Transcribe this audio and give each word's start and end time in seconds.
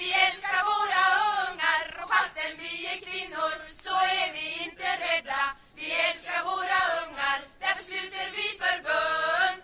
Vi 0.00 0.06
älskar 0.26 0.60
våra 0.74 1.04
ungar 1.44 1.82
Och 2.02 2.08
fastän 2.14 2.52
vi 2.64 2.72
är 2.92 2.98
kvinnor 3.08 3.52
så 3.86 3.94
är 4.22 4.28
vi 4.36 4.44
inte 4.66 4.86
rädda 5.06 5.40
Vi 5.80 5.86
älskar 6.08 6.40
våra 6.52 6.78
ungar, 7.02 7.36
därför 7.64 7.82
sluter 7.90 8.24
vi 8.36 8.44
förbund 8.62 9.56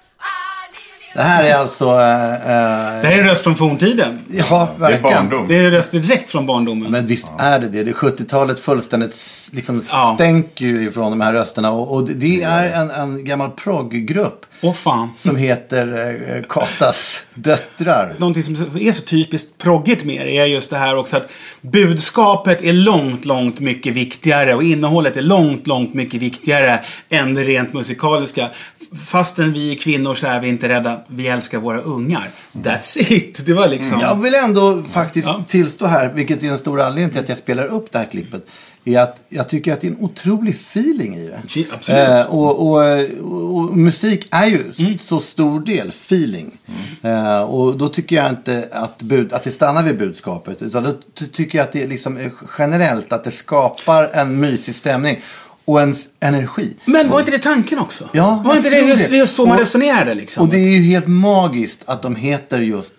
Det 1.14 1.22
här 1.22 1.44
är 1.44 1.54
alltså... 1.54 1.84
eh, 1.84 1.90
Det 3.02 3.06
här 3.06 3.12
är 3.12 3.18
en 3.18 3.24
röst 3.24 3.42
från 3.44 3.56
forntiden. 3.56 4.18
ja, 4.50 4.68
verkligen. 4.78 5.48
Det 5.48 5.56
är 5.56 5.64
en 5.64 5.70
röst 5.70 5.92
direkt 5.92 6.30
från 6.30 6.46
barndomen. 6.46 6.90
Men 6.92 7.06
visst 7.06 7.28
är 7.38 7.58
det 7.58 7.68
det. 7.68 7.82
det 7.84 7.90
är 7.90 7.94
70-talet 7.94 8.60
fullständigt 8.60 9.16
liksom 9.52 9.80
Ja. 9.92 10.12
stänker 10.14 10.64
ju 10.64 10.88
ifrån 10.88 11.10
de 11.10 11.20
här 11.20 11.32
rösterna. 11.32 11.70
Och, 11.70 11.94
och 11.94 12.06
det- 12.06 12.14
det 12.14 12.42
är 12.42 12.80
en, 12.80 12.90
en 12.90 13.24
gammal 13.24 13.50
progggrupp 13.50 14.46
Åh 14.60 14.72
fan. 14.72 15.10
som 15.16 15.36
heter 15.36 16.12
eh, 16.36 16.42
Katas 16.48 17.26
döttrar. 17.34 18.14
Någonting 18.18 18.42
som 18.42 18.54
är 18.80 18.92
så 18.92 19.02
typiskt 19.02 19.58
proggigt 19.58 20.04
med 20.04 20.26
det 20.26 20.38
är 20.38 20.46
just 20.46 20.70
det 20.70 20.76
här 20.76 20.96
också 20.96 21.16
att 21.16 21.30
budskapet 21.60 22.62
är 22.62 22.72
långt, 22.72 23.24
långt 23.24 23.60
mycket 23.60 23.92
viktigare 23.92 24.54
och 24.54 24.62
innehållet 24.62 25.16
är 25.16 25.22
långt, 25.22 25.66
långt 25.66 25.94
mycket 25.94 26.22
viktigare 26.22 26.80
än 27.08 27.34
det 27.34 27.44
rent 27.44 27.72
musikaliska. 27.74 28.48
Fastän 29.06 29.52
vi 29.52 29.72
är 29.72 29.76
kvinnor 29.76 30.14
så 30.14 30.26
är 30.26 30.40
vi 30.40 30.48
inte 30.48 30.68
rädda. 30.68 31.00
Vi 31.06 31.28
älskar 31.28 31.58
våra 31.58 31.80
ungar. 31.80 32.30
That's 32.52 33.12
it. 33.12 33.46
Det 33.46 33.52
var 33.54 33.68
liksom... 33.68 34.00
Jag 34.00 34.22
vill 34.22 34.34
ändå 34.34 34.82
faktiskt 34.82 35.28
tillstå 35.48 35.86
här, 35.86 36.08
vilket 36.08 36.42
är 36.42 36.48
en 36.48 36.58
stor 36.58 36.80
anledning 36.80 37.10
till 37.10 37.20
att 37.20 37.28
jag 37.28 37.38
spelar 37.38 37.66
upp 37.66 37.92
det 37.92 37.98
här 37.98 38.06
klippet. 38.10 38.46
Är 38.88 38.98
att 39.00 39.20
jag 39.28 39.48
tycker 39.48 39.72
att 39.72 39.80
det 39.80 39.86
är 39.86 39.90
en 39.90 40.00
otrolig 40.04 40.54
feeling 40.54 41.14
i 41.14 41.26
det. 41.26 41.40
Absolut. 41.72 42.08
Eh, 42.08 42.26
och, 42.34 42.58
och, 42.70 43.00
och, 43.54 43.76
musik 43.76 44.28
är 44.30 44.46
ju 44.46 44.98
så 44.98 45.20
stor 45.20 45.60
del 45.60 45.88
feeling. 45.88 46.58
Eh, 47.02 47.40
och 47.40 47.76
då 47.78 47.88
tycker 47.88 48.16
jag 48.16 48.30
inte 48.30 48.68
att, 48.72 49.02
bud, 49.02 49.32
att 49.32 49.42
det 49.42 49.50
stannar 49.50 49.82
vid 49.82 49.98
budskapet. 49.98 50.62
Utan 50.62 50.82
då 50.82 50.94
ty- 51.14 51.26
tycker 51.26 51.58
jag 51.58 51.64
att 51.64 51.72
det 51.72 51.82
är 51.82 51.88
liksom 51.88 52.30
generellt 52.58 53.12
att 53.12 53.24
det 53.24 53.30
skapar 53.30 54.10
en 54.12 54.40
mysig 54.40 54.74
stämning. 54.74 55.20
Och 55.64 55.80
en 55.80 55.92
s- 55.92 56.08
energi. 56.20 56.76
Men 56.84 57.08
var 57.08 57.18
inte 57.18 57.30
det 57.30 57.38
tanken 57.38 57.78
också? 57.78 58.08
Ja, 58.12 58.42
var 58.44 58.56
inte 58.56 58.70
det 58.70 58.80
just, 58.80 59.10
just 59.10 59.34
så 59.36 59.46
man 59.46 59.54
Och- 59.54 59.60
resonerade 59.60 60.14
liksom? 60.14 60.42
Och 60.42 60.48
det 60.48 60.56
är 60.58 60.70
ju 60.70 60.82
helt 60.82 61.06
magiskt 61.06 61.82
att 61.86 62.02
de 62.02 62.16
heter 62.16 62.58
just 62.60 62.94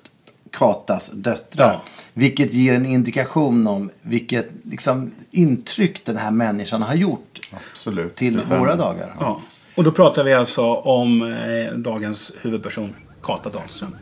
Katas 0.51 1.12
döttrar. 1.13 1.72
Ja. 1.73 1.81
Vilket 2.17 2.53
ger 2.53 2.73
en 2.73 2.85
indikation 2.85 3.67
om 3.67 3.89
vilket 4.01 4.50
liksom, 4.63 5.11
intryck 5.31 6.05
den 6.05 6.17
här 6.17 6.31
människan 6.31 6.81
har 6.81 6.95
gjort 6.95 7.39
Absolut. 7.72 8.16
till 8.16 8.33
Det 8.35 8.41
stämmer. 8.41 8.59
våra 8.59 8.75
dagar. 8.75 9.16
Ja. 9.19 9.41
Och 9.75 9.83
då 9.83 9.91
pratar 9.91 10.23
vi 10.23 10.33
alltså 10.33 10.73
om 10.73 11.22
eh, 11.22 11.73
dagens 11.77 12.31
huvudperson, 12.41 12.95
Kata 13.23 13.50
Dahlström. 13.50 13.95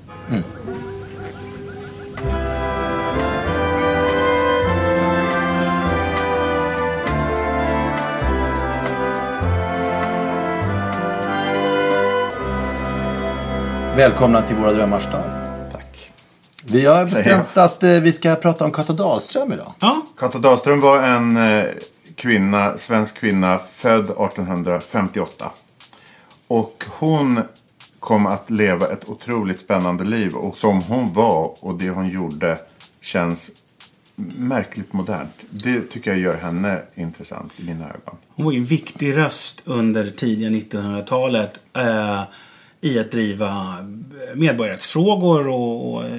Välkomna 13.98 14.42
till 14.42 14.56
våra 14.56 14.74
drömmars 14.74 15.04
stad. 15.04 15.45
Vi 16.68 16.86
har 16.86 17.04
bestämt 17.04 17.58
att 17.58 17.84
eh, 17.84 17.90
vi 17.90 18.12
ska 18.12 18.36
prata 18.36 18.66
om 18.66 18.72
Kata 18.72 18.94
Dahlström 18.94 19.54
idag. 19.54 19.74
Ja, 19.80 20.06
Kata 20.18 20.40
Dahlström 20.40 20.80
var 20.80 21.04
en 21.04 21.38
eh, 21.38 21.66
kvinna, 22.16 22.78
svensk 22.78 23.18
kvinna 23.18 23.60
född 23.74 24.04
1858. 24.04 25.52
Och 26.48 26.84
hon 27.00 27.42
kom 28.00 28.26
att 28.26 28.50
leva 28.50 28.88
ett 28.88 29.10
otroligt 29.10 29.60
spännande 29.60 30.04
liv. 30.04 30.36
Och 30.36 30.56
som 30.56 30.82
hon 30.82 31.14
var 31.14 31.54
och 31.62 31.76
det 31.78 31.90
hon 31.90 32.10
gjorde 32.10 32.58
känns 33.02 33.52
märkligt 34.38 34.94
modernt. 34.94 35.36
Det 35.50 35.82
tycker 35.82 36.12
jag 36.12 36.20
gör 36.20 36.38
henne 36.38 36.82
intressant 36.96 37.60
i 37.60 37.64
mina 37.64 37.86
ögon. 37.86 38.18
hon 38.36 38.46
var 38.46 38.52
ju 38.52 38.58
en 38.58 38.66
viktig 38.66 39.18
röst 39.18 39.62
under 39.66 40.10
tidiga 40.10 40.50
1900-talet 40.50 41.60
eh, 41.74 42.22
i 42.82 43.00
att 43.00 43.12
driva 43.12 43.78
eh, 44.30 44.36
medborgarrättsfrågor 44.36 45.48
och, 45.48 45.94
och 45.94 46.06
eh, 46.06 46.12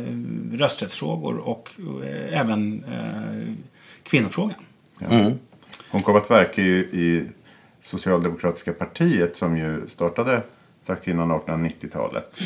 rösträttsfrågor 0.52 1.36
och 1.36 1.70
och 1.86 2.04
även 2.30 2.84
eh, 2.84 3.54
kvinnofrågan. 4.02 4.58
Mm. 5.10 5.32
Hon 5.90 6.02
kom 6.02 6.16
att 6.16 6.30
verka 6.30 6.62
ju 6.62 6.78
i 6.78 7.28
Socialdemokratiska 7.80 8.72
partiet 8.72 9.36
som 9.36 9.58
ju 9.58 9.88
startade 9.88 10.42
strax 10.82 11.08
innan 11.08 11.32
1890-talet. 11.32 12.38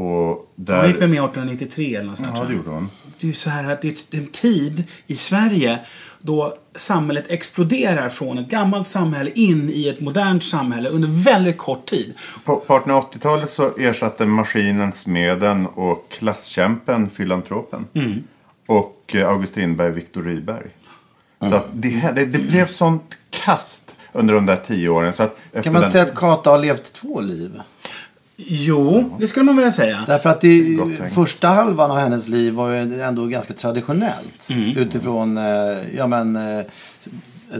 Och 0.00 0.52
där... 0.54 0.80
Hon 0.80 0.86
gick 0.86 1.00
väl 1.00 1.08
med 1.08 1.18
1893 1.24 1.94
eller 1.94 2.06
något 2.06 2.18
sånt 2.18 2.30
Ja, 2.34 2.44
det 2.44 2.54
gjorde 2.54 2.70
hon. 2.70 2.90
Det 3.20 3.26
är 3.26 3.28
ju 3.28 3.34
så 3.34 3.50
här 3.50 3.72
att 3.72 3.82
det 3.82 4.14
är 4.14 4.18
en 4.18 4.26
tid 4.26 4.84
i 5.06 5.16
Sverige 5.16 5.78
då 6.20 6.56
samhället 6.74 7.24
exploderar 7.28 8.08
från 8.08 8.38
ett 8.38 8.48
gammalt 8.48 8.86
samhälle 8.86 9.30
in 9.34 9.70
i 9.70 9.88
ett 9.88 10.00
modernt 10.00 10.44
samhälle 10.44 10.88
under 10.88 11.08
väldigt 11.08 11.58
kort 11.58 11.86
tid. 11.86 12.14
På, 12.44 12.56
på 12.56 12.78
1880-talet 12.78 13.50
så 13.50 13.76
ersatte 13.78 14.26
maskinen 14.26 14.92
smeden 14.92 15.66
och 15.66 16.06
klasskämpen 16.10 17.10
filantropen. 17.10 17.86
Mm. 17.94 18.22
Och 18.66 19.14
eh, 19.14 19.28
August 19.28 19.52
Strindberg 19.52 19.90
Viktor 19.90 20.22
Rydberg. 20.22 20.66
Så 21.40 21.54
att 21.54 21.66
det, 21.74 22.12
det, 22.14 22.24
det 22.24 22.38
blev 22.38 22.66
sånt 22.66 23.18
kast 23.30 23.96
under 24.12 24.34
de 24.34 24.46
där 24.46 24.56
tio 24.66 24.88
åren. 24.88 25.12
Så 25.12 25.22
att 25.22 25.36
efter 25.46 25.62
Kan 25.62 25.72
man 25.72 25.82
den, 25.82 25.92
säga 25.92 26.04
att 26.04 26.14
Kata 26.14 26.50
har 26.50 26.58
levt 26.58 26.92
två 26.92 27.20
liv? 27.20 27.60
Jo, 28.46 29.16
det 29.20 29.26
skulle 29.26 29.44
man 29.44 29.56
vilja 29.56 29.72
säga. 29.72 30.04
Därför 30.06 30.30
att 30.30 30.40
tänkt. 30.40 31.14
första 31.14 31.48
halvan 31.48 31.90
av 31.90 31.98
hennes 31.98 32.28
liv 32.28 32.52
var 32.52 32.70
ju 32.70 33.02
ändå 33.02 33.26
ganska 33.26 33.54
traditionellt. 33.54 34.50
Mm. 34.50 34.76
Utifrån, 34.76 35.38
eh, 35.38 35.44
ja 35.96 36.06
men... 36.06 36.36
Eh, 36.36 36.64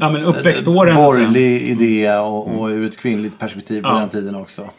Ja, 0.01 0.11
men 0.11 0.25
uppväxtåren, 0.25 0.97
så 0.97 1.09
att 1.09 1.15
säga. 1.15 1.27
Borgerlig 1.27 1.63
idé 1.63 2.13
och, 2.19 2.59
och 2.61 2.69
ur 2.69 2.87
ett 2.87 2.97
kvinnligt 2.99 3.39
perspektiv 3.39 3.83
på 3.83 3.89
Ja. 3.89 3.99
den 3.99 4.09
tiden 4.09 4.35
också. 4.35 4.71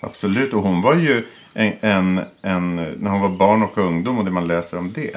Absolut, 0.00 0.52
och 0.52 0.62
hon 0.62 0.82
var 0.82 0.94
ju 0.94 1.24
en, 1.54 1.72
en, 1.80 2.20
en, 2.42 2.76
när 2.76 3.10
hon 3.10 3.20
var 3.20 3.28
barn 3.28 3.62
och 3.62 3.78
ungdom 3.78 4.18
och 4.18 4.24
det 4.24 4.30
man 4.30 4.46
läser 4.46 4.78
om 4.78 4.92
det. 4.94 5.16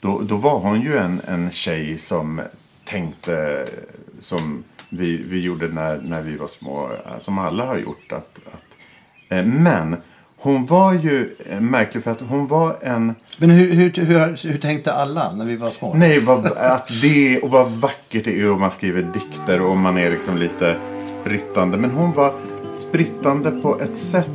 Då, 0.00 0.20
då 0.24 0.36
var 0.36 0.58
hon 0.58 0.80
ju 0.80 0.96
en, 0.96 1.20
en 1.28 1.50
tjej 1.50 1.98
som 1.98 2.40
tänkte 2.84 3.66
som 4.20 4.64
vi, 4.88 5.16
vi 5.28 5.40
gjorde 5.40 5.68
när, 5.68 5.96
när 5.96 6.22
vi 6.22 6.36
var 6.36 6.46
små. 6.46 6.90
Som 7.18 7.38
alla 7.38 7.64
har 7.66 7.78
gjort. 7.78 8.12
Att, 8.12 8.38
att, 8.52 8.63
men 9.28 9.96
hon 10.40 10.66
var 10.66 10.92
ju 10.92 11.34
eh, 11.50 11.60
märklig 11.60 12.04
för 12.04 12.10
att 12.10 12.20
hon 12.28 12.46
var 12.46 12.76
en... 12.82 13.14
Men 13.38 13.50
hur, 13.50 13.70
hur, 13.72 13.92
hur, 13.92 14.48
hur 14.48 14.58
tänkte 14.58 14.92
alla 14.92 15.32
när 15.32 15.44
vi 15.44 15.56
var 15.56 15.70
små? 15.70 15.94
Nej, 15.94 16.20
vad, 16.20 16.46
att 16.46 16.88
det 17.02 17.38
och 17.40 17.50
vad 17.50 17.70
vackert 17.70 18.24
det 18.24 18.40
är 18.40 18.50
om 18.52 18.60
man 18.60 18.70
skriver 18.70 19.02
dikter 19.02 19.60
och 19.60 19.76
man 19.76 19.98
är 19.98 20.10
liksom 20.10 20.36
lite 20.36 20.76
sprittande. 21.00 21.76
Men 21.76 21.90
hon 21.90 22.12
var 22.12 22.34
sprittande 22.76 23.50
på 23.50 23.80
ett 23.80 23.96
sätt 23.96 24.30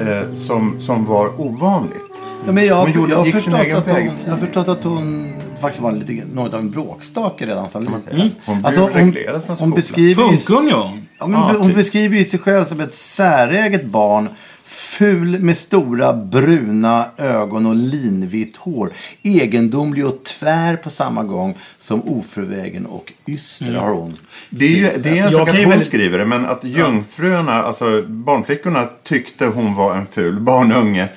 eh, 0.00 0.34
som, 0.34 0.80
som 0.80 1.04
var 1.04 1.40
ovanligt. 1.40 2.04
Ja, 2.46 2.52
men 2.52 2.66
jag, 2.66 2.82
Hon 2.82 2.92
gjorde- 2.92 3.10
jag, 3.10 3.18
har 3.18 3.24
gick 3.26 3.34
sin 3.34 3.42
förstått 3.42 3.60
egen 3.66 3.76
att 3.76 3.86
hon, 3.86 3.94
väg. 3.94 4.10
jag 4.24 4.30
har 4.32 4.38
förstått 4.38 4.68
att 4.68 4.84
hon 4.84 5.32
faktiskt 5.60 5.82
var 5.82 5.92
lite, 5.92 6.24
något 6.34 6.54
av 6.54 6.60
en 6.60 6.70
bråkstake 6.70 7.46
redan 7.46 7.68
som 7.68 7.82
liten. 7.84 8.00
säga. 8.00 8.30
Hon 8.44 8.62
blev 8.62 8.88
reglerad 8.94 9.44
från 9.44 9.48
hon 9.48 9.56
skolan. 9.56 9.70
beskriver 9.70 10.22
ju- 10.22 10.28
Punkunge 10.28 10.72
hon? 10.74 10.97
Ja, 11.18 11.26
men 11.26 11.40
Ja, 11.40 11.54
hon 11.58 11.66
typ. 11.68 11.76
beskriver 11.76 12.16
ju 12.16 12.24
sig 12.24 12.38
själv 12.40 12.64
som 12.64 12.80
ett 12.80 12.94
säräget 12.94 13.84
barn. 13.84 14.28
Ful 14.66 15.40
med 15.40 15.56
stora 15.56 16.12
bruna 16.12 17.04
ögon 17.16 17.66
och 17.66 17.76
linvitt 17.76 18.56
hår. 18.56 18.92
Egendomlig 19.22 20.06
och 20.06 20.24
tvär 20.24 20.76
på 20.76 20.90
samma 20.90 21.22
gång 21.22 21.56
som 21.78 22.02
oförvägen 22.02 22.86
och 22.86 23.12
yster 23.26 23.74
har 23.74 23.90
hon. 23.90 24.16
Det 24.50 24.64
är 24.64 24.68
ju 24.68 24.90
det 25.02 25.18
är 25.18 25.26
en 25.26 25.32
sak 25.32 25.48
att 25.48 25.54
hon 25.56 25.68
väldigt- 25.70 25.88
skriver 25.88 26.18
det, 26.18 26.26
men 26.26 26.46
att 26.46 26.64
jungfruarna, 26.64 27.52
alltså 27.52 28.02
barnflickorna 28.06 28.88
tyckte 29.02 29.46
hon 29.46 29.74
var 29.74 29.96
en 29.96 30.06
ful 30.06 30.40
barnunge 30.40 31.08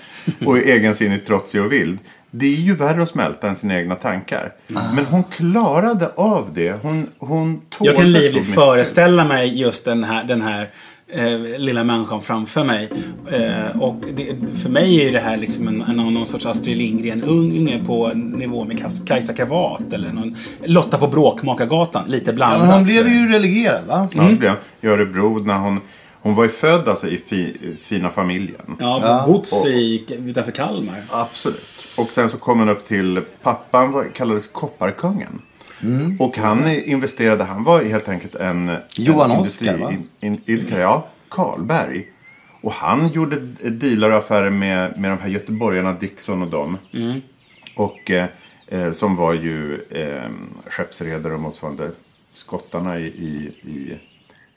och 0.46 0.58
egensinnigt 0.58 1.28
trotsig 1.28 1.62
och 1.62 1.72
vild. 1.72 2.00
Det 2.32 2.46
är 2.46 2.60
ju 2.60 2.76
värre 2.76 3.04
att 3.04 3.10
smälta 3.10 3.50
än 3.50 3.56
sina 3.56 3.80
egna 3.80 3.96
tankar. 3.96 4.54
Men 4.68 5.06
hon 5.06 5.24
klarade 5.24 6.10
av 6.16 6.50
det. 6.54 6.74
Hon, 6.82 7.08
hon 7.20 7.62
tålde 7.70 7.92
Jag 7.92 7.96
kan 7.96 8.12
livligt 8.12 8.54
föreställa 8.54 9.26
mig 9.26 9.60
just 9.62 9.86
den 9.86 10.04
här, 10.04 10.24
den 10.24 10.42
här 10.42 10.70
eh, 11.08 11.60
lilla 11.60 11.84
människan 11.84 12.22
framför 12.22 12.64
mig. 12.64 12.90
Eh, 13.32 13.82
och 13.82 13.96
det, 14.16 14.36
för 14.64 14.70
mig 14.70 15.00
är 15.02 15.06
ju 15.06 15.12
det 15.12 15.20
här 15.20 15.38
liksom 15.38 15.68
en, 15.68 15.82
en, 15.82 15.96
någon 15.96 16.26
sorts 16.26 16.46
Astrid 16.46 16.78
Lindgren-unge 16.78 17.84
på 17.86 18.08
nivå 18.16 18.66
med 18.66 19.08
Kajsa 19.08 19.34
Kavat 19.34 19.94
eller 19.94 20.12
någon 20.12 20.36
Lotta 20.66 20.98
på 20.98 21.08
Bråkmakargatan. 21.08 22.04
Lite 22.08 22.30
Ja, 22.30 22.36
blandat. 22.36 22.62
men 22.62 22.70
hon 22.70 22.84
blev 22.84 23.08
ju 23.08 23.32
relegerad 23.32 23.82
va? 23.88 24.08
Ja, 24.14 24.24
det 24.24 24.36
blev 24.36 24.52
hon. 24.52 24.60
I 24.82 24.88
Örebro 24.88 25.44
när 25.46 25.58
hon... 25.58 25.80
Hon 26.22 26.36
var 26.36 26.44
ju 26.44 26.50
född 26.50 26.88
alltså 26.88 27.08
i 27.08 27.18
fi, 27.18 27.58
fina 27.82 28.10
familjen. 28.12 28.78
Ja, 28.80 29.24
på 29.26 29.32
gods 29.32 29.66
i, 29.66 30.06
utanför 30.26 30.52
Kalmar. 30.52 31.04
Absolut. 31.10 31.66
Och 31.98 32.08
sen 32.08 32.30
så 32.30 32.38
kom 32.38 32.60
hon 32.60 32.70
upp 32.70 32.86
till 32.86 33.22
pappan 33.42 33.92
var, 33.92 34.12
kallades 34.16 34.48
Kopparkungen. 34.48 35.42
Mm. 35.84 36.18
Och 36.20 36.38
han 36.38 36.68
investerade, 36.68 37.44
han 37.44 37.64
var 37.64 37.84
helt 37.84 38.10
enkelt 38.10 38.36
en... 38.36 38.78
Johan 38.96 39.32
en 39.32 39.40
Oskar, 39.40 39.78
va? 39.78 39.94
in- 40.20 40.42
in- 40.46 40.66
ja. 40.70 41.08
Karlberg. 41.30 42.08
Och 42.62 42.72
han 42.72 43.08
gjorde 43.08 43.36
dealar 43.70 44.10
och 44.12 44.18
affärer 44.18 44.50
med, 44.50 44.98
med 45.00 45.12
de 45.12 45.20
här 45.20 45.30
göteborgarna 45.30 45.94
Dixon 45.94 46.42
och 46.42 46.48
dem. 46.48 46.78
Mm. 46.94 47.22
Och 47.76 48.12
eh, 48.12 48.26
eh, 48.68 48.92
som 48.92 49.16
var 49.16 49.34
ju 49.34 49.82
eh, 49.90 50.30
skeppsredare 50.68 51.34
och 51.34 51.40
motsvarande 51.40 51.92
skottarna 52.34 53.00
i, 53.00 53.04
i, 53.06 53.52
i 53.70 54.00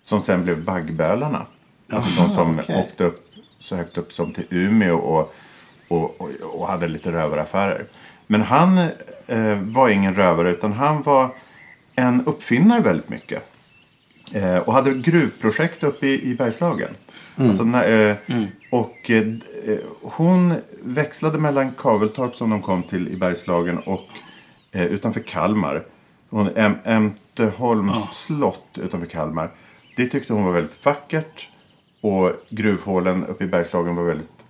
som 0.04 0.20
sen 0.22 0.44
blev 0.44 0.64
baggbölarna. 0.64 1.46
Alltså 1.92 2.10
de 2.22 2.30
som 2.30 2.58
okej. 2.58 2.76
åkte 2.76 3.04
upp 3.04 3.26
så 3.58 3.76
högt 3.76 3.98
upp 3.98 4.12
som 4.12 4.32
till 4.32 4.44
Umeå 4.50 4.96
och, 4.96 5.34
och, 5.88 6.20
och, 6.20 6.30
och 6.42 6.66
hade 6.68 6.88
lite 6.88 7.12
rövaraffärer. 7.12 7.86
Men 8.26 8.42
han 8.42 8.78
eh, 9.26 9.58
var 9.62 9.88
ingen 9.88 10.14
rövare 10.14 10.50
utan 10.50 10.72
han 10.72 11.02
var 11.02 11.28
en 11.94 12.26
uppfinnare 12.26 12.80
väldigt 12.80 13.08
mycket. 13.08 13.42
Eh, 14.32 14.56
och 14.56 14.72
hade 14.72 14.94
gruvprojekt 14.94 15.82
uppe 15.84 16.06
i, 16.06 16.30
i 16.30 16.34
Bergslagen. 16.34 16.90
Alltså, 17.36 17.64
när, 17.64 18.10
eh, 18.10 18.16
Och 18.70 19.10
eh, 19.10 19.26
hon 20.02 20.54
växlade 20.82 21.38
mellan 21.38 21.72
Kaveltorp 21.78 22.34
som 22.36 22.50
de 22.50 22.62
kom 22.62 22.82
till 22.82 23.08
i 23.08 23.16
Bergslagen 23.16 23.78
och 23.78 24.08
eh, 24.72 24.84
utanför 24.84 25.20
Kalmar. 25.20 25.84
Hon, 26.30 26.48
Äm- 26.50 26.78
Ämteholms 26.84 28.12
slott 28.12 28.78
utanför 28.78 29.06
Kalmar. 29.06 29.50
Det 29.96 30.06
tyckte 30.06 30.32
hon 30.32 30.44
var 30.44 30.52
väldigt 30.52 30.84
vackert. 30.84 31.48
Och 32.00 32.32
gruvhålen 32.50 33.26
uppe 33.26 33.44
i 33.44 33.46
Bergslagen 33.46 33.96
var 33.96 34.04
väldigt 34.04 34.46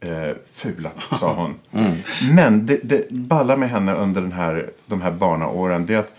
eh, 0.00 0.36
fula, 0.52 0.90
sa 1.18 1.32
hon. 1.36 1.54
Men 2.32 2.66
det, 2.66 2.80
det 2.82 3.10
balla 3.10 3.56
med 3.56 3.70
henne 3.70 3.94
under 3.94 4.20
den 4.20 4.32
här, 4.32 4.70
de 4.86 5.00
här 5.00 5.10
barnaåren 5.10 5.86
det 5.86 5.94
är 5.94 5.98
att 5.98 6.12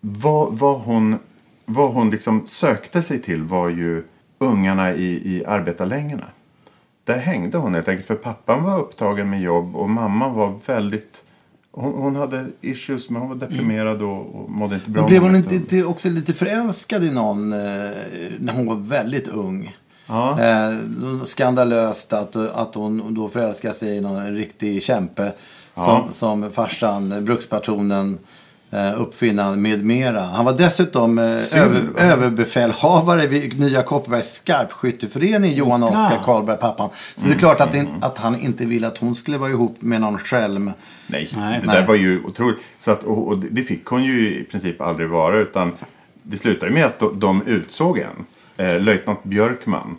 vad, 0.00 0.58
vad 0.58 0.80
hon, 0.80 1.18
vad 1.64 1.92
hon 1.92 2.10
liksom 2.10 2.46
sökte 2.46 3.02
sig 3.02 3.22
till 3.22 3.42
var 3.42 3.68
ju 3.68 4.04
ungarna 4.38 4.92
i, 4.92 5.36
i 5.36 5.44
arbetarlängorna. 5.46 6.26
Där 7.04 7.18
hängde 7.18 7.58
hon 7.58 7.74
helt 7.74 7.88
enkelt 7.88 8.06
för 8.06 8.14
pappan 8.14 8.64
var 8.64 8.78
upptagen 8.78 9.30
med 9.30 9.40
jobb 9.40 9.76
och 9.76 9.90
mamman 9.90 10.34
var 10.34 10.58
väldigt 10.66 11.21
hon, 11.72 11.92
hon 11.92 12.16
hade 12.16 12.46
issues 12.60 13.10
men 13.10 13.22
hon 13.22 13.28
var 13.28 13.36
deprimerad 13.36 14.02
och, 14.02 14.34
och 14.34 14.50
mådde 14.50 14.74
inte 14.74 14.90
bra. 14.90 15.02
Men 15.02 15.08
blev 15.08 15.22
hon 15.22 15.36
inte, 15.36 15.54
inte 15.54 15.84
också 15.84 16.08
lite 16.08 16.34
förälskad 16.34 17.04
i 17.04 17.14
någon 17.14 17.52
eh, 17.52 17.58
när 18.38 18.52
hon 18.52 18.66
var 18.66 18.76
väldigt 18.76 19.28
ung? 19.28 19.76
Ja. 20.06 20.40
Eh, 20.40 20.78
skandalöst 21.24 22.12
att, 22.12 22.36
att 22.36 22.74
hon 22.74 23.14
då 23.14 23.28
förälskade 23.28 23.74
sig 23.74 23.96
i 23.96 24.00
någon 24.00 24.34
riktig 24.34 24.82
kämpe. 24.82 25.32
Som, 25.74 26.12
som 26.12 26.50
farsan, 26.50 27.24
brukspatronen, 27.24 28.18
uppfinnaren 28.98 29.62
med 29.62 29.84
mera. 29.84 30.20
Han 30.20 30.44
var 30.44 30.52
dessutom 30.52 31.18
eh, 31.18 31.24
över, 31.24 31.80
va? 31.80 32.00
överbefälhavare 32.00 33.26
vid 33.26 33.60
Nya 33.60 33.82
Kopparbergs 33.82 34.32
skarpskytteförening, 34.32 35.54
Johan 35.54 35.82
Oskar 35.82 36.20
Karlberg, 36.24 36.58
pappan. 36.58 36.88
Så 37.16 37.28
det 37.28 37.34
är 37.34 37.38
klart 37.38 37.60
att, 37.60 37.72
det, 37.72 37.86
att 38.00 38.18
han 38.18 38.40
inte 38.40 38.64
ville 38.64 38.86
att 38.86 38.98
hon 38.98 39.14
skulle 39.14 39.38
vara 39.38 39.50
ihop 39.50 39.76
med 39.80 40.00
någon 40.00 40.18
skälm. 40.18 40.64
Nej, 41.06 41.28
Nej. 41.36 41.60
det 41.60 41.66
Nej. 41.66 41.76
där 41.76 41.86
var 41.86 41.94
ju 41.94 42.24
otroligt. 42.24 42.58
Så 42.78 42.90
att, 42.90 43.04
och, 43.04 43.28
och 43.28 43.38
det 43.38 43.62
fick 43.62 43.84
hon 43.84 44.04
ju 44.04 44.40
i 44.40 44.44
princip 44.44 44.80
aldrig 44.80 45.08
vara. 45.08 45.36
Utan 45.36 45.72
det 46.22 46.36
slutade 46.36 46.72
med 46.72 46.84
att 46.84 47.02
de, 47.20 47.42
utsåg 47.46 47.98
en. 47.98 48.26
Eh, 48.56 48.80
löjtnant 48.80 49.24
Björkman. 49.24 49.96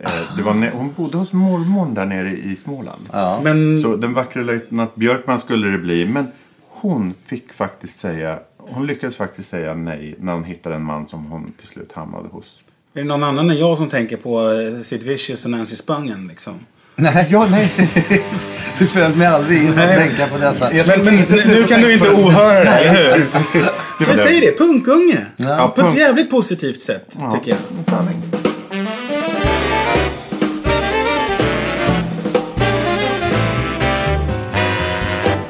Eh, 0.00 0.10
det 0.36 0.42
var 0.42 0.70
hon 0.72 0.92
bodde 0.96 1.16
hos 1.16 1.32
mormor 1.32 1.94
där 1.94 2.04
nere 2.04 2.30
i 2.30 2.56
Småland. 2.56 3.08
Men 3.42 3.80
Så 3.80 3.96
den 3.96 4.14
vackra 4.14 4.42
löjtnant 4.42 4.94
Björkman 4.94 5.38
skulle 5.38 5.68
det 5.68 5.78
bli. 5.78 6.06
Men 6.06 6.28
hon 6.80 7.14
fick 7.26 7.52
faktiskt 7.52 7.98
säga, 7.98 8.38
hon 8.58 8.86
lyckades 8.86 9.16
faktiskt 9.16 9.48
säga 9.50 9.74
nej 9.74 10.14
när 10.18 10.32
hon 10.32 10.44
hittade 10.44 10.74
en 10.74 10.84
man 10.84 11.06
som 11.06 11.24
hon 11.26 11.52
till 11.58 11.66
slut 11.68 11.92
hamnade 11.92 12.28
hos. 12.28 12.60
är 12.94 13.00
det 13.00 13.08
någon 13.08 13.22
annan 13.22 13.50
än 13.50 13.58
jag 13.58 13.78
som 13.78 13.88
tänker 13.88 14.16
på 14.16 14.50
eh, 14.52 14.80
Sid 14.80 15.02
Vicious 15.02 15.44
och 15.44 15.50
Nancy 15.50 15.76
Spungen 15.76 16.26
liksom? 16.28 16.54
Nej, 16.96 17.26
ja, 17.30 17.46
nej. 17.50 17.72
du 18.78 18.86
föll 18.86 19.14
mig 19.14 19.26
aldrig 19.26 19.64
in 19.64 19.78
att 19.78 19.98
tänka 19.98 20.26
på 20.26 20.38
dessa. 20.38 20.70
Men, 20.86 21.04
men 21.04 21.14
nu 21.46 21.64
kan 21.64 21.80
du 21.80 21.92
inte 21.92 22.08
ohöra 22.08 22.64
det, 22.64 22.70
eller 22.70 22.90
hur? 23.02 23.18
Det 23.98 24.04
var 24.04 24.06
Men 24.06 24.16
det. 24.16 24.22
säg 24.22 24.40
det, 24.40 24.58
punkunge. 24.58 25.26
Ja, 25.36 25.72
På 25.76 25.88
ett 25.88 25.96
jävligt 25.96 26.30
positivt 26.30 26.82
sätt, 26.82 27.16
Ja, 27.18 27.30
tycker 27.32 27.50
jag. 27.50 28.43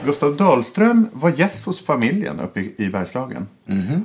Gustav 0.05 0.37
Dahlström 0.37 1.09
var 1.13 1.31
gäst 1.31 1.65
hos 1.65 1.85
familjen 1.85 2.41
uppe 2.41 2.61
i, 2.61 2.75
i 2.79 2.89
Bergslagen. 2.89 3.47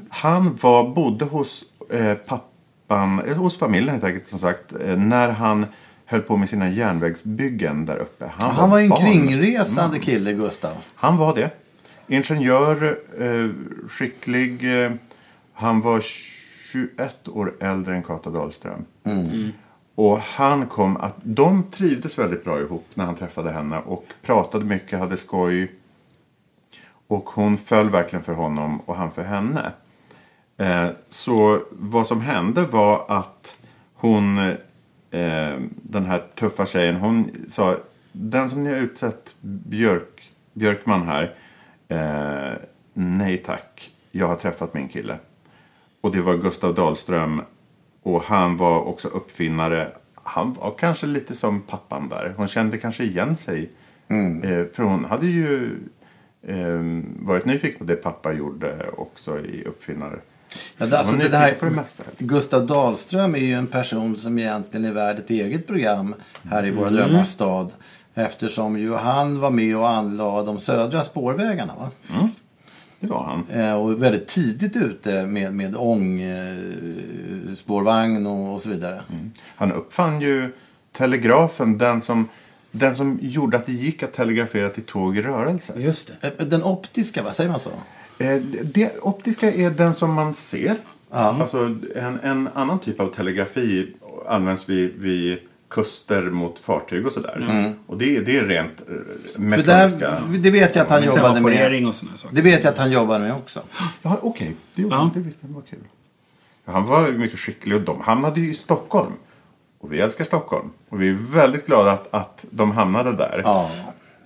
Han 0.09 0.57
var, 0.61 0.89
bodde 0.89 1.25
hos 1.25 1.63
eh, 1.91 2.13
pappan, 2.13 3.21
eh, 3.27 3.37
hos 3.37 3.57
familjen 3.57 3.89
helt 3.89 4.03
enkelt 4.03 4.27
som 4.27 4.39
sagt, 4.39 4.73
eh, 4.85 4.97
när 4.97 5.29
han 5.29 5.65
höll 6.05 6.21
på 6.21 6.37
med 6.37 6.49
sina 6.49 6.69
järnvägsbyggen 6.69 7.85
där 7.85 7.97
uppe. 7.97 8.31
Han 8.37 8.69
var 8.69 8.77
ju 8.77 8.83
en 8.83 8.89
barn. 8.89 9.01
kringresande 9.01 9.99
kille, 9.99 10.33
Gustav. 10.33 10.73
Han 10.95 11.17
var 11.17 11.35
det. 11.35 11.49
Ingenjör, 12.07 12.99
eh, 13.19 13.49
skicklig. 13.89 14.83
Eh, 14.85 14.91
han 15.53 15.81
var 15.81 16.01
21 16.71 17.27
år 17.27 17.53
äldre 17.59 17.95
än 17.95 18.03
Kata 18.03 18.29
Dahlström. 18.29 18.85
Och 19.95 20.19
han 20.19 20.65
kom 20.67 20.97
att, 20.97 21.15
de 21.23 21.63
trivdes 21.71 22.19
väldigt 22.19 22.43
bra 22.43 22.59
ihop 22.61 22.85
när 22.93 23.05
han 23.05 23.15
träffade 23.15 23.51
henne 23.51 23.77
och 23.77 24.05
pratade 24.21 24.65
mycket, 24.65 24.99
hade 24.99 25.17
skoj. 25.17 25.71
Och 27.09 27.29
hon 27.29 27.57
föll 27.57 27.89
verkligen 27.89 28.23
för 28.23 28.33
honom 28.33 28.79
och 28.79 28.95
han 28.95 29.11
för 29.11 29.23
henne. 29.23 29.71
Eh, 30.57 30.87
så 31.09 31.63
vad 31.71 32.07
som 32.07 32.21
hände 32.21 32.65
var 32.65 33.05
att 33.07 33.57
hon, 33.93 34.37
eh, 35.11 35.55
den 35.81 36.05
här 36.05 36.23
tuffa 36.35 36.65
tjejen, 36.65 36.95
hon 36.95 37.31
sa 37.47 37.77
den 38.11 38.49
som 38.49 38.63
ni 38.63 38.69
har 38.69 38.77
utsett 38.77 39.35
Björk, 39.41 40.31
Björkman 40.53 41.07
här, 41.07 41.35
eh, 41.87 42.57
nej 42.93 43.37
tack, 43.37 43.91
jag 44.11 44.27
har 44.27 44.35
träffat 44.35 44.73
min 44.73 44.87
kille. 44.87 45.17
Och 46.01 46.11
det 46.11 46.21
var 46.21 46.37
Gustav 46.37 46.75
Dahlström 46.75 47.41
och 48.03 48.23
han 48.23 48.57
var 48.57 48.81
också 48.81 49.07
uppfinnare. 49.07 49.91
Han 50.13 50.53
var 50.53 50.75
kanske 50.77 51.07
lite 51.07 51.35
som 51.35 51.61
pappan 51.61 52.09
där. 52.09 52.33
Hon 52.37 52.47
kände 52.47 52.77
kanske 52.77 53.03
igen 53.03 53.35
sig. 53.35 53.69
Eh, 54.43 54.65
för 54.73 54.83
hon 54.83 55.05
hade 55.05 55.27
ju 55.27 55.79
varit 57.19 57.45
nyfiken 57.45 57.79
på 57.79 57.85
det 57.85 57.95
pappa 57.95 58.33
gjorde 58.33 58.89
också 58.97 59.39
i 59.39 59.63
uppfinnare. 59.63 60.19
Ja, 60.77 60.85
det, 60.85 60.97
alltså, 60.97 61.15
det 61.15 61.37
här, 61.37 61.55
det. 62.17 62.25
Gustav 62.25 62.65
Dahlström 62.65 63.35
är 63.35 63.39
ju 63.39 63.53
en 63.53 63.67
person 63.67 64.17
som 64.17 64.39
egentligen 64.39 64.85
är 64.85 64.91
värd 64.91 65.19
ett 65.19 65.29
eget 65.29 65.67
program 65.67 66.15
här 66.43 66.65
i 66.65 66.71
Våra 66.71 66.89
Drömmars 66.89 67.27
stad. 67.27 67.73
Eftersom 68.13 68.79
ju 68.79 68.93
han 68.93 69.39
var 69.39 69.49
med 69.49 69.77
och 69.77 69.89
anlade 69.89 70.45
de 70.45 70.59
södra 70.59 71.01
spårvägarna. 71.01 71.75
Va? 71.75 71.89
Det 72.99 73.07
var 73.07 73.23
han. 73.23 73.61
Eh, 73.61 73.73
och 73.73 74.03
väldigt 74.03 74.27
tidigt 74.27 74.75
ute 74.75 75.25
med, 75.27 75.53
med 75.53 75.75
ång, 75.75 76.21
eh, 76.21 76.57
och, 78.27 78.53
och 78.53 78.61
så 78.61 78.69
vidare. 78.69 79.01
Han 79.55 79.71
uppfann 79.71 80.21
ju 80.21 80.51
telegrafen, 80.91 81.77
den 81.77 82.01
som 82.01 82.29
den 82.71 82.95
som 82.95 83.19
gjorde 83.21 83.57
att 83.57 83.65
det 83.65 83.71
gick 83.71 84.03
att 84.03 84.13
telegrafera 84.13 84.69
till 84.69 84.83
tåg 84.83 85.17
i 85.17 85.21
rörelse. 85.21 85.73
Just 85.77 86.11
det. 86.21 86.27
Eh, 86.39 86.45
Den 86.47 86.63
optiska, 86.63 87.23
vad 87.23 87.35
säger 87.35 87.49
man 87.51 87.59
så? 87.59 87.69
Eh, 88.17 88.41
Det 88.63 88.99
optiska 89.01 89.53
är 89.53 89.69
den 89.69 89.93
som 89.93 90.13
man 90.13 90.33
ser. 90.33 90.75
Alltså 91.11 91.75
en, 91.95 92.19
en 92.23 92.49
annan 92.53 92.79
typ 92.79 92.99
av 92.99 93.07
telegrafi 93.13 93.93
används 94.27 94.69
vid, 94.69 94.93
vid 94.97 95.37
kuster 95.69 96.21
mot 96.21 96.59
fartyg 96.59 97.05
och 97.05 97.11
sådär. 97.11 97.73
Och 97.87 97.97
det, 97.97 98.19
det 98.19 98.37
är 98.37 98.45
rent 98.45 98.81
eh, 98.81 98.85
För 99.33 99.41
mekaniska... 99.41 99.97
där, 100.09 100.21
det 100.39 100.51
vet 100.51 100.75
jag 100.75 100.83
att 100.83 100.89
han 100.89 101.03
jobbade 101.03 101.41
med. 101.41 101.87
och 101.87 101.95
sådana 101.95 102.17
saker. 102.17 102.35
Det 102.35 102.41
vet 102.41 102.63
jag 102.63 102.71
att 102.71 102.77
han 102.77 102.91
jobbade 102.91 103.23
med 103.23 103.33
också. 103.33 103.61
Ja, 104.01 104.17
okej. 104.21 104.55
Det, 104.75 104.81
Ja. 104.81 105.11
det 105.13 105.19
visste 105.19 105.45
jag 105.47 105.53
var 105.55 105.61
kul. 105.61 105.79
Han 106.65 106.85
var 106.85 107.07
ju 107.07 107.17
mycket 107.17 107.39
skicklig 107.39 107.75
och 107.75 107.81
de 107.81 108.01
hamnade 108.01 108.41
ju 108.41 108.51
i 108.51 108.53
Stockholm. 108.53 109.11
Och 109.79 109.93
vi 109.93 109.99
älskar 109.99 110.25
Stockholm. 110.25 110.69
Och 110.89 111.01
vi 111.01 111.09
är 111.09 111.13
väldigt 111.13 111.65
glada 111.65 111.91
att, 111.91 112.13
att 112.13 112.45
de 112.49 112.71
hamnade 112.71 113.11
där. 113.13 113.41
Ja, 113.43 113.69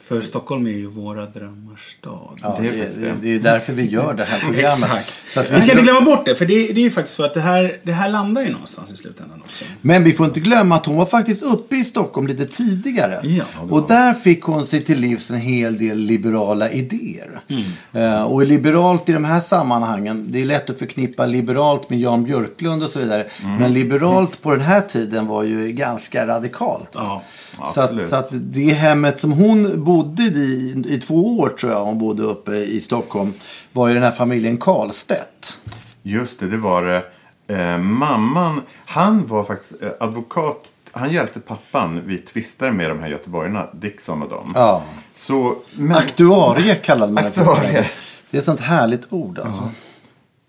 för 0.04 0.22
Stockholm 0.22 0.68
är 0.68 0.72
ju 0.72 0.88
våra 0.88 1.26
drömmars 1.26 1.96
stad. 2.00 2.40
ja 2.42 2.58
Det 2.62 2.70
det, 2.70 2.76
vet 2.76 2.96
det, 2.96 3.16
det 3.22 3.28
är 3.28 3.32
ju 3.32 3.40
därför 3.40 3.74
vi 3.74 3.86
gör 3.86 4.14
det 4.14 4.24
här 4.24 4.40
programmet. 4.46 4.74
Exakt. 4.74 5.14
Så 5.30 5.40
att 5.40 5.52
Vi 5.52 5.62
ska 5.62 5.72
inte 5.72 5.84
glömma 5.84 6.02
bort 6.02 6.26
det, 6.26 6.36
för 6.36 6.46
det, 6.46 6.54
det 6.54 6.80
är 6.82 6.84
ju 6.84 6.92
faktiskt 6.92 7.16
så 7.16 7.24
att 7.24 7.34
det 7.34 7.42
här, 7.42 7.78
det 7.84 7.92
här 7.92 8.10
landar 8.10 8.42
ju 8.42 8.52
någonstans 8.52 8.92
i 8.92 8.98
slutändan 8.98 9.42
också. 9.42 9.66
men 9.82 10.04
vi 10.04 10.14
får 10.14 10.26
inte 10.26 10.40
glömma 10.40 10.76
att 10.76 10.86
hon 10.86 10.96
var 10.96 11.06
faktiskt 11.06 11.44
uppe 11.44 11.76
i 11.76 11.84
Stockholm 11.84 12.28
lite 12.28 12.46
tidigare. 12.46 13.20
Ja, 13.24 13.44
och 13.70 13.88
där 13.88 14.14
fick 14.14 14.44
hon 14.44 14.66
sig 14.66 14.84
till 14.84 15.00
livs 15.00 15.32
en 15.32 15.38
hel 15.38 15.78
del 15.78 15.98
liberala 15.98 16.70
idéer. 16.70 17.42
Mm. 17.48 17.64
Eh, 17.94 18.24
och 18.24 18.46
liberalt 18.46 19.10
i 19.10 19.14
de 19.14 19.24
här 19.26 19.40
sammanhangen, 19.40 20.26
det 20.32 20.42
är 20.42 20.46
lätt 20.46 20.70
att 20.70 20.80
förknippa 20.80 21.26
liberalt 21.26 21.90
med 21.90 22.00
Jan 22.00 22.24
Björklund 22.24 22.84
och 22.84 22.90
så 22.90 23.00
vidare. 23.00 23.26
Mm. 23.44 23.56
Men 23.56 23.74
liberalt 23.74 24.42
på 24.42 24.52
den 24.52 24.62
här 24.62 24.82
tiden 24.82 25.28
var 25.28 25.44
ju 25.44 25.72
ganska 25.72 26.28
radikalt. 26.28 26.90
Ja. 26.94 27.24
Så 27.58 27.82
att, 27.82 27.90
Absolut. 27.90 28.10
så 28.10 28.16
att 28.16 28.28
det 28.32 28.74
hemmet 28.74 29.20
som 29.20 29.32
hon 29.32 29.84
bodde 29.84 29.93
i, 30.20 30.84
i 30.88 31.00
två 31.00 31.40
år 31.40 31.50
tror 31.50 31.72
jag 31.72 31.86
hon 31.86 32.00
bodde 32.00 32.24
uppe 32.24 32.52
i 32.56 32.82
Stockholm 32.82 33.34
var 33.72 33.88
ju 33.88 33.94
den 33.94 34.04
här 34.04 34.12
familjen 34.12 34.58
Karlstedt. 34.58 35.60
Just 36.04 36.40
det, 36.40 36.48
det 36.48 36.58
var 36.58 36.84
det. 36.84 37.04
Eh, 37.48 37.78
mamman, 37.78 38.62
han 38.86 39.28
var 39.28 39.44
faktiskt 39.44 39.82
eh, 39.82 39.90
advokat. 40.00 40.72
Han 40.92 41.12
hjälpte 41.12 41.40
pappan 41.40 42.02
vid 42.06 42.26
tvister 42.26 42.72
med 42.72 42.90
de 42.90 43.00
här 43.00 43.10
göteborgarna, 43.10 43.68
Dixon 43.74 44.24
och 44.24 44.30
dem. 44.30 44.52
Ja. 44.56 44.84
Så, 45.14 45.56
men, 45.76 45.98
Aktuarie 45.98 46.76
kallade 46.76 47.14
man 47.14 47.24
det. 47.24 47.30
Aktuarie. 47.30 47.90
Det 48.30 48.38
är 48.38 48.40
ett 48.40 48.46
sånt 48.46 48.60
härligt 48.60 49.14
ord 49.14 49.40
alltså. 49.40 49.70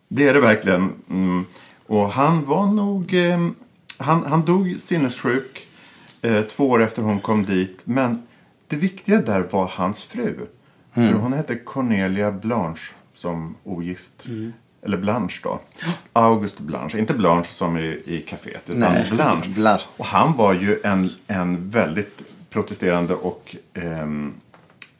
Det 0.08 0.28
är 0.28 0.34
det 0.34 0.40
verkligen. 0.40 0.92
Mm. 1.10 1.44
Och 1.86 2.10
han 2.10 2.44
var 2.44 2.66
nog... 2.66 3.14
Eh, 3.14 3.48
han, 3.98 4.24
han 4.26 4.44
dog 4.44 4.76
sinnessjuk 4.80 5.66
eh, 6.22 6.42
två 6.42 6.70
år 6.70 6.82
efter 6.82 7.02
hon 7.02 7.20
kom 7.20 7.44
dit. 7.44 7.80
Men 7.84 8.22
det 8.75 8.81
viktiga 8.81 9.21
där 9.21 9.40
var 9.50 9.66
hans 9.66 10.02
fru. 10.02 10.47
För 10.93 11.12
hon 11.12 11.33
hette 11.33 11.54
Cornelia 11.54 12.33
Blanche 12.33 12.95
som 13.14 13.54
ogift. 13.64 14.26
Eller 14.83 14.97
Blanche 14.99 15.40
då. 15.43 15.61
August 16.12 16.61
Blanche. 16.61 16.99
Inte 16.99 17.14
Blanche 17.14 17.50
som 17.50 17.76
i, 17.76 18.02
i 18.04 18.25
kaféet. 18.28 18.71
Utan 18.71 18.81
Nej, 18.81 19.11
Blanche. 19.11 19.49
Blanche. 19.49 19.85
Och 19.97 20.04
han 20.07 20.37
var 20.37 20.52
ju 20.54 20.81
en, 20.85 21.11
en 21.26 21.71
väldigt 21.71 22.23
protesterande 22.50 23.14
och... 23.14 23.57
ehm, 23.75 24.35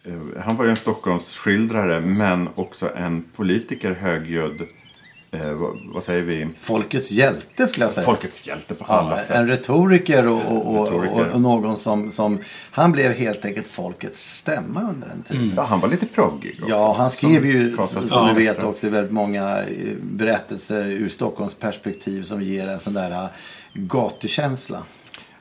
eh, 0.04 0.43
han 0.45 0.57
var 0.57 0.64
ju 0.64 0.71
en 0.71 0.76
Stockholmsskildrare 0.76 2.00
men 2.00 2.49
också 2.54 2.90
en 2.97 3.25
politiker 3.37 3.93
högljudd. 3.93 4.62
Eh, 5.34 5.72
vad, 5.94 6.04
säger 6.04 6.22
vi? 6.22 6.48
Folkets 6.58 7.10
hjälte 7.10 7.66
skulle 7.66 7.84
jag 7.84 7.92
säga. 7.92 8.06
Folkets 8.06 8.46
hjälte 8.46 8.74
på 8.74 8.84
alla 8.84 9.10
Ja, 9.10 9.18
sätt. 9.18 9.36
en 9.36 9.48
retoriker 9.48 10.28
och, 10.28 10.42
och, 10.52 10.78
och, 10.78 11.02
Retoriker. 11.02 11.34
och, 11.34 11.40
någon 11.40 11.78
som, 11.78 12.12
som... 12.12 12.38
Han 12.70 12.92
blev 12.92 13.12
helt 13.12 13.44
enkelt 13.44 13.66
folkets 13.66 14.36
stämma 14.36 14.80
under 14.80 15.08
en 15.08 15.22
tid. 15.22 15.52
Ja, 15.56 15.62
han 15.62 15.80
var 15.80 15.88
lite 15.88 16.06
proggig 16.06 16.58
också. 16.62 16.70
Ja, 16.70 16.94
han 16.98 17.10
skrev 17.10 17.40
Som 17.40 17.50
ju 17.50 17.76
som 18.02 18.28
du 18.28 18.34
vet 18.34 18.62
också 18.62 18.88
väldigt 18.88 19.12
många 19.12 19.58
eh, 19.58 19.96
berättelser 20.02 20.84
ur 20.84 21.08
Stockholms 21.08 21.54
perspektiv 21.54 22.22
som 22.22 22.42
ger 22.42 22.68
en 22.68 22.80
sån 22.80 22.94
där 22.94 23.10
eh, 23.10 23.28
gatukänsla. 23.74 24.82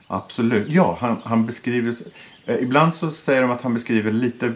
Absolut. 0.06 0.66
Ja, 0.68 0.96
han, 1.00 1.16
han 1.24 1.46
beskriver... 1.46 1.94
Eh, 2.46 2.56
ibland 2.56 2.94
så 2.94 3.10
säger 3.10 3.42
de 3.42 3.50
att 3.50 3.62
han 3.62 3.74
beskriver 3.74 4.12
lite 4.12 4.52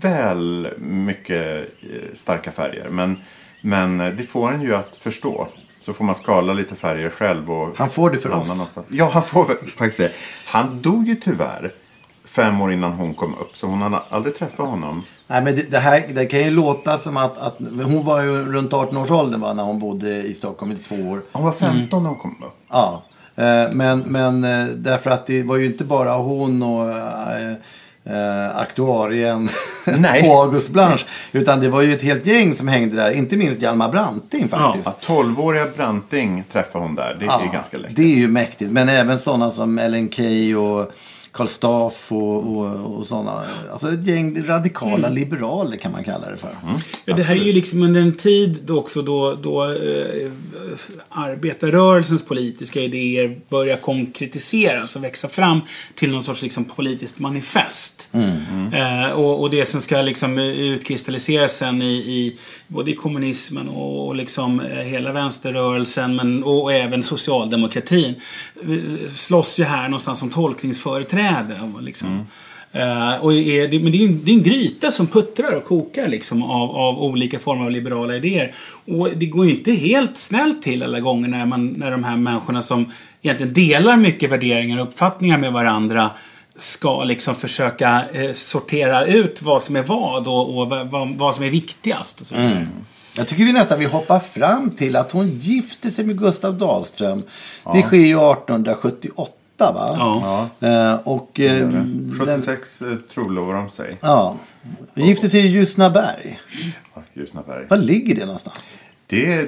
väl 0.00 0.68
mycket 0.78 1.68
eh, 1.80 2.14
starka 2.14 2.52
färger. 2.52 2.88
Men, 2.90 3.16
men 3.62 4.00
eh, 4.00 4.12
det 4.12 4.22
får 4.22 4.52
en 4.52 4.62
ju 4.62 4.74
att 4.74 4.96
förstå. 4.96 5.48
Så 5.80 5.92
får 5.92 6.04
man 6.04 6.14
skala 6.14 6.52
lite 6.52 6.74
färger 6.74 7.10
själv. 7.10 7.50
Och 7.50 7.78
Han 7.78 7.90
får 7.90 8.10
det 8.10 8.18
för 8.18 8.28
oss. 8.28 8.48
någonstans. 8.48 8.86
Ja, 8.90 9.10
han 9.12 9.22
får 9.22 9.44
faktiskt 9.76 9.98
det. 9.98 10.12
Han 10.46 10.82
dog 10.82 11.08
ju 11.08 11.14
tyvärr 11.14 11.72
fem 12.24 12.60
år 12.60 12.72
innan 12.72 12.92
hon 12.92 13.14
kom 13.14 13.34
upp. 13.34 13.56
Så 13.56 13.66
hon 13.66 13.82
hade 13.82 13.98
aldrig 14.08 14.38
träffat 14.38 14.66
honom. 14.66 15.02
Nej, 15.26 15.42
men 15.42 15.56
det, 15.56 15.62
det 15.70 15.78
här 15.78 16.04
det 16.14 16.26
kan 16.26 16.40
ju 16.40 16.50
låta 16.50 16.98
som 16.98 17.16
att, 17.16 17.38
att... 17.38 17.56
Hon 17.84 18.04
var 18.04 18.22
ju 18.22 18.52
runt 18.52 18.72
18 18.72 18.96
års 18.96 19.10
ålder 19.10 19.38
va, 19.38 19.52
när 19.52 19.62
hon 19.62 19.78
bodde 19.78 20.08
i 20.08 20.34
Stockholm 20.34 20.72
i 20.72 20.76
två 20.76 20.96
år. 20.96 21.22
Hon 21.32 21.44
var 21.44 21.52
15 21.52 22.02
när 22.02 22.10
hon 22.10 22.18
kom 22.18 22.30
upp. 22.46 22.58
Ja, 22.70 23.02
eh, 23.36 23.72
men, 23.72 23.98
men 23.98 24.44
eh, 24.44 24.66
därför 24.66 25.10
att 25.10 25.26
det 25.26 25.42
var 25.42 25.56
ju 25.56 25.66
inte 25.66 25.84
bara 25.84 26.16
hon 26.16 26.62
och 26.62 26.88
eh, 28.04 28.56
aktuarien 28.56 29.48
August 30.30 30.70
Blanche. 30.70 31.04
Utan 31.32 31.60
det 31.60 31.68
var 31.68 31.82
ju 31.82 31.92
ett 31.92 32.02
helt 32.02 32.26
gäng 32.26 32.54
som 32.54 32.68
hängde 32.68 32.96
där. 32.96 33.10
Inte 33.10 33.36
minst 33.36 33.62
Hjalmar 33.62 33.88
Branting 33.88 34.48
faktiskt. 34.48 34.88
Att 34.88 35.06
12-åriga 35.06 35.66
Branting 35.76 36.44
träffade 36.52 36.84
hon 36.84 36.94
där. 36.94 37.16
Det 37.20 37.24
Ja, 37.24 37.42
är 37.48 37.52
ganska 37.52 37.76
läckert. 37.78 37.96
Det 37.96 38.02
är 38.12 38.16
ju 38.16 38.28
mäktigt. 38.28 38.70
Men 38.70 38.88
även 38.88 39.18
sådana 39.18 39.50
som 39.50 39.78
Ellen 39.78 40.10
Key 40.10 40.54
och 40.54 40.92
Karl 41.32 41.46
Staff 41.46 42.12
och, 42.12 42.56
och, 42.56 42.98
och 42.98 43.06
sådana. 43.06 43.42
Alltså 43.72 43.88
ett 43.88 44.06
gäng 44.06 44.44
radikala 44.46 45.08
liberaler 45.08 45.76
kan 45.76 45.92
man 45.92 46.04
kalla 46.04 46.30
det 46.30 46.36
för. 46.36 46.50
Ja, 47.04 47.14
det 47.16 47.22
här 47.22 47.34
är 47.34 47.44
ju 47.44 47.52
liksom 47.52 47.82
under 47.82 48.00
en 48.00 48.16
tid 48.16 48.58
då 48.64 48.78
också 48.78 49.02
då, 49.02 49.34
då 49.34 49.64
eh, 49.64 50.30
arbetarrörelsens 51.08 52.24
politiska 52.24 52.80
idéer 52.80 53.40
börjar 53.48 53.76
konkretiseras 53.76 54.96
och 54.96 55.04
växa 55.04 55.28
fram 55.28 55.60
till 55.94 56.10
någon 56.10 56.22
sorts 56.22 56.42
liksom, 56.42 56.64
politiskt 56.64 57.18
manifest. 57.18 58.08
Eh, 58.72 59.10
och, 59.12 59.40
och 59.40 59.50
det 59.50 59.64
som 59.64 59.80
ska 59.80 60.02
liksom 60.02 60.38
utkristalliseras 60.38 61.56
sen 61.56 61.82
i, 61.82 61.92
i 61.92 62.38
både 62.66 62.90
i 62.90 62.94
kommunismen 62.94 63.68
och, 63.68 64.06
och 64.06 64.16
liksom 64.16 64.60
eh, 64.60 64.76
hela 64.76 65.12
vänsterrörelsen 65.12 66.16
men, 66.16 66.44
och, 66.44 66.62
och 66.62 66.72
även 66.72 67.02
socialdemokratin 67.02 68.14
slåss 69.08 69.60
ju 69.60 69.64
här 69.64 69.84
någonstans 69.84 70.22
om 70.22 70.30
tolkningsföreträde. 70.30 71.60
Liksom. 71.80 72.08
Mm. 72.08 72.26
Uh, 72.76 73.24
och 73.24 73.34
är 73.34 73.68
det, 73.68 73.80
men 73.80 73.92
det 73.92 73.98
är, 73.98 74.08
en, 74.08 74.24
det 74.24 74.30
är 74.30 74.34
en 74.34 74.42
gryta 74.42 74.90
som 74.90 75.06
puttrar 75.06 75.52
och 75.52 75.64
kokar 75.64 76.08
liksom 76.08 76.42
av, 76.42 76.70
av 76.70 77.02
olika 77.02 77.38
former 77.38 77.64
av 77.64 77.70
liberala 77.70 78.16
idéer. 78.16 78.54
Och 78.86 79.08
det 79.16 79.26
går 79.26 79.46
ju 79.46 79.52
inte 79.56 79.72
helt 79.72 80.16
snällt 80.16 80.62
till 80.62 80.82
alla 80.82 81.00
gånger 81.00 81.28
när, 81.28 81.46
man, 81.46 81.66
när 81.66 81.90
de 81.90 82.04
här 82.04 82.16
människorna 82.16 82.62
som 82.62 82.92
egentligen 83.22 83.52
delar 83.52 83.96
mycket 83.96 84.30
värderingar 84.30 84.80
och 84.80 84.88
uppfattningar 84.88 85.38
med 85.38 85.52
varandra 85.52 86.10
ska 86.56 87.04
liksom 87.04 87.34
försöka 87.34 88.04
eh, 88.12 88.32
sortera 88.32 89.04
ut 89.04 89.42
vad 89.42 89.62
som 89.62 89.76
är 89.76 89.82
vad 89.82 90.28
och, 90.28 90.58
och 90.58 90.70
vad, 90.70 91.08
vad, 91.16 91.34
som 91.34 91.44
är 91.44 91.50
viktigast. 91.50 92.20
Och 92.20 92.26
så 92.26 92.34
Mm. 92.34 92.66
Jag 93.16 93.28
tycker 93.28 93.44
vi 93.44 93.52
nästan 93.52 93.78
vill 93.78 93.88
hoppa 93.88 94.20
fram 94.20 94.70
till 94.70 94.96
att 94.96 95.12
hon 95.12 95.28
gifte 95.38 95.90
sig 95.90 96.04
med 96.06 96.18
Gustav 96.18 96.58
Dahlström. 96.58 97.22
Det 97.72 97.82
sker 97.82 97.96
ju 97.96 98.16
1878 98.16 99.32
va? 99.58 99.94
Ja. 100.60 100.68
Eh, 100.68 100.94
och, 101.04 101.40
eh, 101.40 101.68
den, 101.68 102.14
76 102.18 102.82
eh, 102.82 102.88
trolovar 103.14 103.54
de 103.54 103.70
sig. 103.70 103.96
ja. 104.00 104.36
Hon 104.94 105.06
gifte 105.06 105.28
sig 105.30 105.40
i 105.40 105.48
Ljusnaberg. 105.48 106.40
Ja, 106.94 107.02
Ljusnaberg. 107.14 107.66
Var 107.70 107.76
ligger 107.76 108.14
det 108.14 108.24
någonstans? 108.24 108.76
Det, 109.06 109.26
Är 109.34 109.46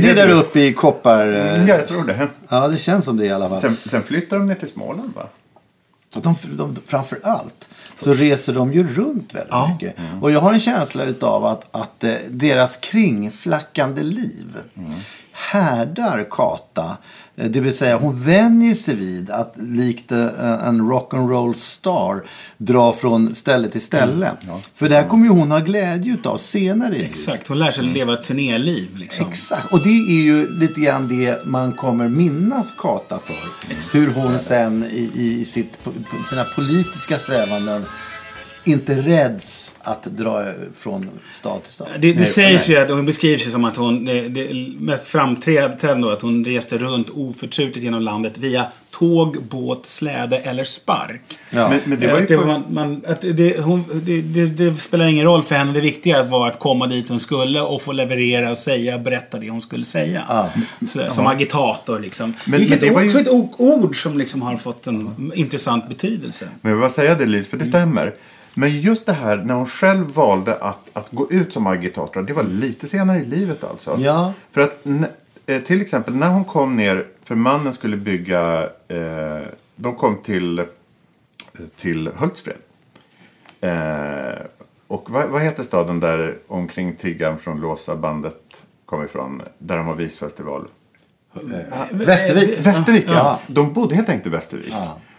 det 0.00 0.14
där 0.14 0.28
uppe 0.30 0.60
i 0.60 0.72
Koppar... 0.72 1.32
eh, 1.32 1.68
Ja, 1.68 1.74
jag 1.76 1.88
tror 1.88 2.04
det. 2.04 2.28
Ja, 2.48 2.68
det 2.68 2.76
känns 2.78 3.04
som 3.04 3.16
det 3.16 3.26
i 3.26 3.30
alla 3.30 3.48
fall. 3.48 3.60
Sen, 3.60 3.76
sen 3.86 4.02
flyttar 4.02 4.36
de 4.38 4.46
ner 4.46 4.54
till 4.54 4.68
Småland 4.68 5.14
va? 5.14 5.26
De, 6.22 6.34
de, 6.56 6.76
framför 6.86 7.20
allt 7.24 7.68
så 7.98 8.12
reser 8.12 8.54
de 8.54 8.72
ju 8.72 8.86
runt 8.94 9.34
väldigt 9.34 9.50
Ja. 9.50 9.72
mycket. 9.72 9.94
Och 10.22 10.30
jag 10.30 10.40
har 10.40 10.52
en 10.52 10.60
känsla 10.60 11.04
utav 11.04 11.44
att, 11.44 11.64
att 11.76 12.04
eh, 12.04 12.14
deras 12.30 12.76
kringflackande 12.76 14.02
liv 14.02 14.56
härdar 15.36 16.26
Kata. 16.30 16.96
Eh, 17.36 17.46
Det 17.50 17.60
vill 17.60 17.76
säga 17.76 17.96
hon 17.98 18.22
vänjer 18.24 18.74
sig 18.74 18.94
vid 18.94 19.30
att 19.30 19.54
likt 19.56 20.12
eh, 20.12 20.66
en 20.68 20.80
rock'n'roll 20.80 21.54
star 21.54 22.24
dra 22.58 22.92
från 22.92 23.34
ställe 23.34 23.68
till 23.68 23.80
ställe. 23.80 24.30
För 24.74 24.88
det 24.88 24.94
här 24.96 25.08
kommer 25.08 25.24
ju 25.24 25.30
hon 25.30 25.50
ha 25.50 25.58
glädje 25.58 26.12
utav 26.14 26.36
senare. 26.36 26.94
Exakt, 26.94 27.48
hon 27.48 27.58
lär 27.58 27.70
sig 27.70 27.84
leva 27.84 28.12
ett 28.12 28.24
turnéliv. 28.24 28.96
Liksom. 28.96 29.28
Exakt. 29.28 29.72
Och 29.72 29.80
det 29.80 29.88
är 29.90 30.22
ju 30.22 30.58
lite 30.58 30.80
grann 30.80 31.08
det 31.08 31.46
man 31.46 31.72
kommer 31.72 32.08
minnas 32.08 32.74
Kata 32.78 33.18
för. 33.18 33.98
Hur 33.98 34.10
hon 34.10 34.38
sen 34.38 34.84
i, 34.84 35.10
i 35.14 35.44
sitt, 35.44 35.78
sina 36.30 36.44
politiska 36.44 37.18
strävanden 37.18 37.84
inte 38.68 38.94
räds 39.02 39.76
att 39.82 40.04
dra 40.04 40.44
från 40.74 41.08
stad 41.30 41.62
till 41.62 41.72
stad. 41.72 41.88
Det, 41.98 42.12
det 42.12 42.18
Nej, 42.18 42.26
sägs 42.26 42.68
nej. 42.68 42.76
ju 42.76 42.82
att 42.84 42.90
hon 42.90 43.06
beskrivs 43.06 43.46
ju 43.46 43.50
som 43.50 43.64
att 43.64 43.76
hon, 43.76 44.04
det, 44.04 44.20
det 44.28 44.68
mest 44.78 45.08
framträdande 45.08 46.06
då, 46.06 46.12
att 46.12 46.22
hon 46.22 46.44
reste 46.44 46.78
runt 46.78 47.10
oförtrutet 47.10 47.82
genom 47.82 48.02
landet 48.02 48.38
via 48.38 48.66
tåg, 48.90 49.42
båt, 49.50 49.86
släde 49.86 50.36
eller 50.38 50.64
spark. 50.64 51.38
Ja. 51.50 51.68
Men, 51.68 51.80
men 51.84 52.00
det 52.00 52.06
var 52.06 52.16
ju 52.16 52.22
Att 52.22 52.28
det, 52.28 52.38
för- 52.38 52.44
man, 52.46 52.64
man, 52.70 53.02
att 53.06 53.20
det, 53.20 53.60
hon, 53.60 53.84
det, 54.04 54.20
det, 54.22 54.46
det 54.46 54.74
spelar 54.80 55.06
ingen 55.06 55.24
roll 55.24 55.42
för 55.42 55.54
henne. 55.54 55.72
Det 55.72 55.80
viktiga 55.80 56.22
var 56.24 56.48
att 56.48 56.58
komma 56.58 56.86
dit 56.86 57.08
hon 57.08 57.20
skulle 57.20 57.60
och 57.60 57.82
få 57.82 57.92
leverera 57.92 58.50
och 58.50 58.58
säga, 58.58 58.98
berätta 58.98 59.38
det 59.38 59.50
hon 59.50 59.62
skulle 59.62 59.84
säga. 59.84 60.22
Ja. 60.28 60.50
Så, 60.88 61.10
som 61.10 61.26
agitator 61.26 62.00
liksom. 62.00 62.34
Men- 62.46 62.60
Vilket 62.60 62.80
men 62.80 62.88
det 62.88 62.94
var 62.94 63.00
ju- 63.02 63.06
också 63.06 63.20
ett 63.20 63.28
ord 63.58 64.02
som 64.02 64.18
liksom 64.18 64.42
har 64.42 64.56
fått 64.56 64.86
en 64.86 65.32
intressant 65.34 65.88
betydelse. 65.88 66.48
Men 66.60 66.70
jag 66.70 66.76
vill 66.76 66.80
bara 66.80 66.90
säga 66.90 67.14
det 67.14 67.26
Lis, 67.26 67.46
för 67.48 67.56
det 67.56 67.64
stämmer. 67.64 68.14
Men 68.58 68.80
just 68.80 69.06
det 69.06 69.12
här 69.12 69.36
när 69.36 69.54
hon 69.54 69.66
själv 69.66 70.14
valde 70.14 70.54
att, 70.54 70.90
att 70.92 71.06
gå 71.10 71.30
ut 71.30 71.52
som 71.52 71.66
agitator, 71.66 72.22
det 72.22 72.32
var 72.32 72.42
lite 72.42 72.86
senare 72.86 73.18
i 73.18 73.24
livet 73.24 73.64
alltså. 73.64 73.96
Ja. 73.98 74.32
För 74.52 74.60
att 74.60 74.86
eh, 75.46 75.62
till 75.62 75.82
exempel 75.82 76.16
när 76.16 76.28
hon 76.28 76.44
kom 76.44 76.76
ner, 76.76 77.06
för 77.24 77.34
mannen 77.34 77.72
skulle 77.72 77.96
bygga, 77.96 78.62
eh, 78.88 79.42
de 79.76 79.94
kom 79.94 80.16
till, 80.22 80.58
eh, 80.58 80.64
till 81.76 82.10
Hultsfred. 82.16 82.56
Eh, 83.60 84.44
och 84.86 85.10
vad, 85.10 85.28
vad 85.28 85.42
heter 85.42 85.62
staden 85.62 86.00
där 86.00 86.38
omkring 86.46 86.96
tiggan 86.96 87.38
från 87.38 87.60
Låsa 87.60 87.96
bandet 87.96 88.62
kom 88.86 89.04
ifrån? 89.04 89.42
Där 89.58 89.76
de 89.76 89.86
har 89.86 89.94
visfestival. 89.94 90.64
Västervik. 91.90 92.66
Västervik, 92.66 93.04
ja. 93.08 93.14
Ja. 93.14 93.40
De 93.46 93.72
bodde 93.72 93.94
helt 93.94 94.08
enkelt 94.08 94.26
i 94.26 94.30
Västervik. 94.30 94.74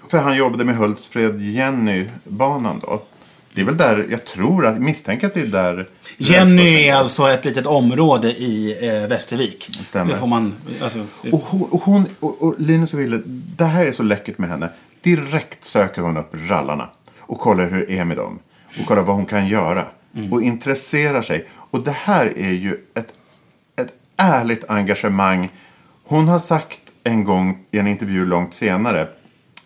För 0.08 0.18
han 0.18 0.38
jobbade 0.38 0.66
med 0.66 0.76
Hultsfred-Jenny-banan 0.76 2.80
då. 2.80 3.02
Det 3.58 3.62
är 3.62 3.66
väl 3.66 3.78
där, 3.78 4.06
jag 4.10 4.26
tror, 4.26 4.66
att, 4.66 4.82
misstänker 4.82 5.28
att 5.28 5.34
det 5.34 5.42
är 5.42 5.48
där... 5.48 5.88
Jenny 6.18 6.88
är 6.88 6.96
alltså 6.96 7.30
ett 7.30 7.46
litet 7.46 7.66
område 7.66 8.28
i 8.28 8.78
eh, 8.88 9.08
Västervik. 9.08 9.70
Stämmer. 9.84 10.14
Det 10.14 10.20
får 10.20 10.28
man, 10.28 10.56
alltså, 10.82 11.06
Och 11.32 11.40
hon, 11.40 11.62
och, 11.62 11.82
hon, 11.82 12.06
och, 12.20 12.42
och 12.42 12.56
Linus 12.58 12.94
och 12.94 13.00
Wille, 13.00 13.22
det 13.26 13.64
här 13.64 13.86
är 13.86 13.92
så 13.92 14.04
läckert 14.04 14.38
med 14.38 14.50
henne. 14.50 14.70
Direkt 15.02 15.66
söker 15.66 16.02
hon 16.02 16.18
upp 16.18 16.36
rallarna. 16.50 16.90
Och 17.20 17.40
kollar 17.40 17.70
hur 17.70 17.86
det 17.88 17.98
är 17.98 18.06
med 18.06 18.18
dem. 18.18 18.40
Och 18.80 18.86
kollar 18.86 19.02
vad 19.02 19.16
hon 19.16 19.26
kan 19.26 19.48
göra. 19.48 19.86
Och 20.32 20.42
intresserar 20.42 21.22
sig. 21.22 21.48
Och 21.54 21.84
det 21.84 21.96
här 21.96 22.34
är 22.38 22.52
ju 22.52 22.78
ett, 22.94 23.14
ett 23.76 23.94
ärligt 24.18 24.70
engagemang. 24.70 25.50
Hon 26.04 26.28
har 26.28 26.40
sagt 26.40 26.82
en 27.04 27.24
gång 27.24 27.64
i 27.72 27.80
en 27.80 27.88
intervju 27.88 28.26
långt 28.26 28.54
senare. 28.54 29.08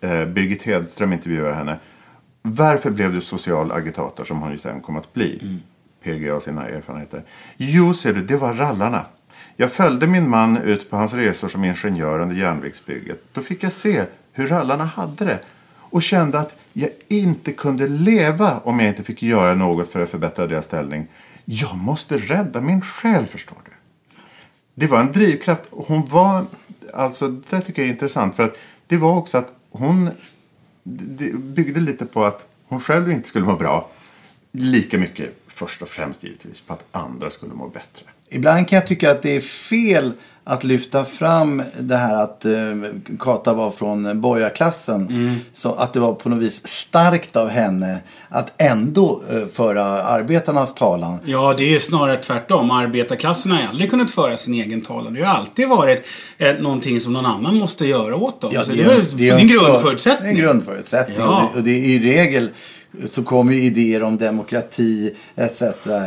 Eh, 0.01 0.25
Birgit 0.25 0.63
Hedström 0.63 1.13
intervjuar 1.13 1.53
henne. 1.53 1.79
Varför 2.41 2.91
blev 2.91 3.13
du 3.13 3.21
social 3.21 3.71
agitator 3.71 4.24
som 4.24 4.41
hon 4.41 4.51
ju 4.51 4.57
sen 4.57 4.81
kom 4.81 4.98
att 4.98 5.13
bli? 5.13 5.39
Mm. 5.41 5.60
PGA 6.03 6.36
och 6.36 6.43
sina 6.43 6.67
erfarenheter. 6.67 7.24
Jo, 7.57 7.93
ser 7.93 8.13
du, 8.13 8.21
det 8.21 8.38
var 8.38 8.53
rallarna. 8.53 9.05
Jag 9.55 9.71
följde 9.71 10.07
min 10.07 10.29
man 10.29 10.57
ut 10.57 10.89
på 10.89 10.98
hans 10.98 11.13
resor 11.13 11.48
som 11.48 11.63
ingenjör 11.63 12.19
under 12.19 12.36
järnvägsbygget. 12.36 13.24
Då 13.33 13.41
fick 13.41 13.63
jag 13.63 13.71
se 13.71 14.05
hur 14.31 14.48
rallarna 14.48 14.86
hade 14.86 15.25
det. 15.25 15.39
Och 15.74 16.01
kände 16.01 16.39
att 16.39 16.55
jag 16.74 16.89
inte 17.07 17.51
kunde 17.51 17.88
leva 17.88 18.60
om 18.60 18.79
jag 18.79 18.89
inte 18.89 19.03
fick 19.03 19.24
göra 19.24 19.55
något 19.55 19.91
för 19.91 20.03
att 20.03 20.10
förbättra 20.10 20.48
deras 20.48 20.65
ställning. 20.65 21.07
Jag 21.45 21.77
måste 21.77 22.17
rädda 22.17 22.62
min 22.62 22.81
själ, 22.81 23.25
förstår 23.25 23.57
du. 23.65 23.71
Det 24.75 24.88
var 24.88 25.00
en 25.00 25.12
drivkraft. 25.12 25.63
Hon 25.69 26.05
var, 26.05 26.45
alltså 26.93 27.27
det 27.27 27.62
tycker 27.62 27.81
jag 27.81 27.89
är 27.89 27.93
intressant. 27.93 28.36
För 28.36 28.43
att 28.43 28.57
det 28.88 28.98
var 28.98 29.17
också 29.17 29.38
att 29.38 29.53
hon 29.71 30.10
det 30.83 31.33
byggde 31.33 31.79
lite 31.79 32.05
på 32.05 32.25
att 32.25 32.45
hon 32.67 32.79
själv 32.79 33.11
inte 33.11 33.27
skulle 33.27 33.45
må 33.45 33.55
bra. 33.55 33.89
Lika 34.51 34.97
mycket, 34.97 35.33
först 35.47 35.81
och 35.81 35.89
främst 35.89 36.23
givetvis, 36.23 36.61
på 36.61 36.73
att 36.73 36.85
andra 36.91 37.29
skulle 37.29 37.53
må 37.53 37.67
bättre. 37.67 38.05
Ibland 38.31 38.67
kan 38.67 38.75
jag 38.77 38.88
tycka 38.88 39.11
att 39.11 39.21
det 39.21 39.35
är 39.35 39.39
fel 39.41 40.11
att 40.43 40.63
lyfta 40.63 41.05
fram 41.05 41.63
det 41.79 41.95
här 41.97 42.23
att 42.23 42.45
eh, 42.45 42.51
Kata 43.19 43.53
var 43.53 43.71
från 43.71 44.21
borgarklassen. 44.21 45.07
Mm. 45.09 45.35
Så 45.53 45.73
att 45.73 45.93
det 45.93 46.00
var 46.00 46.13
på 46.13 46.29
något 46.29 46.39
vis 46.39 46.67
starkt 46.67 47.35
av 47.35 47.50
henne 47.50 48.00
att 48.29 48.61
ändå 48.61 49.21
eh, 49.31 49.47
föra 49.53 49.83
arbetarnas 49.83 50.73
talan. 50.73 51.19
Ja, 51.25 51.53
det 51.57 51.75
är 51.75 51.79
snarare 51.79 52.17
tvärtom. 52.17 52.71
Arbetarklassen 52.71 53.51
har 53.51 53.63
aldrig 53.69 53.89
kunnat 53.89 54.11
föra 54.11 54.38
sin 54.38 54.53
egen 54.53 54.81
talan. 54.81 55.13
Det 55.13 55.21
har 55.23 55.35
alltid 55.35 55.67
varit 55.67 56.05
eh, 56.38 56.53
någonting 56.55 57.00
som 57.00 57.13
någon 57.13 57.25
annan 57.25 57.55
måste 57.55 57.85
göra 57.85 58.15
åt 58.15 58.41
dem. 58.41 58.51
så 58.65 58.71
det, 58.71 58.83
är, 58.83 58.88
väl- 58.88 59.01
det 59.13 59.29
är 59.29 59.33
en 59.38 59.47
för- 59.49 59.56
grundförutsättning. 59.56 60.29
En 60.32 60.38
grundförutsättning. 60.38 61.17
Ja. 61.19 61.43
Och, 61.43 61.53
det, 61.53 61.60
och 61.60 61.63
det 61.63 61.71
är 61.71 61.89
i 61.89 61.99
regel 61.99 62.49
så 63.10 63.23
kommer 63.23 63.54
ju 63.54 63.63
idéer 63.63 64.04
om 64.04 64.17
demokrati 64.17 65.15
etc. 65.36 65.63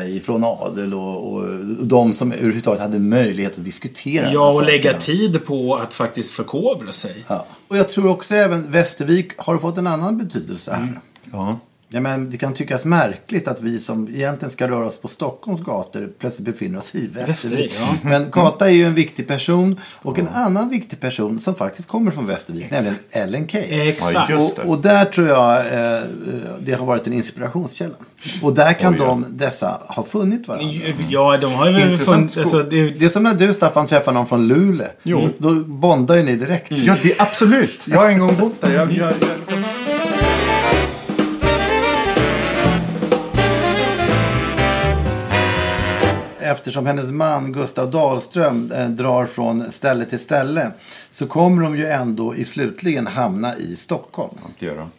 ifrån 0.09 0.45
adel 0.45 0.95
och, 0.95 1.33
och 1.33 1.65
de 1.87 2.15
som 2.15 2.33
överhuvudtaget 2.33 2.81
hade 2.81 2.99
möjlighet 2.99 3.59
att 3.59 3.65
diskutera. 3.65 4.33
Ja, 4.33 4.55
och 4.55 4.65
lägga 4.65 4.99
tid 4.99 5.45
på 5.45 5.77
att 5.77 5.95
faktiskt 5.95 6.31
förkovra 6.31 6.93
sig. 6.93 7.25
Ja. 7.29 7.47
Och 7.69 7.79
jag 7.79 7.89
tror 7.89 8.07
också 8.07 8.35
även 8.35 8.71
Västervik 8.71 9.33
har 9.37 9.59
fått 9.59 9.79
en 9.79 9.87
annan 9.87 10.19
betydelse 10.19 10.73
här. 10.73 10.83
Mm. 10.83 10.99
Ja. 11.33 11.59
Ja, 11.95 12.01
men 12.01 12.31
det 12.31 12.37
kan 12.37 12.55
tyckas 12.55 12.85
märkligt 12.85 13.49
att 13.49 13.61
vi 13.61 13.79
som 13.79 14.09
egentligen 14.09 14.51
ska 14.51 14.69
röra 14.69 14.87
oss 14.87 14.97
på 14.97 15.09
Stockholms 15.09 15.61
gator 15.61 16.13
plötsligt 16.19 16.47
befinner 16.47 16.79
oss 16.79 16.95
i 16.95 17.07
Västervik. 17.07 17.29
Västervik, 17.29 17.75
ja. 17.79 17.97
Men 18.09 18.31
Kata 18.31 18.71
är 18.71 18.73
ju 18.73 18.85
en 18.85 18.95
viktig 18.95 19.29
person 19.29 19.81
och 20.03 20.19
en 20.19 20.29
annan 20.29 20.71
viktig 20.71 21.01
person 21.01 21.41
som 21.41 21.55
faktiskt 21.55 21.89
kommer 21.89 22.11
från 22.11 22.27
Västervik, 22.27 22.71
nämligen 22.71 22.97
Ellen 23.11 23.49
Key. 23.49 23.89
Exakt. 23.89 24.33
Och, 24.33 24.69
och 24.69 24.79
där 24.83 25.05
tror 25.05 25.29
jag 25.29 25.59
eh, 25.59 26.03
det 26.61 26.73
har 26.73 26.87
varit 26.87 27.07
en 27.07 27.13
inspirationskälla. 27.13 27.95
Och 28.43 28.55
där 28.55 28.73
kan 28.73 28.93
Oj, 28.95 28.99
ja. 29.01 29.07
de, 29.07 29.25
dessa 29.31 29.81
ha 29.89 30.03
funnit 30.05 30.49
varandra. 30.49 30.93
Ja, 31.09 31.39
de 31.41 31.53
har 31.53 31.71
ju 31.71 31.99
funnits... 31.99 32.37
Alltså, 32.37 32.63
det, 32.63 32.91
Det 32.91 33.05
är 33.05 33.09
som 33.09 33.23
när 33.23 33.35
du 33.35 33.55
Staffan 33.55 33.87
träffar 33.87 34.13
någon 34.13 34.27
från 34.27 34.49
Luleå. 34.49 34.89
Jo. 35.03 35.29
Då 35.39 35.55
bondar 35.55 36.17
ju 36.17 36.23
ni 36.23 36.37
direkt. 36.37 36.71
Ja, 36.71 36.97
det, 37.03 37.21
absolut. 37.21 37.81
Jag 37.85 38.01
har 38.01 38.09
en 38.09 38.19
gång 38.19 38.37
bott 38.37 38.61
där. 38.61 38.75
Jag, 38.75 38.93
jag, 38.93 39.13
jag, 39.49 39.64
Eftersom 46.45 46.87
hennes 46.87 47.11
man 47.11 47.53
Gustav 47.53 47.91
Dahlström 47.91 48.73
eh, 48.73 48.89
drar 48.89 49.27
från 49.27 49.73
ställe 49.73 50.05
till 50.05 50.19
ställe 50.19 50.71
så 51.11 51.27
kommer 51.27 51.63
de 51.63 51.77
ju 51.77 51.87
ändå 51.87 52.37
i 52.37 52.45
slutligen 52.45 53.07
hamna 53.07 53.57
i 53.57 53.77
Stockholm. 53.77 54.39
det 54.59 54.67
gör 54.67 54.77
de. 54.77 54.91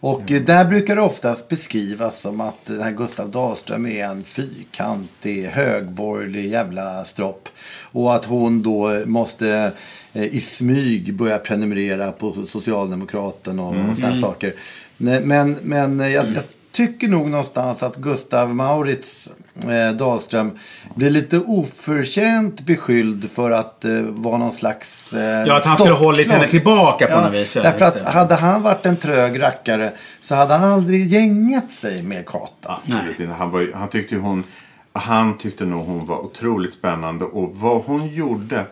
Och 0.00 0.30
eh, 0.30 0.42
där 0.42 0.64
brukar 0.64 0.96
det 0.96 1.02
oftast 1.02 1.48
beskrivas 1.48 2.20
som 2.20 2.40
att 2.40 2.66
den 2.66 2.82
här 2.82 2.90
Gustav 2.90 3.30
Dahlström 3.30 3.86
är 3.86 4.04
en 4.04 4.24
fyrkantig, 4.24 5.44
högborgerlig 5.44 6.48
jävla 6.48 7.04
stropp. 7.04 7.48
Och 7.92 8.14
att 8.14 8.24
hon 8.24 8.62
då 8.62 9.02
måste 9.06 9.72
eh, 10.12 10.24
i 10.24 10.40
smyg 10.40 11.14
börja 11.14 11.38
prenumerera 11.38 12.12
på 12.12 12.46
Socialdemokraten 12.46 13.58
och, 13.58 13.90
och 13.90 13.96
sådana 13.96 14.16
saker. 14.16 14.54
Nej, 14.96 15.20
Men, 15.20 15.56
men 15.62 15.98
jag, 15.98 16.26
jag 16.34 16.44
tycker 16.72 17.08
nog 17.08 17.28
någonstans 17.30 17.82
att 17.82 17.96
Gustav 17.96 18.54
Maurits 18.54 19.30
eh, 19.62 19.96
Dahlström 19.96 20.58
blir 20.94 21.10
lite 21.10 21.38
oförtjänt 21.38 22.60
beskylld 22.60 23.30
för 23.30 23.50
att 23.50 23.84
eh, 23.84 24.02
vara 24.02 24.38
någon 24.38 24.52
slags 24.52 25.12
eh, 25.12 25.46
Ja, 25.46 25.56
att 25.56 25.64
han 25.64 25.76
skulle 25.76 25.94
ha 25.94 26.04
hållit 26.04 26.30
henne 26.30 26.46
tillbaka 26.46 27.06
på 27.06 27.20
något 27.20 27.34
vis, 27.34 27.56
ja, 27.56 27.62
Därför 27.62 27.84
att 27.84 27.94
det. 27.94 28.10
hade 28.10 28.34
han 28.34 28.62
varit 28.62 28.86
en 28.86 28.96
trög 28.96 29.42
rackare 29.42 29.92
så 30.20 30.34
hade 30.34 30.54
han 30.54 30.70
aldrig 30.72 31.06
gängat 31.06 31.72
sig 31.72 32.02
med 32.02 32.26
Kata. 32.26 32.80
Absolut 32.86 33.20
inte. 33.20 33.32
Han, 33.32 33.50
var, 33.50 33.72
han, 33.74 33.88
tyckte 33.88 34.14
ju 34.14 34.20
hon, 34.20 34.44
han 34.92 35.38
tyckte 35.38 35.64
nog 35.64 35.86
hon 35.86 36.06
var 36.06 36.18
otroligt 36.18 36.72
spännande. 36.72 37.24
Och 37.24 37.56
vad 37.56 37.82
hon 37.82 38.08
gjorde 38.08 38.64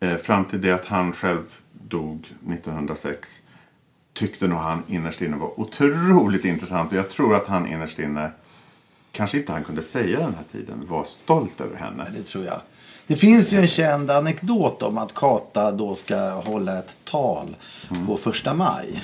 eh, 0.00 0.16
fram 0.16 0.44
till 0.44 0.60
det 0.60 0.72
att 0.72 0.86
han 0.86 1.12
själv 1.12 1.42
dog 1.72 2.26
1906 2.52 3.42
tyckte 4.14 4.48
nog 4.48 4.58
han 4.58 4.82
innerst 4.88 5.22
inne 5.22 5.36
var 5.36 5.60
otroligt 5.60 6.44
intressant. 6.44 6.92
Och 6.92 6.98
jag 6.98 7.10
tror 7.10 7.34
att 7.34 7.46
han 7.46 7.66
innerst 7.66 7.98
inne, 7.98 8.30
kanske 9.12 9.36
inte 9.38 9.52
han 9.52 9.64
kunde 9.64 9.82
säga 9.82 10.18
den 10.18 10.34
här 10.34 10.44
tiden, 10.52 10.86
var 10.88 11.04
stolt 11.04 11.60
över 11.60 11.76
henne. 11.76 12.06
Det 12.16 12.22
tror 12.22 12.44
jag. 12.44 12.60
Det 13.06 13.16
finns 13.16 13.52
ju 13.52 13.58
en 13.58 13.66
känd 13.66 14.10
anekdot 14.10 14.82
om 14.82 14.98
att 14.98 15.14
Kata 15.14 15.72
då 15.72 15.94
ska 15.94 16.30
hålla 16.30 16.78
ett 16.78 16.96
tal 17.04 17.56
på 18.06 18.16
första 18.16 18.54
maj. 18.54 19.00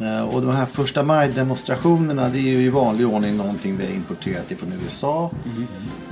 Eh, 0.00 0.28
Och 0.28 0.42
de 0.42 0.50
här 0.50 0.66
första 0.66 1.02
maj-demonstrationerna 1.02 2.28
det 2.28 2.38
är 2.38 2.42
ju 2.42 2.58
i 2.58 2.68
vanlig 2.68 3.06
ordning 3.08 3.36
någonting 3.36 3.76
vi 3.76 3.86
har 3.86 3.92
importerat 3.92 4.50
ifrån 4.52 4.72
USA. 4.84 5.30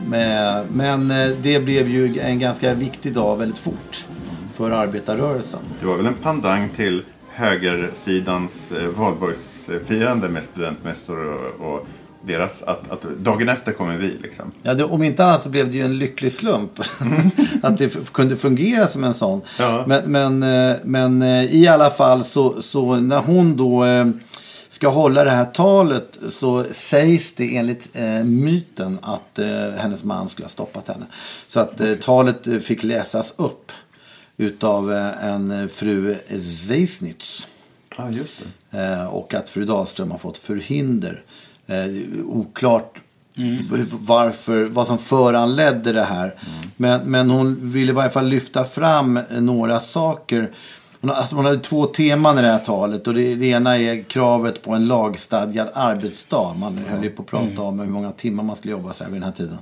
Men, 0.07 0.66
men 0.66 1.11
eh, 1.11 1.37
det 1.42 1.61
blev 1.61 1.88
ju 1.88 2.18
en 2.18 2.38
ganska 2.38 2.75
viktig 2.75 3.14
dag 3.14 3.37
väldigt 3.37 3.59
fort 3.59 4.07
för 4.55 4.70
arbetarrörelsen. 4.70 5.61
Det 5.81 5.87
var 5.87 5.96
väl 5.96 6.07
en 6.07 6.14
pandang 6.14 6.68
till 6.77 7.03
högersidans 7.31 8.72
eh, 8.72 8.87
valborgsfirande 8.88 10.29
med 10.29 10.44
studentmässor 10.44 11.18
och, 11.27 11.72
och 11.75 11.87
deras, 12.27 12.62
att, 12.62 12.91
att 12.91 13.03
dagen 13.03 13.49
efter 13.49 13.73
kommer 13.73 13.97
vi 13.97 14.09
liksom. 14.23 14.53
Ja, 14.62 14.75
det, 14.75 14.85
om 14.85 15.03
inte 15.03 15.25
annat 15.25 15.43
så 15.43 15.49
blev 15.49 15.71
det 15.71 15.77
ju 15.77 15.85
en 15.85 15.99
lycklig 15.99 16.33
slump 16.33 16.81
att 17.62 17.79
det 17.79 18.12
kunde 18.12 18.37
fungera 18.37 18.87
som 18.87 19.05
en 19.05 19.15
sån. 19.15 19.41
Ja. 19.59 19.85
Men, 19.87 20.12
men, 20.12 20.43
eh, 20.71 20.77
men 20.85 21.23
eh, 21.23 21.55
i 21.55 21.69
alla 21.69 21.91
fall 21.91 22.25
så, 22.25 22.62
så 22.62 22.97
när 22.97 23.19
hon 23.19 23.57
då 23.57 23.85
eh, 23.85 24.07
ska 24.69 24.89
hålla 24.89 25.25
det 25.25 25.31
här 25.31 25.45
talet 25.45 26.19
så 26.31 26.65
sägs 26.71 27.35
det 27.35 27.57
enligt 27.57 27.97
eh, 27.97 28.25
myten 28.25 28.99
att 29.03 29.39
eh, 29.39 29.71
hennes 29.77 30.05
man 30.05 30.29
skulle 30.29 30.45
ha 30.45 30.51
stoppat 30.51 30.89
henne. 30.89 31.07
Så 31.47 31.61
att 31.61 31.81
eh, 31.81 31.95
talet 31.95 32.49
fick 32.62 32.83
läsas 32.83 33.35
upp. 33.37 33.73
utav 34.37 34.93
en 34.93 35.69
fru 35.69 36.17
Zeisnitz. 36.69 37.49
Eh, 38.71 39.07
och 39.07 39.35
att 39.35 39.49
fru 39.49 39.65
Dahlström 39.65 40.11
har 40.11 40.19
fått 40.19 40.37
förhinder. 40.37 41.23
Eh, 41.66 42.24
oklart 42.26 42.94
v- 43.37 43.85
varför, 43.90 44.64
vad 44.64 44.87
som 44.87 44.98
föranledde 44.98 45.92
det 45.92 46.02
här. 46.02 46.35
Men, 46.76 47.00
men 47.11 47.31
hon 47.31 47.72
ville 47.72 47.92
i 47.92 47.94
varje 47.94 48.11
fall 48.11 48.26
lyfta 48.29 48.64
fram 48.64 49.20
några 49.40 49.81
saker. 49.81 50.50
Hon, 51.00 51.11
har- 51.11 51.16
alltså 51.16 51.37
hon 51.37 51.44
hade 51.44 51.59
två 51.59 51.85
teman 51.85 52.38
i 52.38 52.42
det 52.42 52.48
här 52.48 52.59
talet. 52.59 53.07
Och 53.07 53.14
det, 53.14 53.35
det 53.35 53.46
ena 53.46 53.79
är 53.79 54.02
kravet 54.02 54.62
på 54.62 54.72
en 54.74 54.87
lagstadgad 54.87 55.68
arbetsdag. 55.74 56.55
Man 56.59 56.79
höll 56.88 57.05
ju 57.05 57.11
på 57.11 57.22
att 57.22 57.29
prata 57.29 57.62
om 57.62 57.79
hur 57.79 57.87
många 57.87 58.11
timmar 58.11 58.44
man 58.44 58.57
skulle 58.57 58.72
jobba 58.72 58.92
så 58.92 59.05
här 59.05 59.11
vid 59.11 59.20
den 59.20 59.26
här 59.29 59.37
tiden. 59.37 59.59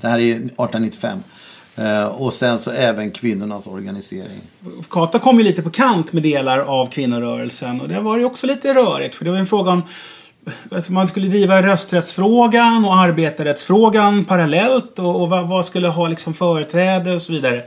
Det 0.00 0.08
här 0.08 0.18
är 0.18 0.30
1895. 0.30 1.18
Eh, 1.76 2.04
och 2.06 2.34
sen 2.34 2.58
så 2.58 2.70
även 2.70 3.10
kvinnornas 3.10 3.66
organisering. 3.66 4.40
Kata 4.90 5.18
kom 5.18 5.38
ju 5.38 5.44
lite 5.44 5.62
på 5.62 5.70
kant 5.70 6.12
med 6.12 6.22
delar 6.22 6.58
av 6.58 6.86
kvinnorörelsen 6.86 7.80
och 7.80 7.88
det 7.88 8.00
var 8.00 8.18
ju 8.18 8.24
också 8.24 8.46
lite 8.46 8.74
rörigt 8.74 9.14
för 9.14 9.24
det 9.24 9.30
var 9.30 9.38
en 9.38 9.46
fråga 9.46 9.70
om 9.70 9.82
alltså 10.70 10.92
man 10.92 11.08
skulle 11.08 11.26
driva 11.28 11.62
rösträttsfrågan 11.62 12.84
och 12.84 12.96
arbetarrättsfrågan 12.96 14.24
parallellt 14.24 14.98
och, 14.98 15.22
och 15.22 15.28
vad, 15.30 15.48
vad 15.48 15.64
skulle 15.64 15.88
ha 15.88 16.08
liksom 16.08 16.34
företräde 16.34 17.14
och 17.14 17.22
så 17.22 17.32
vidare. 17.32 17.62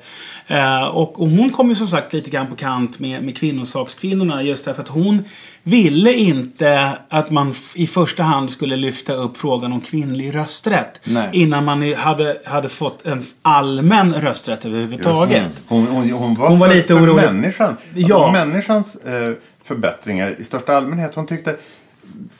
Eh, 0.48 0.84
och, 0.84 1.22
och 1.22 1.30
hon 1.30 1.50
kom 1.50 1.70
ju 1.70 1.76
som 1.76 1.88
sagt 1.88 2.14
lite 2.14 2.30
grann 2.30 2.48
på 2.48 2.56
kant 2.56 3.00
med, 3.00 3.24
med 3.24 3.38
kvinnosakskvinnorna 3.38 4.44
just 4.44 4.66
därför 4.66 4.82
att 4.82 4.88
hon 4.88 5.24
ville 5.64 6.14
inte 6.14 6.98
att 7.10 7.30
man 7.32 7.54
i 7.76 7.88
första 7.88 8.24
hand 8.24 8.52
skulle 8.52 8.76
lyfta 8.76 9.14
upp 9.14 9.38
frågan 9.38 9.74
om 9.74 9.82
kvinnlig 9.82 10.36
rösträtt. 10.36 11.02
Nej. 11.04 11.30
Innan 11.34 11.66
man 11.66 11.94
hade, 11.94 12.38
hade 12.46 12.70
fått 12.70 13.06
en 13.06 13.24
allmän 13.42 14.14
rösträtt 14.14 14.66
överhuvudtaget. 14.66 15.64
Hon, 15.68 15.88
hon, 15.88 16.12
hon 16.12 16.34
var, 16.34 16.48
Hon 16.50 16.60
var 16.60 16.68
för, 16.68 16.76
lite 16.76 16.88
för 16.88 16.96
orolig. 17.06 17.24
människan. 17.24 17.68
Alltså 17.68 17.78
Ja. 17.96 18.32
Människans 18.32 18.96
eh, 18.96 19.32
förbättringar 19.64 20.36
i 20.40 20.44
största 20.44 20.78
allmänhet. 20.78 21.12
Hon 21.16 21.28
tyckte 21.28 21.56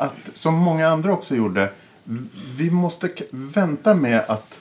att, 0.02 0.30
som 0.34 0.54
många 0.56 0.88
andra 0.88 1.14
också 1.14 1.36
gjorde, 1.36 1.70
vi 2.58 2.72
måste 2.72 3.10
vänta 3.32 3.94
med 3.94 4.24
att... 4.28 4.60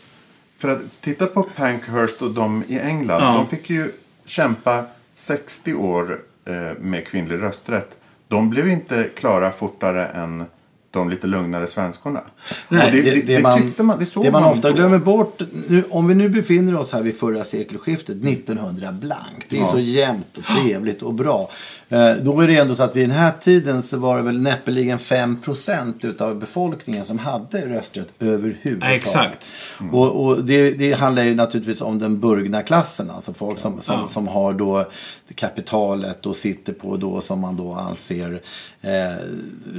För 0.59 0.68
att 0.68 0.81
titta 1.00 1.26
på 1.26 1.42
Pankhurst 1.42 2.22
och 2.22 2.31
de 2.31 2.64
i 2.68 2.79
England. 2.79 3.22
Ja. 3.22 3.33
De 3.33 3.46
fick 3.46 3.70
ju 3.70 3.92
kämpa 4.24 4.85
60 5.14 5.74
år 5.74 6.20
eh, 6.44 6.79
med 6.81 7.07
kvinnlig 7.07 7.42
rösträtt. 7.42 7.96
De 8.29 8.50
blev 8.50 8.68
inte 8.68 9.09
klara 9.16 9.53
fortare 9.53 10.07
än 10.07 10.44
de 10.92 11.11
lite 11.11 11.26
lugnare 11.26 11.66
svenskorna. 11.66 12.20
Nej, 12.68 12.90
det, 12.92 13.03
det, 13.03 13.26
det, 13.26 13.42
man, 13.42 13.62
tyckte 13.62 13.83
man, 13.83 13.98
det 13.98 14.07
såg 14.07 14.24
det 14.24 14.31
man 14.31 14.42
man 14.42 14.53
ofta 14.53 14.68
på. 14.68 14.74
glömmer 14.74 14.98
bort, 14.98 15.42
nu, 15.68 15.85
om 15.90 16.09
vi 16.09 16.14
nu 16.14 16.29
befinner 16.29 16.81
oss 16.81 16.92
här 16.92 17.03
vid 17.03 17.16
förra 17.16 17.44
sekelskiftet, 17.44 18.24
1900 18.24 18.92
blank. 18.92 19.46
Det 19.48 19.59
är 19.59 19.64
så 19.64 19.79
jämnt 19.79 20.38
och 20.38 20.44
trevligt 20.44 21.03
och 21.03 21.14
bra. 21.14 21.50
Eh, 21.88 22.12
då 22.12 22.40
är 22.40 22.46
det 22.46 22.57
ändå 22.57 22.74
så 22.74 22.83
att 22.83 22.96
vid 22.96 23.05
den 23.05 23.16
här 23.16 23.33
tiden 23.40 23.83
så 23.83 23.98
var 23.98 24.16
det 24.16 24.22
väl 24.22 24.40
näppeligen 24.40 24.98
5% 24.98 26.07
utav 26.07 26.38
befolkningen 26.38 27.05
som 27.05 27.18
hade 27.18 27.66
rösträtt 27.66 28.09
överhuvudtaget. 28.22 28.83
Ja, 28.83 28.90
exakt. 28.90 29.50
Och, 29.92 30.24
och 30.24 30.44
det, 30.44 30.70
det 30.70 30.92
handlar 30.92 31.22
ju 31.22 31.35
naturligtvis 31.35 31.81
om 31.81 31.98
den 31.98 32.20
burgna 32.20 32.62
klassen, 32.62 33.11
alltså 33.11 33.33
folk 33.33 33.59
som, 33.59 33.81
som, 33.81 34.09
som 34.09 34.29
har 34.29 34.53
då 34.53 34.90
kapitalet 35.35 36.26
och 36.26 36.37
sitter 36.37 36.72
på 36.72 36.96
då 36.96 37.20
som 37.20 37.40
man 37.40 37.57
då 37.57 37.74
anser 37.74 38.40
eh, 38.81 39.24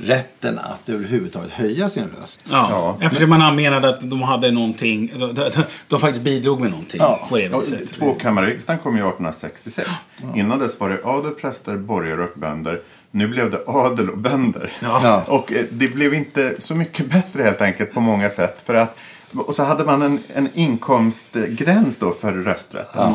rätten 0.03 0.59
att 0.59 0.89
överhuvudtaget 1.03 1.51
höja 1.51 1.89
sin 1.89 2.09
röst. 2.21 2.43
Ja, 2.49 2.97
eftersom 3.01 3.29
man 3.29 3.55
menade 3.55 3.89
att 3.89 4.09
de 4.09 4.21
hade 4.21 4.51
någonting, 4.51 5.11
de, 5.19 5.33
de, 5.33 5.51
de 5.87 5.99
faktiskt 5.99 6.23
bidrog 6.23 6.59
med 6.59 6.71
någonting 6.71 6.99
Ja. 7.03 7.25
på 7.29 7.37
det 7.37 7.43
Ja, 7.43 7.59
viset. 7.59 7.93
Tvåkammarriksdagen 7.93 8.79
kom 8.79 8.95
ju 8.95 9.01
1866. 9.01 9.89
Innan 10.35 10.59
dess 10.59 10.79
var 10.79 10.89
det 10.89 10.99
adel, 11.03 11.31
präster, 11.31 11.77
borgare 11.77 12.23
och 12.23 12.39
bönder. 12.39 12.81
Nu 13.11 13.27
blev 13.27 13.51
det 13.51 13.61
adel 13.67 14.09
och 14.09 14.17
bönder. 14.17 14.71
Ja. 14.79 15.23
Och 15.27 15.51
eh, 15.53 15.65
det 15.71 15.87
blev 15.87 16.13
inte 16.13 16.55
så 16.59 16.75
mycket 16.75 17.05
bättre 17.11 17.43
helt 17.43 17.61
enkelt 17.61 17.93
på 17.93 17.99
många 17.99 18.29
sätt. 18.29 18.61
För 18.65 18.75
att, 18.75 18.97
och 19.35 19.55
så 19.55 19.63
hade 19.63 19.83
man 19.83 20.01
en, 20.01 20.19
en 20.35 20.49
inkomstgräns 20.53 21.97
då 21.97 22.11
för 22.11 22.33
rösträtten. 22.33 23.13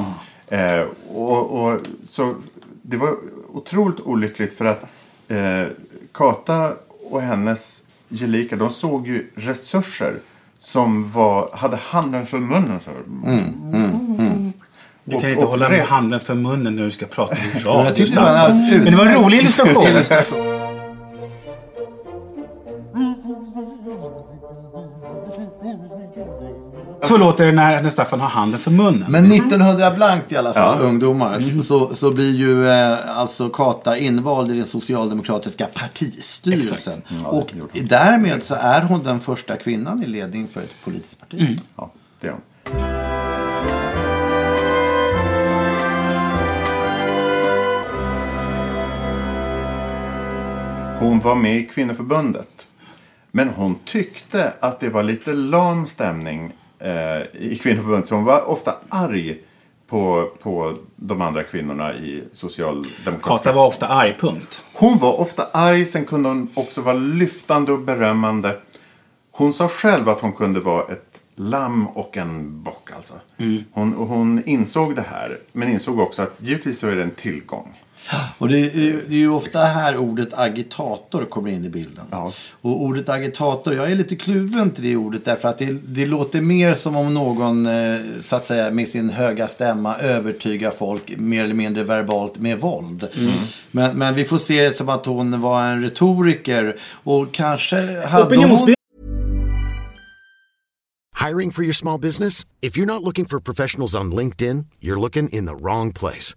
Eh, 0.49 0.85
och, 1.15 1.65
och, 1.65 1.81
så 2.05 2.35
det 2.83 2.97
var 2.97 3.17
otroligt 3.53 4.01
olyckligt 4.01 4.59
för 4.59 4.65
att 4.65 4.83
eh, 5.29 5.63
Kata 6.15 6.73
och 7.11 7.21
hennes 7.23 7.83
gelika, 8.09 8.57
de 8.57 8.71
såg 8.71 9.07
ju 9.09 9.31
resurser 9.37 10.15
som 10.59 11.13
var, 11.13 11.51
hade 11.53 11.77
handen 11.77 12.27
för 12.27 12.39
munnen. 12.39 12.81
Så. 12.85 12.91
Du 15.05 15.13
kan 15.13 15.21
Och- 15.25 15.31
inte 15.31 15.45
och 15.45 15.51
hålla 15.51 15.69
med 15.69 15.87
handen 15.87 16.21
för 16.21 16.35
munnen 16.35 16.77
när 16.77 16.83
du 16.85 16.91
ska 16.91 17.07
prata 17.07 17.37
Ja, 17.65 17.85
jag 17.85 17.95
tyckte 17.97 18.15
det 18.15 18.21
var 18.21 18.29
en 18.31 18.37
alldeles 18.37 18.73
Men 18.75 18.85
det 18.85 18.91
var 18.97 19.05
en 19.05 19.11
utmärkt 19.11 19.25
rolig 19.27 19.39
illustration. 19.39 20.53
Så 27.09 27.17
låter 27.17 27.47
det 27.47 27.53
när, 27.53 27.83
när 27.83 27.91
Staffan 27.91 28.21
har 28.21 28.29
handen 28.29 28.61
för 28.61 28.71
munnen. 28.71 29.05
Men 29.09 29.33
1900 29.33 29.91
blankt 29.91 30.33
i 30.33 30.37
alla 30.37 30.53
fall, 30.53 30.79
Ja. 30.81 30.87
ungdomar, 30.89 31.41
så, 31.63 31.95
så 31.95 32.11
blir 32.11 32.35
ju 32.35 32.69
eh, 32.69 33.19
alltså 33.19 33.49
Kata 33.49 33.99
invald 33.99 34.51
i 34.53 34.57
den 34.57 34.67
socialdemokratiska 34.67 35.67
partistyrelsen. 35.75 37.03
och 37.25 37.53
därmed 37.89 38.43
så 38.45 38.55
är 38.61 38.83
hon 38.83 39.03
den 39.03 39.21
första 39.21 39.57
kvinnan 39.57 40.03
i 40.03 40.07
ledning 40.07 40.49
för 40.49 40.61
ett 40.61 40.75
politiskt 40.85 41.21
parti. 41.21 41.61
Ja, 41.77 41.93
det 42.21 42.27
är 42.29 42.33
hon. 42.33 42.41
Hon 50.99 51.21
var 51.21 51.35
med 51.35 51.57
i 51.57 51.65
kvinnoförbundet. 51.67 52.67
Men 53.31 53.49
hon 53.49 53.79
tyckte 53.85 54.53
att 54.61 54.81
det 54.81 54.89
var 54.89 55.03
lite 55.03 55.33
lam 55.35 55.87
stämning 55.87 56.53
i 57.33 57.59
kvinnoförbundet. 57.63 58.09
Så 58.09 58.15
hon 58.15 58.25
var 58.25 58.49
ofta 58.49 58.75
arg 58.89 59.39
på, 59.87 60.31
på 60.43 60.77
de 60.97 61.21
andra 61.21 61.43
kvinnorna 61.43 61.95
i 61.95 62.25
socialdemokratiska... 62.33 63.37
Kata 63.37 63.53
var 63.53 63.67
ofta 63.67 63.87
arg, 63.87 64.17
punkt. 64.21 64.65
Hon 64.73 64.99
var 64.99 65.21
ofta 65.21 65.47
arg, 65.53 65.87
sen 65.87 66.05
kunde 66.05 66.29
hon 66.29 66.49
också 66.55 66.81
vara 66.81 66.95
lyftande 66.95 67.73
och 67.73 67.81
berömmande. 67.81 68.57
Hon 69.31 69.53
sa 69.53 69.69
själv 69.69 70.09
att 70.09 70.21
hon 70.21 70.33
kunde 70.33 70.61
vara 70.61 70.85
ett 70.85 71.21
lamm 71.35 71.87
och 71.87 72.17
en 72.17 72.63
bock 72.63 72.91
alltså. 72.97 73.15
Hon, 73.73 73.95
och 73.95 74.07
hon 74.07 74.43
insåg 74.47 74.97
det 74.97 75.05
här, 75.11 75.39
men 75.53 75.69
insåg 75.69 76.01
också 76.01 76.23
att 76.23 76.43
givetvis 76.43 76.79
så 76.79 76.87
är 76.87 76.97
det 76.97 77.03
en 77.03 77.11
tillgång. 77.11 77.83
Och 78.39 78.49
det 78.49 78.59
är, 78.59 78.71
det 79.09 79.15
är 79.15 79.19
ju 79.19 79.29
ofta 79.29 79.59
här 79.59 79.97
ordet 79.97 80.35
agitator 80.35 81.25
kommer 81.25 81.51
in 81.51 81.65
i 81.65 81.69
bilden. 81.69 82.05
Ja. 82.11 82.33
Och 82.63 82.83
ordet 82.83 83.09
agitator, 83.09 83.75
jag 83.75 83.91
är 83.91 83.97
lite 83.97 84.17
kluven 84.17 84.71
till 84.71 84.85
det 84.85 84.97
ordet 84.97 85.25
därför 85.25 85.49
att 85.49 85.59
det, 85.59 85.73
det 85.87 86.07
låter 86.07 86.41
mer 86.41 86.75
som 86.75 86.97
om 86.97 87.15
någon 87.15 87.67
eh, 87.67 87.97
så 88.21 88.37
att 88.37 88.45
säga 88.45 88.71
med 88.71 88.89
sin 88.89 89.11
höga 89.11 89.49
stämma 89.49 89.97
övertygar 89.97 90.71
folk 90.71 91.19
mer 91.19 91.45
eller 91.45 91.55
mindre 91.55 91.85
verbalt 91.85 92.39
med 92.39 92.61
våld. 92.61 93.09
Men, 93.71 93.99
men 93.99 94.15
vi 94.15 94.25
får 94.25 94.39
se 94.39 94.69
det 94.69 94.77
som 94.77 94.89
att 94.89 95.07
hon 95.07 95.41
var 95.41 95.63
en 95.63 95.83
retoriker 95.83 96.77
och 97.05 97.33
kanske 97.33 98.07
hade 98.07 98.37
hon... 98.37 98.75
Hiring 101.27 101.51
for 101.51 101.65
your 101.65 101.73
small 101.73 102.01
business? 102.01 102.45
If 102.61 102.77
you're 102.77 102.87
not 102.87 103.03
looking 103.03 103.25
for 103.27 103.41
professionals 103.41 103.95
on 103.95 104.15
LinkedIn, 104.15 104.67
you're 104.81 105.01
looking 105.01 105.29
in 105.29 105.47
the 105.47 105.55
wrong 105.55 105.93
place. 105.93 106.37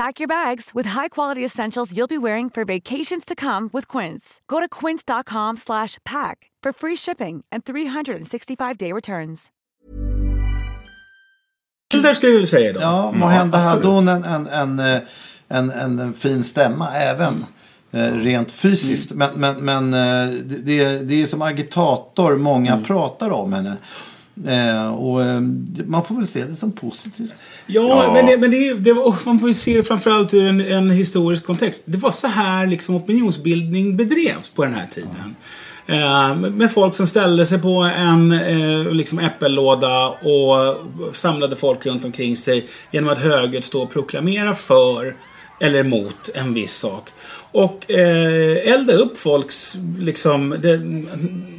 Pack 0.00 0.18
your 0.18 0.28
bags 0.28 0.70
with 0.74 0.88
high-quality 0.90 1.44
essentials 1.44 1.92
you'll 1.94 2.08
be 2.08 2.18
wearing 2.18 2.50
for 2.50 2.64
vacations 2.64 3.24
to 3.26 3.34
come 3.34 3.68
with 3.72 3.86
Quince. 3.98 4.40
Go 4.48 4.60
to 4.60 4.68
quince.com 4.80 5.56
slash 5.56 5.98
pack 6.04 6.50
for 6.62 6.72
free 6.72 6.96
shipping 6.96 7.44
and 7.52 7.64
365-day 7.64 8.92
returns. 8.92 9.50
Hilder 11.92 12.14
skulle 12.14 12.32
jag 12.32 12.34
vilja 12.34 12.46
säga 12.46 12.72
då. 12.72 12.80
Ja, 12.80 13.12
måhända 13.14 13.58
hade 13.58 13.86
hon 13.86 14.08
en, 14.08 14.24
en, 14.24 14.46
en, 14.46 14.80
en, 15.48 15.70
en, 15.70 15.98
en 15.98 16.14
fin 16.14 16.44
stämma 16.44 16.90
även. 16.90 17.44
Eh, 17.90 18.12
rent 18.12 18.50
fysiskt. 18.52 19.12
Men, 19.12 19.30
men, 19.34 19.56
men 19.64 19.94
eh, 19.94 20.34
det, 20.34 21.08
det 21.08 21.22
är 21.22 21.26
som 21.26 21.42
agitator 21.42 22.36
många 22.36 22.78
pratar 22.78 23.30
om 23.30 23.52
henne. 23.52 23.76
Eh, 24.46 24.94
och 24.94 25.22
eh, 25.22 25.40
man 25.86 26.04
får 26.04 26.14
väl 26.14 26.26
se 26.26 26.44
det 26.44 26.54
som 26.54 26.72
positivt. 26.72 27.32
Ja, 27.66 28.12
men, 28.12 28.26
det, 28.26 28.38
men 28.38 28.50
det, 28.50 28.74
det 28.74 28.92
var, 28.92 29.14
man 29.26 29.38
får 29.38 29.48
ju 29.48 29.54
se 29.54 29.76
det 29.76 29.82
framförallt 29.82 30.34
ur 30.34 30.46
en, 30.46 30.60
en 30.60 30.90
historisk 30.90 31.46
kontext. 31.46 31.82
Det 31.84 31.98
var 31.98 32.10
så 32.10 32.26
här 32.26 32.66
liksom 32.66 32.94
opinionsbildning 32.94 33.96
bedrevs 33.96 34.50
på 34.50 34.64
den 34.64 34.74
här 34.74 34.86
tiden. 34.86 35.36
Eh, 35.86 36.34
med 36.34 36.70
folk 36.72 36.94
som 36.94 37.06
ställde 37.06 37.46
sig 37.46 37.58
på 37.58 37.90
en 37.96 38.32
eh, 38.32 38.92
liksom 38.92 39.18
äppellåda 39.18 40.08
och 40.08 40.76
samlade 41.16 41.56
folk 41.56 41.86
runt 41.86 42.04
omkring 42.04 42.36
sig 42.36 42.68
genom 42.90 43.10
att 43.10 43.18
högert 43.18 43.64
stå 43.64 43.82
och 43.82 43.92
proklamera 43.92 44.54
för 44.54 45.16
eller 45.60 45.78
emot 45.78 46.28
en 46.34 46.54
viss 46.54 46.74
sak. 46.74 47.12
Och 47.52 47.90
eh, 47.90 48.72
elda 48.74 48.92
upp 48.92 49.18
folks, 49.18 49.76
liksom, 49.98 50.50
det, 50.62 50.76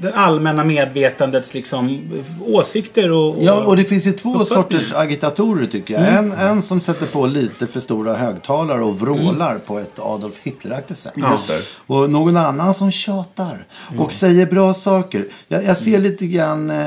det 0.02 0.14
allmänna 0.14 0.64
medvetandets 0.64 1.54
liksom, 1.54 2.12
åsikter 2.48 3.12
och, 3.12 3.30
och 3.30 3.44
Ja, 3.44 3.66
och 3.66 3.78
det 3.78 3.84
finns 3.84 4.08
ju 4.08 4.12
två 4.12 4.46
sorters 4.46 4.94
agitatorer 4.94 5.66
tycker 5.66 5.94
jag. 5.94 6.14
En, 6.14 6.32
en 6.32 6.62
som 6.62 6.82
sätter 6.82 7.06
på 7.06 7.28
lite 7.28 7.68
för 7.68 7.80
stora 7.80 8.14
högtalare 8.14 8.84
och 8.84 9.00
vrålar 9.00 9.58
på 9.58 9.80
ett 9.80 10.00
Adolf 10.00 10.40
Hitler-aktigt 10.44 11.00
sätt. 11.00 11.14
Det. 11.48 11.62
Och 11.88 12.10
någon 12.10 12.38
annan 12.38 12.74
som 12.74 12.92
tjatar 12.92 13.66
och 13.98 14.14
säger 14.14 14.46
bra 14.46 14.74
saker. 14.74 15.26
Jag, 15.48 15.64
jag 15.64 15.78
ser 15.78 16.00
lite 16.00 16.28
grann 16.28 16.70
eh, 16.70 16.78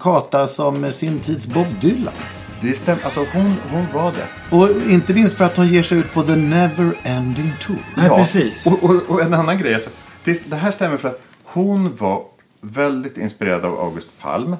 Kata 0.00 0.46
som 0.46 0.92
sin 0.92 1.18
tids 1.18 1.46
Bob 1.46 1.66
Dylan. 1.80 2.14
Det 2.62 2.76
stämmer. 2.76 3.04
Alltså 3.04 3.26
hon, 3.32 3.56
hon 3.70 3.86
var 3.92 4.12
det. 4.12 4.56
Och 4.56 4.90
inte 4.90 5.14
minst 5.14 5.36
för 5.36 5.44
att 5.44 5.56
hon 5.56 5.68
ger 5.68 5.82
sig 5.82 5.98
ut 5.98 6.12
på 6.12 6.22
The 6.22 6.36
Never 6.36 7.00
Ending 7.02 7.52
Tour. 7.60 7.78
Nej, 7.96 8.08
precis. 8.08 8.66
Och, 8.66 8.84
och, 8.84 9.10
och 9.10 9.22
en 9.22 9.34
annan 9.34 9.58
grej. 9.58 9.74
Alltså, 9.74 9.90
det, 10.24 10.50
det 10.50 10.56
här 10.56 10.72
stämmer 10.72 10.96
för 10.96 11.08
att 11.08 11.20
hon 11.42 11.96
var 11.96 12.24
väldigt 12.60 13.18
inspirerad 13.18 13.64
av 13.64 13.80
August 13.80 14.20
Palm. 14.20 14.56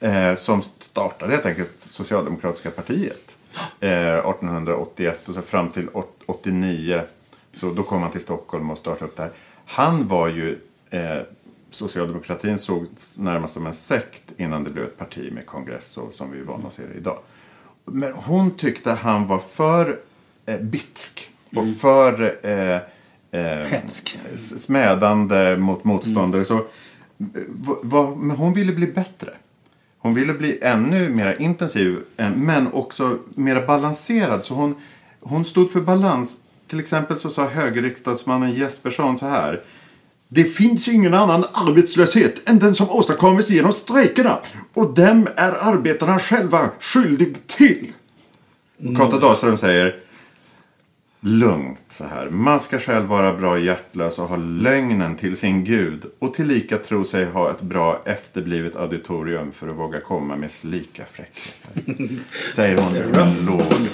Eh, 0.00 0.34
som 0.34 0.62
startade 0.62 1.32
helt 1.32 1.46
enkelt 1.46 1.70
Socialdemokratiska 1.80 2.70
partiet. 2.70 3.36
Eh, 3.80 4.14
1881 4.14 5.28
och 5.28 5.34
så 5.34 5.42
fram 5.42 5.70
till 5.70 5.88
89. 6.26 7.02
Så 7.52 7.70
då 7.70 7.82
kom 7.82 8.02
han 8.02 8.10
till 8.10 8.20
Stockholm 8.20 8.70
och 8.70 8.78
startade 8.78 9.04
upp 9.04 9.16
det 9.16 9.22
här. 9.22 9.32
Han 9.66 10.08
var 10.08 10.28
ju 10.28 10.58
eh, 10.90 11.18
Socialdemokratin 11.70 12.58
såg 12.58 12.86
närmast 13.16 13.54
som 13.54 13.66
en 13.66 13.74
sekt 13.74 14.32
innan 14.36 14.64
det 14.64 14.70
blev 14.70 14.84
ett 14.84 14.98
parti 14.98 15.32
med 15.32 15.46
kongress 15.46 15.96
och 15.96 16.14
som 16.14 16.30
vi 16.30 16.38
är 16.38 16.44
vana 16.44 16.68
att 16.68 16.72
se 16.72 16.82
det 16.92 16.98
idag. 16.98 17.18
Men 17.84 18.12
hon 18.12 18.50
tyckte 18.50 18.90
han 18.90 19.26
var 19.26 19.38
för 19.38 19.98
eh, 20.46 20.60
bitsk 20.60 21.30
och 21.56 21.66
för 21.80 22.38
eh, 22.46 22.80
eh, 23.40 23.86
smädande 24.36 25.56
mot 25.56 25.84
motståndare. 25.84 26.44
Så, 26.44 26.56
eh, 26.56 26.62
va, 27.48 27.76
va, 27.82 28.14
men 28.16 28.36
hon 28.36 28.52
ville 28.52 28.72
bli 28.72 28.86
bättre. 28.86 29.30
Hon 29.98 30.14
ville 30.14 30.34
bli 30.34 30.58
ännu 30.62 31.08
mer 31.08 31.36
intensiv 31.40 31.98
eh, 32.16 32.30
men 32.30 32.72
också 32.72 33.18
mer 33.34 33.66
balanserad. 33.66 34.44
Så 34.44 34.54
hon, 34.54 34.74
hon 35.20 35.44
stod 35.44 35.70
för 35.70 35.80
balans. 35.80 36.38
Till 36.66 36.80
exempel 36.80 37.18
så 37.18 37.30
sa 37.30 37.46
högerriksdagsmannen 37.46 38.52
Jespersson 38.52 39.18
så 39.18 39.26
här. 39.26 39.62
Det 40.32 40.44
finns 40.44 40.88
ingen 40.88 41.14
annan 41.14 41.44
arbetslöshet 41.52 42.48
än 42.48 42.58
den 42.58 42.74
som 42.74 42.90
åstadkommits 42.90 43.50
genom 43.50 43.72
strejkerna. 43.72 44.38
Och 44.74 44.94
dem 44.94 45.28
är 45.36 45.52
arbetarna 45.52 46.18
själva 46.18 46.70
skyldig 46.80 47.46
till. 47.46 47.92
Och 48.84 48.96
Kata 48.96 49.18
Dahlström 49.18 49.56
säger 49.56 49.96
lugnt 51.20 51.84
så 51.88 52.04
här. 52.04 52.30
Man 52.30 52.60
ska 52.60 52.78
själv 52.78 53.06
vara 53.06 53.32
bra 53.32 53.58
hjärtlös 53.58 54.18
och 54.18 54.28
ha 54.28 54.36
lögnen 54.36 55.16
till 55.16 55.36
sin 55.36 55.64
gud 55.64 56.04
och 56.18 56.34
tillika 56.34 56.78
tro 56.78 57.04
sig 57.04 57.24
ha 57.24 57.50
ett 57.50 57.62
bra 57.62 58.02
efterblivet 58.04 58.76
auditorium 58.76 59.52
för 59.52 59.68
att 59.68 59.76
våga 59.76 60.00
komma 60.00 60.36
med 60.36 60.50
slika 60.50 61.04
fräckheter. 61.12 62.08
Säger 62.54 62.76
hon 62.76 62.92
med 62.92 63.44
låg. 63.46 63.88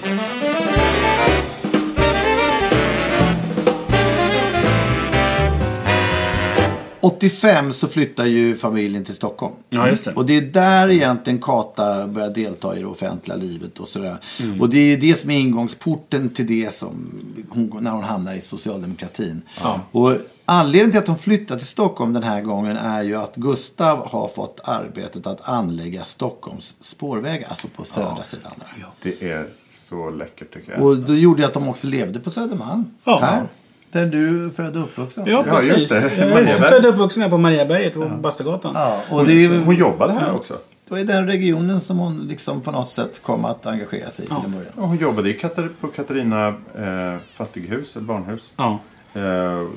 85 7.06 7.72
så 7.72 7.88
flyttar 7.88 8.24
ju 8.24 8.56
familjen 8.56 9.04
till 9.04 9.14
Stockholm. 9.14 9.54
Ja, 9.70 9.88
just 9.88 10.04
det. 10.04 10.12
Och 10.12 10.26
det 10.26 10.36
är 10.36 10.40
där 10.40 10.90
egentligen 10.90 11.40
Kata 11.40 12.06
börjar 12.06 12.30
delta 12.30 12.76
i 12.76 12.80
det 12.80 12.86
offentliga 12.86 13.36
livet 13.36 13.78
och 13.78 13.88
sådär. 13.88 14.16
Mm. 14.40 14.60
Och 14.60 14.68
det 14.68 14.78
är 14.78 14.86
ju 14.86 14.96
det 14.96 15.14
som 15.14 15.30
är 15.30 15.38
ingångsporten 15.38 16.28
till 16.28 16.46
det 16.46 16.74
som 16.74 17.20
hon, 17.48 17.78
när 17.80 17.90
hon 17.90 18.04
hamnar 18.04 18.34
i 18.34 18.40
socialdemokratin. 18.40 19.42
Och 19.90 20.16
anledningen 20.44 20.90
till 20.90 21.00
att 21.00 21.06
hon 21.06 21.18
flyttar 21.18 21.56
till 21.56 21.66
Stockholm 21.66 22.12
den 22.12 22.22
här 22.22 22.42
gången 22.42 22.76
är 22.76 23.02
ju 23.02 23.16
att 23.16 23.36
Gustav 23.36 24.08
har 24.08 24.28
fått 24.28 24.60
arbetet 24.64 25.26
att 25.26 25.48
anlägga 25.48 26.04
Stockholms 26.04 26.76
spårvägar, 26.80 27.48
alltså 27.48 27.68
på 27.68 27.84
södra 27.84 28.22
sidan 28.22 28.52
där. 28.56 28.86
Det 29.02 29.30
är 29.30 29.46
så 29.70 30.10
läckert 30.10 30.54
tycker 30.54 30.72
jag. 30.72 30.82
Och 30.82 30.96
då 30.96 31.14
gjorde 31.14 31.40
ju 31.42 31.46
att 31.46 31.54
de 31.54 31.68
också 31.68 31.86
levde 31.86 32.20
på 32.20 32.30
Södermalm. 32.30 32.84
Ja. 33.04 33.18
Här. 33.22 33.48
Där 33.96 34.06
du 34.06 34.46
är 34.46 34.50
född 34.50 34.76
och 34.76 34.82
uppvuxen. 34.82 35.24
Ja, 35.26 35.44
Ja, 35.46 35.62
just 35.62 35.68
precis. 35.70 35.88
det. 35.88 36.26
Jag 36.28 36.40
är 36.40 36.60
född 36.60 36.84
och 36.86 36.92
uppvuxen 36.92 37.22
här 37.22 37.30
på 37.30 37.38
Mariaberget 37.38 37.96
och 37.96 38.10
Bastugatan. 38.10 38.72
Ja, 38.74 39.00
och 39.10 39.26
det 39.26 39.32
är 39.32 39.36
ju 39.36 39.60
Hon 39.64 39.74
jobbade 39.74 40.12
här 40.12 40.34
också. 40.34 40.54
det 40.84 40.90
var 40.94 40.98
i 40.98 41.04
den 41.04 41.26
regionen 41.26 41.80
som 41.80 41.98
hon 41.98 42.26
liksom 42.28 42.60
på 42.60 42.70
något 42.70 42.88
sätt 42.88 43.22
kom 43.22 43.44
att 43.44 43.66
engagera 43.66 44.10
sig 44.10 44.24
i 44.24 44.28
till 44.28 44.36
en 44.44 44.52
början. 44.52 44.72
Ja, 44.76 44.82
hon 44.82 44.96
jobbade 44.96 45.28
i 45.30 45.32
Katar- 45.32 45.70
på 45.80 45.88
Katarina 45.88 46.46
eh, 46.48 47.16
fattighus, 47.34 47.96
ett 47.96 48.02
barnhus. 48.02 48.52
Ja. 48.56 48.78
Eh, 49.14 49.20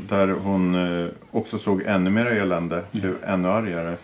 där 0.09 0.27
hon 0.43 0.75
eh, 1.03 1.07
också 1.31 1.57
såg 1.57 1.81
ännu 1.85 2.09
mer 2.09 2.25
elände, 2.25 2.83
blev 2.91 3.15
ännu 3.27 3.47
argare. 3.49 3.95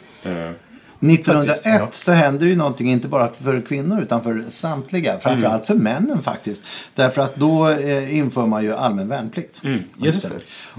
Eh, 1.01 1.09
1901 1.09 1.47
Faktiskt, 1.47 1.65
ja. 1.65 1.87
så 1.91 2.11
händer 2.11 2.47
ju 2.47 2.55
någonting 2.55 2.89
inte 2.89 3.07
bara 3.07 3.31
för 3.31 3.61
kvinnor 3.61 4.01
utan 4.01 4.23
för 4.23 4.43
samtliga. 4.49 5.19
Framförallt 5.19 5.65
för 5.65 5.75
männen 5.75 6.21
faktiskt. 6.21 6.63
Därför 6.95 7.21
att 7.21 7.35
då 7.35 7.69
eh, 7.69 8.17
inför 8.17 8.45
man 8.45 8.63
ju 8.63 8.73
allmän 8.73 9.07
värnplikt. 9.07 9.61
Just 9.97 10.21
det. 10.21 10.29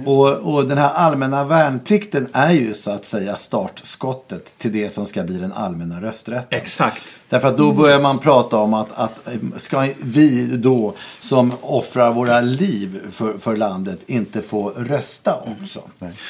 Och, 0.05 0.55
och 0.55 0.69
den 0.69 0.79
här 0.79 0.91
allmänna 0.95 1.45
värnplikten 1.45 2.29
är 2.33 2.53
ju 2.53 2.75
så 2.75 2.91
att 2.91 3.05
säga 3.05 3.37
startskottet 3.37 4.59
till 4.59 4.73
det 4.73 4.93
som 4.93 5.07
ska 5.07 5.25
bli 5.25 5.39
den 5.39 5.53
allmänna 5.53 6.01
rösträtten. 6.01 6.59
Exakt. 6.59 7.17
Därför 7.29 7.49
att 7.49 7.59
då 7.59 7.73
börjar 7.73 8.01
man 8.01 8.19
prata 8.19 8.57
om 8.57 8.75
att, 8.75 8.93
att 8.93 9.29
ska 9.59 9.87
vi 9.99 10.57
då 10.57 10.95
som 11.21 11.53
offrar 11.61 12.13
våra 12.13 12.41
liv 12.41 13.01
för, 13.11 13.39
för 13.39 13.57
landet 13.57 13.99
inte 14.07 14.43
få 14.43 14.73
rösta 14.77 15.35
också. 15.35 15.81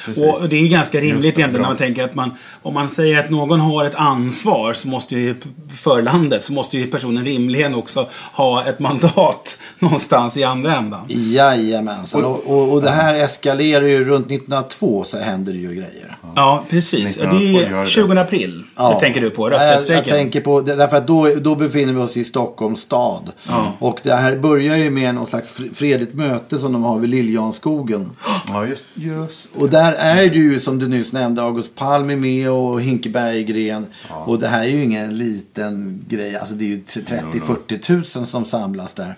Och 0.06 0.48
det 0.48 0.56
är 0.56 0.68
ganska 0.68 1.00
rimligt 1.00 1.38
egentligen 1.38 1.62
när 1.62 1.68
man 1.68 1.76
tänker 1.76 2.04
att 2.04 2.14
man, 2.14 2.30
om 2.62 2.74
man 2.74 2.90
säger 2.90 3.18
att 3.18 3.30
någon 3.30 3.60
har 3.60 3.85
ett 3.86 3.94
ansvar 3.94 4.72
så 4.72 4.88
måste 4.88 5.14
ju, 5.14 5.34
för 5.76 6.02
landet 6.02 6.42
så 6.42 6.52
måste 6.52 6.78
ju 6.78 6.86
personen 6.86 7.24
rimligen 7.24 7.74
också 7.74 8.08
ha 8.32 8.64
ett 8.64 8.78
mandat 8.78 9.58
någonstans 9.78 10.36
i 10.36 10.44
andra 10.44 10.76
ändan. 10.76 11.00
Jajamensan. 11.08 12.24
Och, 12.24 12.46
och, 12.46 12.72
och 12.72 12.82
det 12.82 12.90
här 12.90 13.14
eskalerar 13.14 13.86
ju 13.86 14.04
runt 14.04 14.26
1902 14.26 15.04
så 15.04 15.18
händer 15.18 15.52
det 15.52 15.58
ju 15.58 15.68
grejer. 15.74 16.16
Ja, 16.36 16.64
precis. 16.70 17.16
Det 17.16 17.22
1902 17.22 17.60
gör 17.60 17.78
är 17.78 17.80
det. 17.80 17.86
20 17.86 18.18
april. 18.18 18.62
Hur 18.76 19.00
tänker 19.00 19.20
du 19.20 19.30
på? 19.30 19.42
Jag, 19.42 19.52
jag 19.52 19.60
Rösträttsstrejken? 19.60 20.12
tänker 20.12 20.40
på, 20.40 20.60
därför 20.60 20.96
att 20.96 21.06
då, 21.06 21.28
då 21.40 21.54
befinner 21.54 21.92
vi 21.92 22.00
oss 22.00 22.16
i 22.16 22.24
Stockholms 22.24 22.80
stad. 22.80 23.32
Och 23.78 24.00
det 24.02 24.12
här 24.14 24.36
börjar 24.36 24.76
ju 24.76 24.90
med 24.90 25.14
något 25.14 25.28
slags 25.28 25.52
fr- 25.52 25.74
fredligt 25.74 26.14
möte 26.14 26.58
som 26.58 26.72
de 26.72 26.82
har 26.84 26.98
vid 26.98 27.10
Liljanskogen. 27.10 28.10
ja, 28.48 28.66
just, 28.66 28.84
just. 28.94 29.48
Och 29.54 29.70
där 29.70 29.92
är 29.92 30.16
det 30.30 30.38
ju 30.38 30.60
som 30.60 30.78
du 30.78 30.88
nyss 30.88 31.12
nämnde, 31.12 31.42
August 31.42 31.74
Palm 31.74 32.10
är 32.10 32.16
med 32.16 32.50
och 32.50 32.80
Hinke 33.74 33.88
Berggren. 34.08 34.26
Och 34.26 34.38
det 34.38 34.48
här 34.48 34.64
är 34.64 34.68
ju 34.68 34.82
ingen 34.84 35.18
liten 35.18 36.04
grej, 36.08 36.36
alltså 36.36 36.54
det 36.54 36.64
är 36.64 36.68
ju 36.68 36.82
30-40 36.82 37.78
tusen 37.80 38.26
som 38.26 38.44
samlas 38.44 38.94
där. 38.94 39.14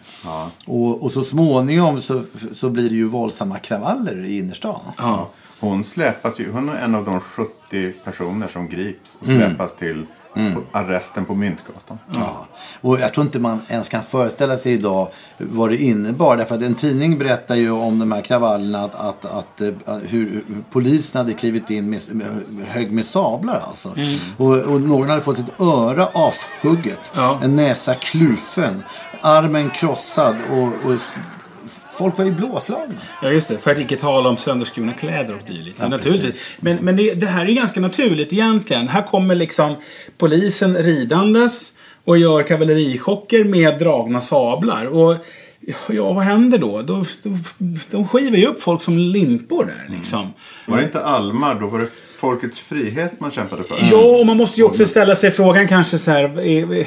Och, 0.67 1.03
och 1.03 1.13
så 1.13 1.23
småningom 1.25 2.01
så, 2.01 2.23
så 2.53 2.71
blir 2.71 2.89
det 2.91 2.97
ju 2.97 3.09
våldsamma 3.09 3.59
kravaller 3.59 4.25
i 4.25 4.39
innerstan. 4.39 4.81
Ja. 4.99 5.31
Hon 5.61 5.85
släpas 5.85 6.41
ju, 6.41 6.53
hon 6.53 6.69
är 6.69 6.77
en 6.77 6.95
av 6.95 7.05
de 7.05 7.21
70 7.21 7.93
personer 8.05 8.49
som 8.49 8.69
grips 8.69 9.17
och 9.21 9.29
Mm. 9.29 9.41
släpas 9.49 9.77
till 9.77 10.07
på 10.55 10.79
arresten 10.79 11.25
på 11.25 11.35
Myntgatan. 11.35 11.99
Ja. 12.11 12.47
Och 12.81 13.01
jag 13.01 13.15
tror 13.15 13.27
inte 13.27 13.39
man 13.39 13.61
ens 13.69 13.89
kan 13.89 14.03
föreställa 14.03 14.57
sig 14.57 14.73
idag 14.73 15.09
vad 15.39 15.71
det 15.71 15.77
innebar. 15.77 16.37
Därför 16.37 16.55
att 16.55 16.63
en 16.63 16.75
tidning 16.75 17.19
berättar 17.19 17.55
ju 17.55 17.71
om 17.71 17.99
de 17.99 18.13
här 18.13 18.21
kravallerna 18.21 18.85
att, 18.85 18.95
att, 18.95 19.25
att, 19.25 19.61
eh, 19.61 19.97
hur, 20.09 20.45
polisen 20.71 21.19
hade 21.19 21.33
klivit 21.35 21.71
in 21.71 21.91
med, 21.91 22.01
med 22.13 22.67
hög 22.67 22.93
med 22.93 23.05
sablar 23.05 23.63
alltså. 23.69 23.95
Och, 24.37 24.57
och 24.57 24.81
någon 24.81 25.09
hade 25.11 25.23
fått 25.23 25.37
sitt 25.37 25.61
öra 25.61 26.07
avhugget, 26.07 27.01
Ja. 27.15 27.41
en 27.43 27.57
näsa 27.57 27.95
klufen, 27.95 28.83
armen 29.21 29.71
krossad 29.71 30.37
och, 30.51 30.91
och 30.91 30.93
folk 31.99 32.19
var 32.19 32.25
ju 32.25 32.33
blåslagna. 32.33 32.95
Ja, 33.23 33.31
just 33.31 33.49
det. 33.49 33.59
För 33.59 33.71
att 33.71 33.79
icke 33.79 33.97
tala 33.97 34.29
om 34.29 34.37
sönderskurna 34.37 34.93
kläder 34.93 35.35
och 35.35 35.43
dylikt. 35.47 35.79
Ja, 35.81 35.89
naturligtvis. 35.89 36.51
Men, 36.61 36.77
men 36.77 36.97
det, 36.97 37.15
det 37.15 37.27
här 37.27 37.47
är 37.47 37.53
ganska 37.53 37.81
naturligt 37.81 38.33
egentligen. 38.33 38.89
Här 38.89 39.03
kommer 39.03 39.35
liksom 39.35 39.77
polisen 40.19 40.77
ridandes 40.77 41.73
och 42.05 42.19
gör 42.19 42.43
kavallerichocker 42.43 43.45
med 43.45 43.79
dragna 43.79 44.21
sablar. 44.21 44.87
Och 44.87 45.17
ja, 45.89 46.13
vad 46.13 46.25
händer 46.25 46.59
då? 46.59 46.83
då, 46.83 47.05
då 47.23 47.39
de 47.91 48.09
skivar 48.09 48.37
ju 48.37 48.47
upp 48.47 48.63
folk 48.63 48.81
som 48.81 48.99
limpor 48.99 49.65
där 49.65 49.97
liksom. 49.97 50.33
Var 50.67 50.77
det 50.77 50.83
inte 50.83 51.05
Almar, 51.05 51.55
då 51.55 51.67
var 51.67 51.79
det 51.79 51.89
folkets 52.21 52.59
frihet 52.59 53.21
man 53.21 53.31
kämpade 53.31 53.65
för. 53.65 53.79
Ja, 53.91 53.97
och 54.19 54.27
man 54.27 54.37
måste 54.37 54.61
ju 54.61 54.67
också 54.67 54.87
ställa 54.87 55.15
sig 55.15 55.31
frågan 55.31 55.69
kanske 55.69 55.99
så 55.99 56.11
här. 56.11 56.25
eh, 56.25 56.79
eh, 56.79 56.87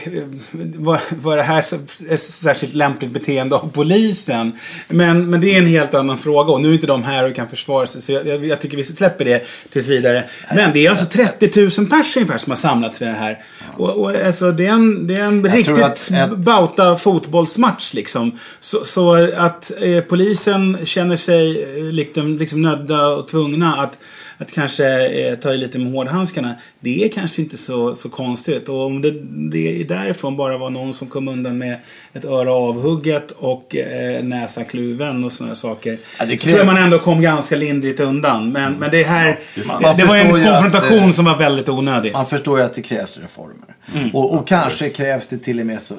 Var, 0.75 0.99
var 1.21 1.37
det 1.37 1.43
här 1.43 1.65
ett 2.09 2.21
särskilt 2.21 2.73
lämpligt 2.73 3.11
beteende 3.11 3.55
av 3.55 3.71
polisen? 3.73 4.51
Men, 4.87 5.29
men 5.29 5.41
det 5.41 5.53
är 5.53 5.57
en 5.57 5.67
helt 5.67 5.93
annan 5.93 6.17
fråga. 6.17 6.53
Och 6.53 6.61
nu 6.61 6.69
är 6.69 6.73
inte 6.73 6.87
de 6.87 7.03
här 7.03 7.29
och 7.29 7.35
kan 7.35 7.49
försvara 7.49 7.87
sig. 7.87 8.01
Så 8.01 8.11
jag, 8.11 8.27
jag, 8.27 8.45
jag 8.45 8.59
tycker 8.61 8.77
vi 8.77 8.83
släpper 8.83 9.25
det 9.25 9.43
tills 9.69 9.87
vidare. 9.89 10.23
Men 10.55 10.71
det 10.73 10.85
är 10.85 10.89
alltså 10.89 11.05
30 11.05 11.61
000 11.79 11.89
pers 11.89 12.17
ungefär 12.17 12.37
som 12.37 12.51
har 12.51 12.57
samlats 12.57 13.01
vid 13.01 13.07
det 13.07 13.13
här. 13.13 13.37
Och, 13.77 13.89
och 13.89 14.15
alltså 14.15 14.51
det 14.51 14.65
är 14.65 14.71
en, 14.71 15.07
det 15.07 15.13
är 15.13 15.23
en 15.23 15.43
Jag 15.45 15.57
riktigt 15.57 16.11
att 16.15 16.37
bauta 16.37 16.95
fotbollsmatch 16.95 17.93
liksom. 17.93 18.39
Så, 18.59 18.85
så 18.85 19.29
att 19.37 19.71
eh, 19.81 20.01
polisen 20.01 20.77
känner 20.83 21.15
sig 21.15 21.63
eh, 21.63 21.83
liksom, 21.83 22.37
liksom 22.37 22.61
nödda 22.61 23.07
och 23.07 23.27
tvungna 23.27 23.75
att, 23.75 23.97
att 24.41 24.51
kanske 24.51 25.07
eh, 25.07 25.35
ta 25.35 25.53
i 25.53 25.57
lite 25.57 25.79
med 25.79 25.91
hårdhandskarna. 25.91 26.55
Det 26.83 27.03
är 27.03 27.09
kanske 27.09 27.41
inte 27.41 27.57
så, 27.57 27.95
så 27.95 28.09
konstigt. 28.09 28.69
Och 28.69 28.85
om 28.85 29.01
det, 29.01 29.11
det 29.51 29.81
är 29.81 29.85
därifrån 29.85 30.37
bara 30.37 30.57
var 30.57 30.69
någon 30.69 30.93
som 30.93 31.07
kom 31.07 31.27
undan 31.27 31.57
med 31.57 31.77
ett 32.13 32.25
öra 32.25 32.53
avhugget 32.53 33.31
och 33.31 33.75
eh, 33.75 34.23
näsa 34.23 34.63
kluven 34.63 35.23
och 35.23 35.33
sådana 35.33 35.55
saker. 35.55 35.97
Ja, 36.19 36.25
det 36.25 36.31
så 36.31 36.37
kräver- 36.37 36.57
tror 36.57 36.57
jag 36.57 36.65
man 36.65 36.77
ändå 36.83 36.99
kom 36.99 37.21
ganska 37.21 37.55
lindrigt 37.55 37.99
undan. 37.99 38.51
Men, 38.51 38.73
men 38.73 38.91
det 38.91 39.03
här, 39.03 39.39
Man 39.67 39.81
det, 39.81 39.93
det 39.97 40.05
var 40.05 40.15
en 40.15 40.27
ju 40.27 40.43
att, 40.43 40.61
konfrontation 40.61 40.99
eh, 40.99 41.09
som 41.09 41.25
var 41.25 41.37
väldigt 41.37 41.69
onödig. 41.69 42.13
Man 42.13 42.25
förstår 42.25 42.59
ju 42.59 42.65
att 42.65 42.73
det 42.73 42.81
krävs 42.81 43.17
reformer. 43.17 43.75
Och, 44.13 44.33
och 44.33 44.47
kanske 44.47 44.89
krävs 44.89 45.27
det 45.27 45.37
till 45.37 45.59
och 45.59 45.65
med 45.65 45.81
så, 45.81 45.95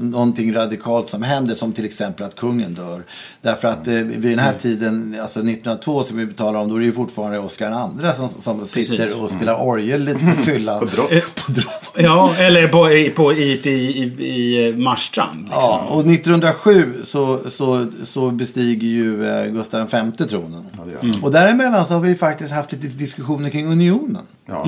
någonting 0.00 0.54
radikalt 0.54 1.10
som 1.10 1.22
händer. 1.22 1.54
Som 1.54 1.72
till 1.72 1.84
exempel 1.84 2.26
att 2.26 2.34
kungen 2.34 2.74
dör. 2.74 3.02
Därför 3.42 3.68
att 3.68 3.86
eh, 3.86 3.94
vid 3.94 4.32
den 4.32 4.38
här 4.38 4.54
tiden, 4.58 5.16
alltså 5.22 5.40
1902 5.40 6.02
som 6.02 6.16
vi 6.16 6.26
betalar 6.26 6.60
om, 6.60 6.68
då 6.68 6.74
är 6.74 6.78
det 6.78 6.84
ju 6.86 6.92
fortfarande 6.92 7.38
Oscar 7.38 7.90
II 8.02 8.08
som, 8.16 8.28
som 8.28 8.66
sitter 8.66 9.22
och 9.22 9.30
spelar 9.30 9.62
orgel 9.62 9.97
lite 10.04 10.24
på 10.36 10.42
fyllan. 10.42 10.80
På 11.46 11.52
drott. 11.52 11.92
Eh. 11.94 12.04
Ja, 12.04 12.34
eller 12.38 12.68
på, 12.68 12.92
i, 12.92 13.10
på, 13.10 13.32
i, 13.32 13.60
i, 13.64 13.68
i, 13.68 14.24
i 14.28 14.74
Marstrand. 14.76 15.38
Liksom. 15.40 15.58
Ja, 15.60 15.86
och 15.88 16.00
1907 16.06 16.92
så, 17.04 17.38
så, 17.50 17.86
så 18.04 18.30
bestiger 18.30 18.88
ju 18.88 19.26
eh, 19.28 19.46
Gustav 19.52 19.88
V 19.92 20.24
tronen. 20.28 20.64
Och 21.22 21.30
däremellan 21.30 21.84
så 21.86 21.94
har 21.94 22.00
vi 22.00 22.14
faktiskt 22.14 22.50
haft 22.52 22.72
lite 22.72 22.86
diskussioner 22.86 23.50
kring 23.50 23.66
unionen. 23.66 24.22
Ja, 24.46 24.66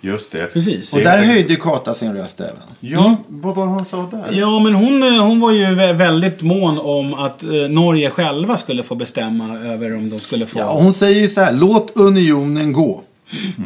just 0.00 0.32
det. 0.32 0.38
Mm. 0.38 0.50
Precis. 0.52 0.92
Och 0.94 1.00
där 1.00 1.18
höjde 1.26 1.54
Kata 1.56 1.94
sin 1.94 2.14
röst 2.14 2.40
även. 2.40 2.52
Ja, 2.80 3.16
vad 3.28 3.54
var 3.54 3.66
hon 3.66 3.84
sa 3.84 4.08
där? 4.10 4.32
Ja, 4.32 4.60
men 4.60 4.74
hon, 4.74 5.02
eh, 5.02 5.24
hon 5.26 5.40
var 5.40 5.50
ju 5.52 5.64
vä- 5.64 5.92
väldigt 5.92 6.42
mån 6.42 6.78
om 6.78 7.14
att 7.14 7.42
eh, 7.44 7.50
Norge 7.50 8.10
själva 8.10 8.56
skulle 8.56 8.82
få 8.82 8.94
bestämma 8.94 9.58
över 9.58 9.96
om 9.96 10.10
de 10.10 10.18
skulle 10.18 10.46
få... 10.46 10.58
Ja, 10.58 10.78
hon 10.80 10.94
säger 10.94 11.20
ju 11.20 11.28
så 11.28 11.40
här, 11.40 11.52
låt 11.52 11.92
unionen 11.96 12.72
gå. 12.72 13.02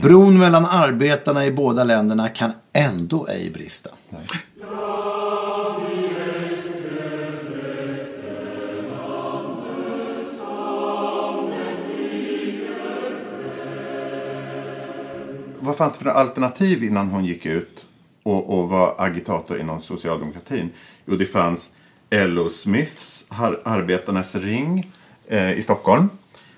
Bron 0.03 0.39
mellan 0.39 0.65
arbetarna 0.65 1.47
i 1.47 1.51
båda 1.53 1.85
länderna 1.85 2.29
kan 2.29 2.53
ändå 2.73 3.27
ej 3.27 3.51
brista. 3.51 3.91
Vad 15.61 15.77
fanns 15.77 15.93
det 15.93 15.99
för 16.05 16.11
alternativ 16.11 16.85
innan 16.85 17.09
hon 17.09 17.25
gick 17.25 17.47
ut 17.47 17.85
och, 18.23 18.59
och 18.59 18.69
var 18.69 18.95
agitator 18.99 19.61
inom 19.61 19.81
socialdemokratin? 19.81 20.71
Jo, 21.07 21.17
det 21.17 21.27
fanns 21.27 21.71
LO 22.11 22.51
Smiths, 22.51 23.25
har- 23.29 23.61
Arbetarnas 23.65 24.35
ring 24.35 24.91
eh, 25.29 25.53
i 25.53 25.63
Stockholm. 25.63 26.09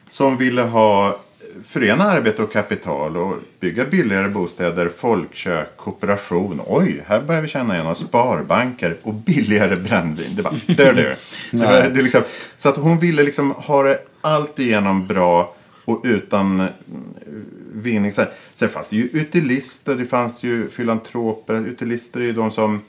Som 0.08 0.36
ville 0.36 0.62
ha 0.62 1.18
förena 1.66 2.04
arbete 2.04 2.42
och 2.42 2.52
kapital 2.52 3.16
och 3.16 3.36
bygga 3.60 3.84
billigare 3.84 4.28
bostäder, 4.28 4.88
folkkök, 4.96 5.76
kooperation. 5.76 6.60
Oj, 6.66 7.02
här 7.06 7.20
börjar 7.20 7.42
vi 7.42 7.48
känna 7.48 7.74
igen 7.74 7.86
oss. 7.86 7.98
Sparbanker 7.98 8.96
och 9.02 9.14
billigare 9.14 9.76
brännvin. 9.76 10.36
Det 10.36 10.42
var 10.42 10.60
där, 10.66 10.94
där. 10.94 11.16
Det 11.82 11.88
det 11.88 12.02
liksom, 12.02 12.22
så 12.56 12.68
att 12.68 12.76
hon 12.76 12.98
ville 12.98 13.22
liksom 13.22 13.50
ha 13.50 13.82
det 13.82 13.98
allt 14.20 14.58
igenom 14.58 15.06
bra 15.06 15.54
och 15.84 16.00
utan 16.04 16.60
mm, 16.60 16.70
vinning. 17.72 18.12
Sen, 18.54 18.68
fanns 18.68 18.88
det 18.88 18.96
ju 18.96 19.08
utilister, 19.12 19.94
det 19.94 20.04
fanns 20.04 20.42
ju 20.42 20.70
filantroper. 20.70 21.66
Utilister 21.66 22.20
är 22.20 22.24
ju 22.24 22.32
de 22.32 22.50
som 22.50 22.74
eh, 22.74 22.80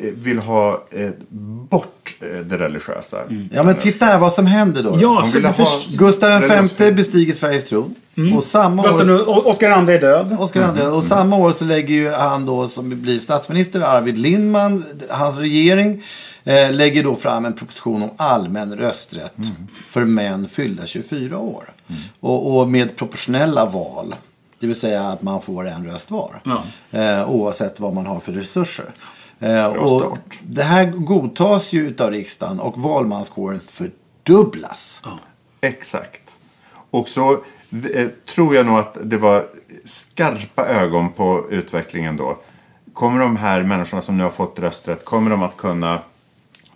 vill 0.00 0.38
ha 0.38 0.84
eh, 0.90 1.10
bort 1.68 2.14
eh, 2.20 2.26
det 2.40 2.58
religiösa. 2.58 3.16
Ja 3.52 3.62
men 3.62 3.74
titta 3.74 4.04
här 4.04 4.18
vad 4.18 4.32
som 4.32 4.46
händer 4.46 4.82
då. 4.82 4.96
Ja, 5.00 5.22
så 5.24 5.40
ha 5.40 5.80
Gustav 5.90 6.40
V 6.78 6.92
bestiger 6.92 7.32
Sveriges 7.32 7.64
tron. 7.64 7.94
Och 8.36 8.44
samma 8.44 8.82
Gustav 8.82 9.00
år... 9.00 9.04
nu- 9.04 9.20
O- 9.22 9.42
Oscar 9.44 9.88
II 9.88 9.94
är 9.96 10.00
död. 10.00 10.36
Oscar 10.40 10.78
II. 10.78 10.86
Och 10.86 11.04
samma 11.04 11.36
år 11.36 11.50
så 11.52 11.64
lägger 11.64 11.94
ju 11.94 12.10
han 12.10 12.46
då 12.46 12.68
som 12.68 13.02
blir 13.02 13.18
statsminister, 13.18 13.80
Arvid 13.80 14.18
Lindman, 14.18 14.84
hans 15.10 15.36
regering, 15.36 16.02
eh, 16.44 16.72
lägger 16.72 17.04
då 17.04 17.14
fram 17.14 17.44
en 17.44 17.52
proposition 17.52 18.02
om 18.02 18.10
allmän 18.16 18.76
rösträtt 18.76 19.34
för 19.88 20.04
män 20.04 20.48
fyllda 20.48 20.86
24 20.86 21.38
år. 21.38 21.72
Och, 22.20 22.56
och 22.60 22.68
med 22.68 22.96
proportionella 22.96 23.64
val. 23.66 24.14
Det 24.60 24.66
vill 24.66 24.80
säga 24.80 25.02
att 25.02 25.22
man 25.22 25.42
får 25.42 25.68
en 25.68 25.84
röst 25.86 26.10
var. 26.10 26.40
Ja. 26.44 26.62
Eh, 26.98 27.30
oavsett 27.30 27.80
vad 27.80 27.94
man 27.94 28.06
har 28.06 28.20
för 28.20 28.32
resurser. 28.32 28.86
Eh, 29.42 29.66
och 29.66 30.18
det 30.42 30.62
här 30.62 30.86
godtas 30.86 31.72
ju 31.72 31.86
utav 31.88 32.10
riksdagen 32.10 32.60
och 32.60 32.78
valmanskåren 32.78 33.60
fördubblas. 33.60 35.02
Exakt. 35.60 36.22
Och 36.90 37.08
så 37.08 37.32
eh, 37.94 38.08
tror 38.34 38.54
jag 38.54 38.66
nog 38.66 38.78
att 38.78 38.96
det 39.02 39.16
var 39.16 39.46
skarpa 39.84 40.66
ögon 40.66 41.12
på 41.12 41.46
utvecklingen 41.50 42.16
då. 42.16 42.38
Kommer 42.92 43.20
de 43.20 43.36
här 43.36 43.62
människorna 43.62 44.02
som 44.02 44.18
nu 44.18 44.24
har 44.24 44.30
fått 44.30 44.58
rösträtt, 44.58 45.04
kommer 45.04 45.30
de 45.30 45.42
att 45.42 45.56
kunna 45.56 45.98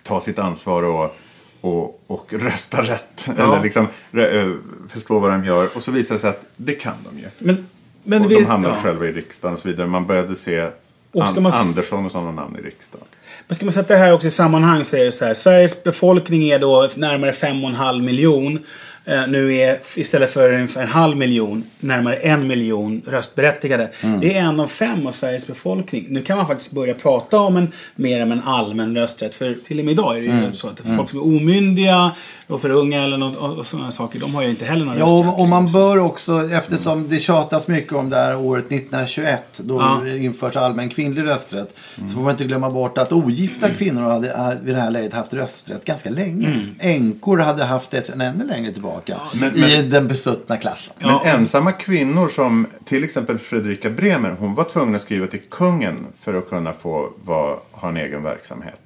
ta 0.02 0.20
sitt 0.20 0.38
ansvar 0.38 0.82
och, 0.82 1.16
och, 1.60 2.00
och 2.06 2.32
rösta 2.32 2.82
rätt? 2.82 3.28
Eller 3.38 3.62
liksom 3.62 3.86
eh, 4.12 4.52
förstå 4.88 5.18
vad 5.18 5.30
de 5.30 5.44
gör. 5.44 5.76
Och 5.76 5.82
så 5.82 5.90
visar 5.90 6.14
det 6.14 6.20
sig 6.20 6.30
att 6.30 6.44
det 6.56 6.72
kan 6.72 6.94
de 7.10 7.18
ju. 7.18 7.26
Men, 7.38 7.66
men 8.02 8.24
och 8.24 8.30
vi, 8.30 8.34
de 8.34 8.44
hamnade 8.44 8.74
ja. 8.74 8.80
själva 8.80 9.06
i 9.06 9.12
riksdagen 9.12 9.54
och 9.54 9.60
så 9.60 9.68
vidare. 9.68 9.86
Man 9.86 10.06
började 10.06 10.34
se 10.34 10.70
Och 11.12 11.42
man 11.42 11.52
Andersson 11.52 12.06
och 12.06 12.12
sådana 12.12 12.32
namn 12.32 12.56
i 12.58 12.62
riksdagen. 12.62 13.06
Men 13.48 13.56
ska 13.56 13.64
man 13.64 13.72
sätta 13.72 13.94
det 13.94 14.00
här 14.00 14.12
också 14.12 14.28
i 14.28 14.30
sammanhang 14.30 14.84
så 14.84 14.96
är 14.96 15.04
det 15.04 15.12
så 15.12 15.24
här. 15.24 15.34
Sveriges 15.34 15.82
befolkning 15.82 16.48
är 16.48 16.58
då 16.58 16.88
närmare 16.96 17.32
5,5 17.32 18.00
miljon. 18.00 18.64
Eh, 19.08 19.26
nu 19.28 19.54
är 19.56 19.78
istället 19.96 20.30
för 20.32 20.52
ungefär 20.52 20.82
en 20.82 20.88
halv 20.88 21.16
miljon 21.16 21.64
närmare 21.80 22.16
en 22.16 22.46
miljon 22.46 23.02
röstberättigade. 23.06 23.88
Det 24.20 24.36
är 24.38 24.42
en 24.42 24.60
av 24.60 24.68
fem 24.68 25.06
av 25.06 25.10
Sveriges 25.12 25.46
befolkning. 25.46 26.06
Nu 26.08 26.22
kan 26.22 26.36
man 26.38 26.46
faktiskt 26.46 26.72
börja 26.72 26.94
prata 26.94 27.38
om 27.38 27.56
en 27.56 27.72
mer 27.94 28.20
än 28.20 28.32
en 28.32 28.42
allmän 28.44 28.96
rösträtt. 28.96 29.34
För 29.34 29.54
till 29.66 29.78
och 29.78 29.84
med 29.84 29.92
idag 29.92 30.16
är 30.16 30.20
det 30.20 30.26
ju 30.26 30.52
så 30.52 30.68
att 30.68 30.80
folk 30.96 31.08
som 31.08 31.18
är 31.18 31.24
omyndiga 31.24 32.10
och 32.46 32.60
för 32.60 32.70
unga 32.70 33.04
eller 33.04 33.16
något, 33.16 33.36
och, 33.58 33.66
sådana 33.66 33.90
saker. 33.90 34.20
De 34.20 34.34
har 34.34 34.42
ju 34.42 34.48
inte 34.50 34.64
heller 34.64 34.84
någon 34.84 34.98
Ja, 34.98 35.04
rösträtt. 35.04 35.34
och, 35.34 35.40
och 35.40 35.48
man 35.48 35.72
bör 35.72 35.98
också, 35.98 36.42
eftersom 36.52 37.08
det 37.08 37.18
tjatas 37.18 37.68
mycket 37.68 37.92
om 37.92 38.10
det 38.10 38.16
här 38.16 38.36
året 38.36 38.64
1921, 38.72 39.44
då 39.58 39.76
Ja. 39.80 40.08
införs 40.08 40.56
allmän 40.56 40.88
kvinnlig 40.88 41.24
rösträtt, 41.26 41.74
så 41.96 42.08
får 42.08 42.20
man 42.20 42.30
inte 42.30 42.44
glömma 42.44 42.70
bort 42.70 42.98
att 42.98 43.12
ogifta 43.12 43.68
kvinnor 43.68 44.00
hade 44.02 44.28
äh, 44.30 44.50
vid 44.62 44.74
det 44.74 44.80
här 44.80 44.90
läget 44.90 45.12
haft 45.12 45.34
rösträtt 45.34 45.84
ganska 45.84 46.10
länge. 46.10 46.66
Änkor 46.80 47.38
hade 47.38 47.64
haft 47.64 47.90
det 47.90 48.02
sedan 48.02 48.20
ännu 48.20 48.44
längre 48.44 48.72
tillbaka, 48.72 48.95
Men- 49.34 49.56
i 49.56 49.60
men- 49.60 49.90
den 49.90 50.08
besuttna 50.08 50.56
klassen. 50.56 50.94
Men 51.00 51.18
ensamma 51.24 51.72
kvinnor 51.72 52.28
som 52.28 52.66
till 52.84 53.04
exempel 53.04 53.38
Fredrika 53.38 53.90
Bremer, 53.90 54.36
hon 54.38 54.54
var 54.54 54.64
tvungen 54.64 54.94
att 54.94 55.02
skriva 55.02 55.26
till 55.26 55.40
kungen 55.50 56.06
för 56.20 56.34
att 56.34 56.48
kunna 56.48 56.72
få 56.72 57.12
vara, 57.24 57.56
ha 57.70 57.88
en 57.88 57.96
egen 57.96 58.22
verksamhet. 58.22 58.80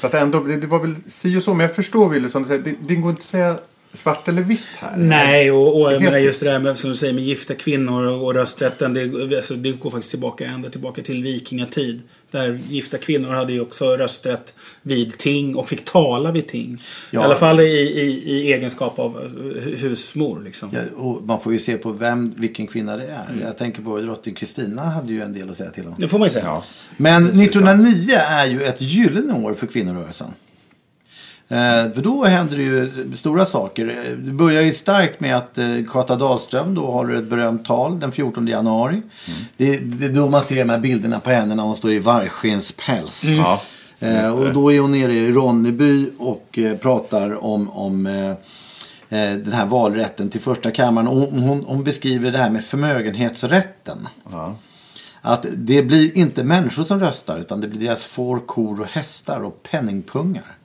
Så 0.00 0.06
att 0.06 0.14
ändå, 0.14 0.40
det, 0.40 0.56
det 0.56 0.66
var 0.66 0.78
väl 0.78 0.94
si 1.06 1.38
och 1.38 1.42
så, 1.42 1.54
men 1.54 1.66
jag 1.66 1.74
förstår 1.76 2.08
Wille 2.08 2.28
som 2.28 2.42
du 2.42 2.48
säger, 2.48 2.62
det, 2.62 2.74
det 2.80 2.94
går 2.94 3.10
inte 3.10 3.20
att 3.20 3.24
säga 3.24 3.58
svart 3.92 4.28
eller 4.28 4.42
vitt 4.42 4.64
här. 4.78 4.96
Nej, 4.96 5.50
och, 5.50 5.80
och 5.80 5.92
jag 5.92 6.02
menar 6.02 6.18
just 6.18 6.40
det 6.40 6.50
där 6.50 6.58
med, 6.58 6.78
som 6.78 6.90
du 6.90 6.96
säger, 6.96 7.12
med 7.12 7.24
gifta 7.24 7.54
kvinnor 7.54 8.02
och, 8.04 8.24
och 8.24 8.34
rösträtten. 8.34 8.94
Det, 8.94 9.36
alltså, 9.36 9.54
det 9.54 9.72
går 9.72 9.90
faktiskt 9.90 10.10
tillbaka 10.10 10.46
ända 10.46 10.70
tillbaka 10.70 11.02
till 11.02 11.22
vikingatid. 11.22 12.02
Där 12.30 12.60
gifta 12.68 12.98
kvinnor 12.98 13.28
hade 13.32 13.52
ju 13.52 13.60
också 13.60 13.96
rösträtt 13.96 14.54
vid 14.82 15.18
ting 15.18 15.56
och 15.56 15.68
fick 15.68 15.84
tala 15.84 16.32
vid 16.32 16.48
ting. 16.48 16.78
Ja. 17.10 17.20
I 17.20 17.24
alla 17.24 17.34
fall 17.34 17.60
i, 17.60 17.64
i, 17.64 18.22
i 18.26 18.52
egenskap 18.52 18.98
av 18.98 19.16
eh, 19.16 19.28
hu- 19.28 19.76
husmor. 19.76 20.42
Liksom. 20.44 20.70
Ja, 20.72 20.80
och 20.96 21.22
man 21.22 21.40
får 21.40 21.52
ju 21.52 21.58
se 21.58 21.78
på 21.78 21.92
vem, 21.92 22.34
vilken 22.36 22.66
kvinna 22.66 22.96
det 22.96 23.04
är. 23.06 23.30
Mm. 23.30 23.40
Jag 23.44 23.58
tänker 23.58 23.82
på 23.82 23.98
drottning 24.00 24.34
Kristina 24.34 24.82
hade 24.82 25.12
ju 25.12 25.22
en 25.22 25.32
del 25.34 25.50
att 25.50 25.56
säga 25.56 25.70
till 25.70 25.86
om. 25.86 25.94
Det 25.98 26.08
får 26.08 26.18
man 26.18 26.26
ju 26.28 26.32
säga. 26.32 26.44
Ja. 26.44 26.64
Men 26.96 27.24
1909 27.24 28.14
är 28.28 28.46
ju 28.46 28.62
ett 28.62 28.80
gyllene 28.80 29.32
år 29.46 29.54
för 29.54 29.66
kvinnorörelsen. 29.66 30.28
Eh, 31.50 31.92
för 31.92 32.02
då 32.02 32.24
händer 32.24 32.56
det 32.56 32.62
ju 32.62 32.90
stora 33.16 33.46
saker. 33.46 33.88
Eh, 33.88 34.12
Det 34.12 34.32
börjar 34.32 34.62
ju 34.62 34.72
starkt 34.72 35.20
med 35.20 35.36
att 35.36 35.58
eh, 35.58 35.66
Kata 35.92 36.16
Dahlström 36.16 36.74
då 36.74 36.86
håller 36.86 37.14
ett 37.14 37.30
berömt 37.30 37.64
tal 37.64 38.00
den 38.00 38.12
14 38.12 38.46
januari. 38.46 39.02
Det, 39.56 39.76
det 39.78 40.04
är 40.06 40.12
då 40.12 40.30
man 40.30 40.42
ser 40.42 40.56
de 40.56 40.70
här 40.70 40.78
bilderna 40.78 41.20
på 41.20 41.30
henne 41.30 41.54
när 41.54 41.62
hon 41.62 41.76
står 41.76 41.92
i 41.92 41.98
vargskenspäls. 41.98 43.24
Ja, 43.24 43.60
Eh, 44.00 44.30
och 44.38 44.52
då 44.52 44.72
är 44.72 44.80
hon 44.80 44.92
nere 44.92 45.14
i 45.14 45.32
Ronneby 45.32 46.10
och 46.18 46.58
eh, 46.58 46.76
pratar 46.76 47.44
om, 47.44 47.70
om 47.70 48.06
eh, 48.06 48.30
eh, 49.20 49.36
den 49.38 49.52
här 49.52 49.66
valrätten 49.66 50.28
till 50.28 50.40
första 50.40 50.70
kammaren. 50.70 51.06
Hon, 51.06 51.42
hon, 51.42 51.64
hon 51.66 51.84
beskriver 51.84 52.30
det 52.30 52.38
här 52.38 52.50
med 52.50 52.64
förmögenhetsrätten. 52.64 54.08
Att 55.20 55.46
det 55.56 55.82
blir 55.82 56.18
inte 56.18 56.44
människor 56.44 56.84
som 56.84 57.00
röstar 57.00 57.38
utan 57.38 57.60
det 57.60 57.68
blir 57.68 57.80
deras 57.88 58.04
får, 58.04 58.38
kor 58.46 58.80
och 58.80 58.86
hästar 58.86 59.40
och 59.40 59.62
penningpungar. 59.62 60.56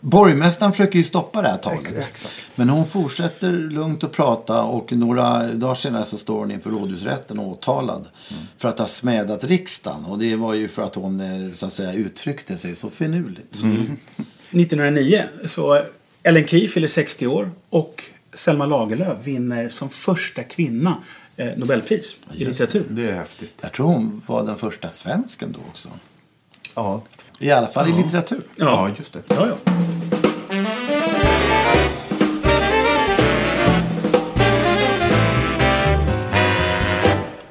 Borgmästaren 0.00 0.72
försöker 0.72 0.98
ju 0.98 1.04
stoppa 1.04 1.42
det 1.42 1.48
här 1.48 1.58
talet. 1.58 2.26
Men 2.54 2.68
hon 2.68 2.86
fortsätter 2.86 3.52
lugnt 3.52 4.04
att 4.04 4.12
prata 4.12 4.62
och 4.62 4.92
några 4.92 5.46
dagar 5.46 5.74
senare 5.74 6.04
så 6.04 6.18
står 6.18 6.38
hon 6.38 6.50
inför 6.50 6.70
rådhusrätten 6.70 7.38
åtalad 7.38 8.08
för 8.58 8.68
att 8.68 8.78
ha 8.78 8.86
smädat 8.86 9.44
riksdagen. 9.44 10.04
Och 10.04 10.18
det 10.18 10.36
var 10.36 10.54
ju 10.54 10.68
för 10.68 10.82
att 10.82 10.94
hon 10.94 11.20
eh, 11.20 11.50
så 11.52 11.66
att 11.66 11.72
säga 11.72 11.92
uttryckte 11.92 12.56
sig 12.56 12.76
så 12.76 12.90
finurligt. 12.90 13.54
1909 14.50 15.24
så 15.44 15.82
Ellen 16.22 16.46
Key 16.46 16.68
fyller 16.68 16.88
60 16.88 17.26
år 17.26 17.50
och 17.70 18.04
Selma 18.34 18.66
Lagerlöf 18.66 19.26
vinner 19.26 19.68
som 19.68 19.90
första 19.90 20.42
kvinna 20.42 20.96
eh, 21.36 21.48
Nobelpris 21.56 22.16
i 22.34 22.44
litteratur. 22.44 22.86
Det 22.90 23.10
är 23.10 23.12
häftigt. 23.12 23.52
Jag 23.60 23.72
tror 23.72 23.86
hon 23.86 24.22
var 24.26 24.46
den 24.46 24.56
första 24.56 24.90
svensken 24.90 25.52
då 25.52 25.58
också. 25.68 25.88
Ja, 26.74 27.02
I 27.42 27.50
alla 27.50 27.66
fall 27.66 27.88
i 27.88 27.92
litteratur. 27.92 28.42
ja 28.56 28.90
just 28.98 29.12
det. 29.12 29.22
Ja, 29.28 29.46
ja. 29.46 29.56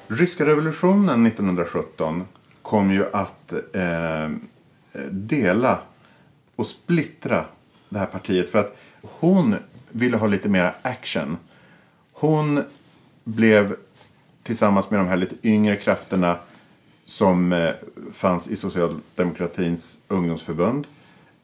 Ryska 0.07 0.45
revolutionen 0.45 1.25
1917 1.25 2.25
kom 2.61 2.91
ju 2.91 3.05
att 3.13 3.53
eh, 3.53 4.29
dela 5.11 5.79
och 6.55 6.67
splittra 6.67 7.45
det 7.89 7.99
här 7.99 8.05
partiet. 8.05 8.49
För 8.49 8.59
att 8.59 8.77
hon 9.01 9.55
ville 9.89 10.17
ha 10.17 10.27
lite 10.27 10.49
mer 10.49 10.73
action. 10.81 11.37
Hon 12.13 12.63
blev 13.23 13.75
tillsammans 14.43 14.89
med 14.89 14.99
de 14.99 15.07
här 15.07 15.17
lite 15.17 15.35
yngre 15.43 15.75
krafterna 15.75 16.37
som 17.09 17.53
eh, 17.53 17.69
fanns 18.13 18.47
i 18.47 18.55
Socialdemokratins 18.55 19.97
ungdomsförbund. 20.07 20.87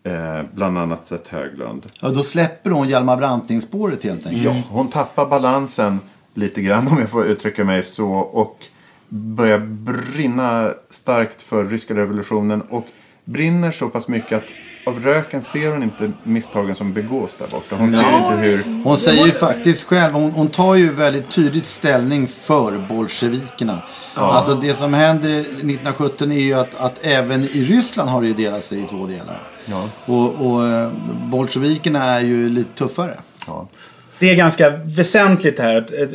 Eh, 0.04 0.44
bland 0.54 0.78
annat 0.78 1.06
Seth 1.06 1.32
Höglund. 1.32 1.86
Ja, 2.02 2.10
då 2.10 2.24
släpper 2.24 2.70
hon 2.70 2.90
Hjalmar 2.90 3.18
Branting-spåret 3.18 4.04
helt 4.04 4.28
enkelt. 4.28 4.46
Ja, 4.46 4.62
hon 4.70 4.90
tappar 4.90 5.26
balansen 5.26 6.00
lite 6.34 6.62
grann 6.62 6.88
om 6.88 7.00
jag 7.00 7.10
får 7.10 7.26
uttrycka 7.26 7.64
mig 7.64 7.84
så. 7.84 8.12
Och 8.14 8.66
börjar 9.10 9.60
brinna 10.14 10.74
starkt 10.90 11.42
för 11.42 11.66
ryska 11.66 11.96
revolutionen. 11.96 12.62
Och 12.62 12.88
brinner 13.24 13.72
så 13.72 13.90
pass 13.90 14.08
mycket 14.08 14.38
att 14.38 14.50
av 14.86 15.00
röken 15.00 15.42
ser 15.42 15.72
hon 15.72 15.84
inte 15.84 16.12
misstagen 16.24 16.76
som 16.76 16.94
begås 16.94 17.36
där 17.36 17.48
borta. 17.48 17.76
Hon 17.76 17.90
ser 17.90 18.18
inte 18.18 18.36
hur... 18.36 18.84
Hon 18.84 18.98
säger 18.98 19.26
ju 19.26 19.32
faktiskt 19.32 19.84
själv, 19.84 20.14
hon, 20.14 20.32
hon 20.32 20.48
tar 20.48 20.76
ju 20.76 20.92
väldigt 20.92 21.30
tydligt 21.30 21.66
ställning 21.66 22.28
för 22.28 22.88
bolsjevikerna. 22.90 23.84
Alltså 24.14 24.54
det 24.56 24.74
som 24.74 24.94
händer 24.94 25.40
1917 25.40 26.32
är 26.32 26.40
ju 26.40 26.54
att, 26.54 26.76
att 26.76 27.06
även 27.06 27.44
i 27.44 27.64
Ryssland 27.64 28.10
har 28.10 28.22
det 28.22 28.28
ju 28.28 28.34
delat 28.34 28.64
sig 28.64 28.84
i 28.84 28.84
två 28.84 29.08
delar. 29.08 29.52
Ja. 29.66 29.90
Och, 30.06 30.46
och 30.46 30.68
eh, 30.68 30.92
bolsjevikerna 31.32 32.04
är 32.04 32.20
ju 32.20 32.50
lite 32.50 32.74
tuffare. 32.74 33.20
Ja. 33.48 33.68
Det 34.20 34.32
är 34.32 34.36
ganska 34.36 34.70
väsentligt 34.70 35.60
här. 35.60 35.86
Eh, 36.02 36.08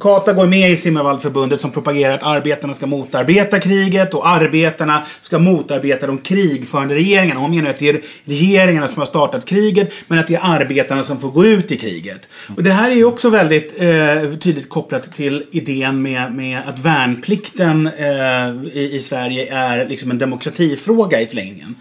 Kata 0.00 0.32
går 0.32 0.46
med 0.46 0.70
i 0.70 0.76
Simmervallförbundet 0.76 1.60
som 1.60 1.70
propagerar 1.70 2.14
att 2.14 2.22
arbetarna 2.22 2.74
ska 2.74 2.86
motarbeta 2.86 3.60
kriget 3.60 4.14
och 4.14 4.28
arbetarna 4.28 5.02
ska 5.20 5.38
motarbeta 5.38 6.06
de 6.06 6.18
krigförande 6.18 6.94
regeringarna. 6.94 7.40
Hon 7.40 7.50
menar 7.50 7.70
att 7.70 7.78
det 7.78 7.88
är 7.88 8.00
regeringarna 8.24 8.88
som 8.88 9.00
har 9.00 9.06
startat 9.06 9.44
kriget 9.44 9.92
men 10.06 10.18
att 10.18 10.26
det 10.26 10.34
är 10.34 10.40
arbetarna 10.42 11.02
som 11.02 11.20
får 11.20 11.30
gå 11.30 11.46
ut 11.46 11.72
i 11.72 11.76
kriget. 11.76 12.28
Och 12.56 12.62
det 12.62 12.70
här 12.70 12.90
är 12.90 12.94
ju 12.94 13.04
också 13.04 13.30
väldigt 13.30 13.74
eh, 13.78 14.34
tydligt 14.40 14.68
kopplat 14.68 15.14
till 15.14 15.44
idén 15.50 16.02
med, 16.02 16.34
med 16.34 16.60
att 16.66 16.78
värnplikten 16.78 17.90
eh, 17.98 18.76
i, 18.78 18.90
i 18.92 18.98
Sverige 19.00 19.54
är 19.54 19.88
liksom 19.88 20.10
en 20.10 20.18
demokratifråga 20.18 21.20
i 21.20 21.26
förlängningen. 21.26 21.74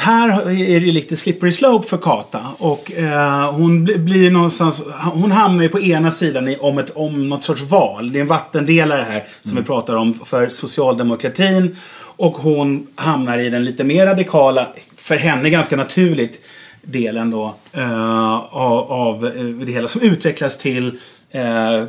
Här 0.00 0.50
är 0.50 0.80
det 0.80 0.92
lite 0.92 1.16
slippery 1.16 1.50
slope 1.52 1.88
för 1.88 1.96
Kata. 1.96 2.40
Och 2.58 2.92
eh, 2.92 3.52
hon 3.54 3.84
bli- 3.84 3.98
blir 3.98 4.30
någonstans... 4.30 4.82
Hon 5.12 5.30
hamnar 5.32 5.62
ju 5.62 5.68
på 5.68 5.80
ena 5.80 6.10
sidan 6.10 6.48
i, 6.48 6.56
om, 6.56 6.78
ett, 6.78 6.90
om 6.94 7.28
något 7.28 7.44
sorts 7.44 7.62
val. 7.62 8.12
Det 8.12 8.18
är 8.18 8.20
en 8.20 8.26
vattendelare 8.26 9.06
här 9.08 9.26
som 9.42 9.56
vi 9.56 9.62
pratar 9.62 9.94
om 9.96 10.14
för 10.14 10.48
socialdemokratin. 10.48 11.76
Och 12.00 12.32
hon 12.32 12.86
hamnar 12.94 13.38
i 13.38 13.50
den 13.50 13.64
lite 13.64 13.84
mer 13.84 14.06
radikala, 14.06 14.66
för 14.96 15.16
henne 15.16 15.50
ganska 15.50 15.76
naturligt, 15.76 16.40
delen 16.82 17.30
då 17.30 17.54
eh, 17.72 18.34
av, 18.50 18.92
av 18.92 19.26
eh, 19.26 19.44
det 19.44 19.72
hela. 19.72 19.88
Som 19.88 20.00
utvecklas 20.02 20.58
till 20.58 20.98
eh, 21.30 21.84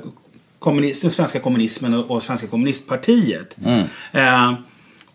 kommunist, 0.60 1.02
den 1.02 1.12
svenska 1.12 1.40
kommunismen 1.40 1.94
och, 1.94 2.12
och 2.12 2.24
svenska 2.24 2.48
kommunistpartiet. 2.48 3.58
Eh, 4.12 4.54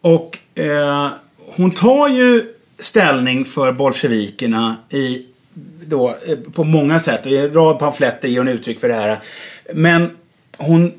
och 0.01 0.39
eh, 0.55 1.09
hon 1.57 1.71
tar 1.71 2.09
ju 2.09 2.54
ställning 2.85 3.45
för 3.45 3.73
bolsjevikerna 3.73 4.77
i, 4.91 5.23
då, 5.87 6.09
eh, 6.27 6.37
på 6.53 6.65
många 6.65 7.01
sätt. 7.01 7.27
I 7.27 7.37
en 7.37 7.55
rad 7.55 7.79
pamfletter 7.79 8.29
ger 8.29 8.39
hon 8.39 8.49
uttryck 8.49 8.81
för 8.81 8.89
det 8.89 8.95
här. 8.95 9.19
Men 9.75 10.11
hon 10.59 10.93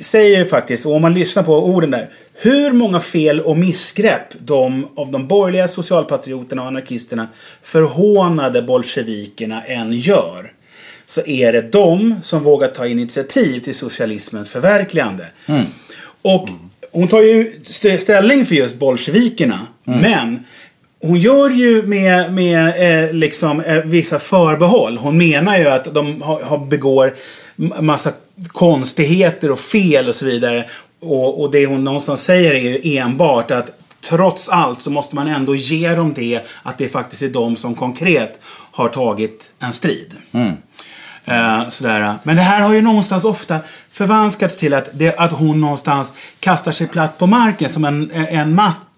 säger 0.00 0.38
ju 0.38 0.44
faktiskt, 0.46 0.86
och 0.86 0.94
om 0.94 1.02
man 1.02 1.14
lyssnar 1.14 1.42
på 1.42 1.66
orden 1.66 1.90
där, 1.90 2.08
hur 2.34 2.72
många 2.72 3.00
fel 3.00 3.40
och 3.40 3.56
missgrepp 3.56 4.34
de 4.38 4.86
av 4.96 5.10
de 5.10 5.28
borgerliga 5.28 5.68
socialpatrioterna 5.68 6.62
och 6.62 6.68
anarkisterna 6.68 7.28
förhånade 7.62 8.62
bolsjevikerna 8.62 9.62
än 9.62 9.92
gör 9.92 10.52
så 11.06 11.26
är 11.26 11.52
det 11.52 11.72
de 11.72 12.14
som 12.22 12.42
vågar 12.42 12.68
ta 12.68 12.86
initiativ 12.86 13.60
till 13.60 13.74
socialismens 13.74 14.50
förverkligande. 14.50 15.26
Och 16.22 16.48
hon 16.92 17.08
tar 17.08 17.20
ju 17.22 17.60
st- 17.62 17.98
ställning 17.98 18.46
för 18.46 18.54
just 18.54 18.76
bolsjevikerna. 18.76 19.66
Men 19.84 20.44
hon 21.02 21.18
gör 21.18 21.50
ju 21.50 21.82
med, 21.82 22.32
med 22.32 22.68
eh, 22.68 23.12
liksom, 23.12 23.60
eh, 23.60 23.84
vissa 23.84 24.18
förbehåll. 24.18 24.98
Hon 24.98 25.16
menar 25.18 25.58
ju 25.58 25.68
att 25.68 25.94
de 25.94 26.22
har, 26.22 26.42
har 26.42 26.58
begår 26.58 27.14
massa 27.80 28.12
konstigheter 28.48 29.50
och 29.50 29.60
fel 29.60 30.08
och 30.08 30.14
så 30.14 30.26
vidare. 30.26 30.64
Och, 31.00 31.40
och 31.42 31.50
det 31.50 31.66
hon 31.66 31.84
någonstans 31.84 32.22
säger 32.22 32.54
är 32.54 32.58
ju 32.58 32.98
enbart 32.98 33.50
att 33.50 33.70
trots 34.08 34.48
allt 34.48 34.82
så 34.82 34.90
måste 34.90 35.14
man 35.14 35.28
ändå 35.28 35.54
ge 35.54 35.94
dem 35.94 36.12
det 36.14 36.40
att 36.62 36.78
det 36.78 36.88
faktiskt 36.88 37.22
är 37.22 37.28
de 37.28 37.56
som 37.56 37.74
konkret 37.74 38.38
har 38.72 38.88
tagit 38.88 39.50
en 39.58 39.72
strid. 39.72 40.14
Eh, 41.24 41.68
sådär. 41.68 42.14
Men 42.22 42.36
det 42.36 42.42
här 42.42 42.62
har 42.62 42.74
ju 42.74 42.82
någonstans 42.82 43.24
ofta 43.24 43.58
förvanskats 43.90 44.56
till 44.56 44.74
att, 44.74 44.88
det, 44.92 45.16
att 45.16 45.32
hon 45.32 45.60
någonstans 45.60 46.12
kastar 46.40 46.72
sig 46.72 46.86
platt 46.86 47.18
på 47.18 47.26
marken 47.26 47.68
som 47.68 47.84
en, 47.84 48.10
en 48.12 48.54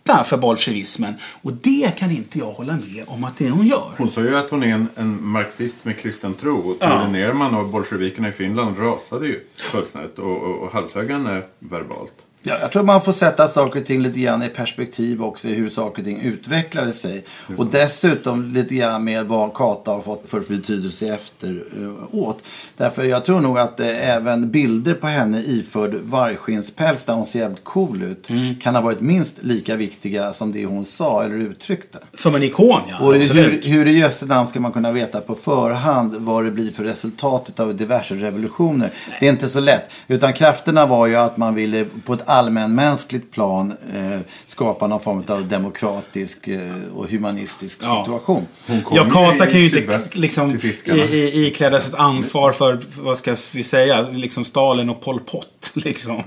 matta 0.08 0.24
för 0.24 0.36
bolsjevismen. 0.36 1.14
Och 1.42 1.52
det 1.52 1.98
kan 1.98 2.10
inte 2.10 2.38
jag 2.38 2.52
hålla 2.52 2.72
med 2.72 3.04
om 3.06 3.24
att 3.24 3.36
det 3.38 3.50
hon 3.50 3.66
gör. 3.66 3.92
Hon 3.96 4.10
sa 4.10 4.20
ju 4.20 4.36
att 4.36 4.50
hon 4.50 4.62
är 4.62 4.74
en, 4.74 4.88
en 4.96 5.24
marxist 5.26 5.84
med 5.84 5.98
kristen 5.98 6.34
tro. 6.34 6.56
Och 6.56 6.76
Ja. 6.80 6.86
Ture 6.88 7.08
Nerman 7.12 7.54
och 7.54 7.68
bolsjevikerna 7.68 8.28
i 8.28 8.32
Finland 8.32 8.78
rasade 8.78 9.26
ju 9.26 9.40
fullständigt 9.72 10.18
och, 10.18 10.36
och, 10.42 10.62
och 10.62 10.72
halshögg 10.72 11.10
henne 11.10 11.42
verbalt. 11.58 12.12
Ja, 12.48 12.58
jag 12.60 12.72
tror 12.72 12.82
man 12.82 13.02
får 13.02 13.12
sätta 13.12 13.48
saker 13.48 13.80
och 13.80 13.86
ting 13.86 14.02
lite 14.02 14.20
grann 14.20 14.42
i 14.42 14.48
perspektiv 14.48 15.22
också 15.22 15.48
i 15.48 15.54
hur 15.54 15.68
saker 15.68 16.02
och 16.02 16.06
ting 16.06 16.20
utvecklade 16.20 16.92
sig. 16.92 17.24
Och 17.56 17.66
dessutom 17.66 18.52
lite 18.54 18.74
grann 18.74 19.04
med 19.04 19.26
vad 19.26 19.54
Kata 19.54 19.90
har 19.90 20.00
fått 20.00 20.28
för 20.28 20.40
betydelse 20.40 21.14
efteråt. 21.14 22.42
Därför 22.76 23.04
jag 23.04 23.24
tror 23.24 23.40
nog 23.40 23.58
att 23.58 23.80
eh, 23.80 24.08
även 24.08 24.50
bilder 24.50 24.94
på 24.94 25.06
henne 25.06 25.38
iförd 25.38 25.94
vargskinnspäls 25.94 27.04
där 27.04 27.14
hon 27.14 27.26
ser 27.26 27.38
jävligt 27.38 27.64
cool 27.64 28.02
ut 28.02 28.28
kan 28.60 28.74
ha 28.74 28.82
varit 28.82 29.00
minst 29.00 29.42
lika 29.42 29.76
viktiga 29.76 30.32
som 30.32 30.52
det 30.52 30.64
hon 30.64 30.84
sa 30.84 31.24
eller 31.24 31.36
uttryckte. 31.36 31.98
Som 32.14 32.34
en 32.34 32.42
ikon, 32.42 32.80
ja. 32.88 32.98
Och 32.98 33.14
hur, 33.14 33.22
absolut. 33.22 33.66
hur 33.66 33.86
i 33.86 33.98
jösse 33.98 34.26
namn 34.26 34.48
ska 34.48 34.60
man 34.60 34.72
kunna 34.72 34.92
veta 34.92 35.20
på 35.20 35.34
förhand 35.34 36.16
vad 36.18 36.44
det 36.44 36.50
blir 36.50 36.72
för 36.72 36.84
resultat 36.84 37.60
av 37.60 37.76
diverse 37.76 38.14
revolutioner? 38.14 38.92
Det 39.20 39.26
är 39.26 39.30
inte 39.30 39.48
så 39.48 39.60
lätt. 39.60 39.90
Utan 40.08 40.32
krafterna 40.32 40.86
var 40.86 41.06
ju 41.06 41.16
att 41.16 41.36
man 41.36 41.54
ville 41.54 41.86
på 42.04 42.12
ett 42.12 42.28
allmänmänskligt 42.38 43.30
plan 43.32 43.72
eh, 43.94 44.20
skapa 44.46 44.86
någon 44.86 45.00
form 45.00 45.24
av 45.28 45.48
demokratisk 45.48 46.48
eh, 46.48 46.60
och 46.94 47.10
humanistisk 47.10 47.80
Ja. 47.82 48.02
situation. 48.04 48.46
Ja, 48.68 49.04
ju 49.04 49.10
Kata 49.10 49.46
kan 49.46 49.60
ju 49.60 49.66
inte 49.66 50.00
liksom 50.12 50.60
i, 50.84 50.90
i, 50.90 51.46
ikläda 51.46 51.80
sig 51.80 51.92
ett 51.92 51.98
ansvar 52.00 52.52
för, 52.52 52.78
vad 52.98 53.18
ska 53.18 53.36
vi 53.52 53.64
säga, 53.64 54.06
liksom 54.12 54.44
Stalin 54.44 54.90
och 54.90 55.00
Pol 55.00 55.20
Pot. 55.20 55.57
Liksom. 55.84 56.22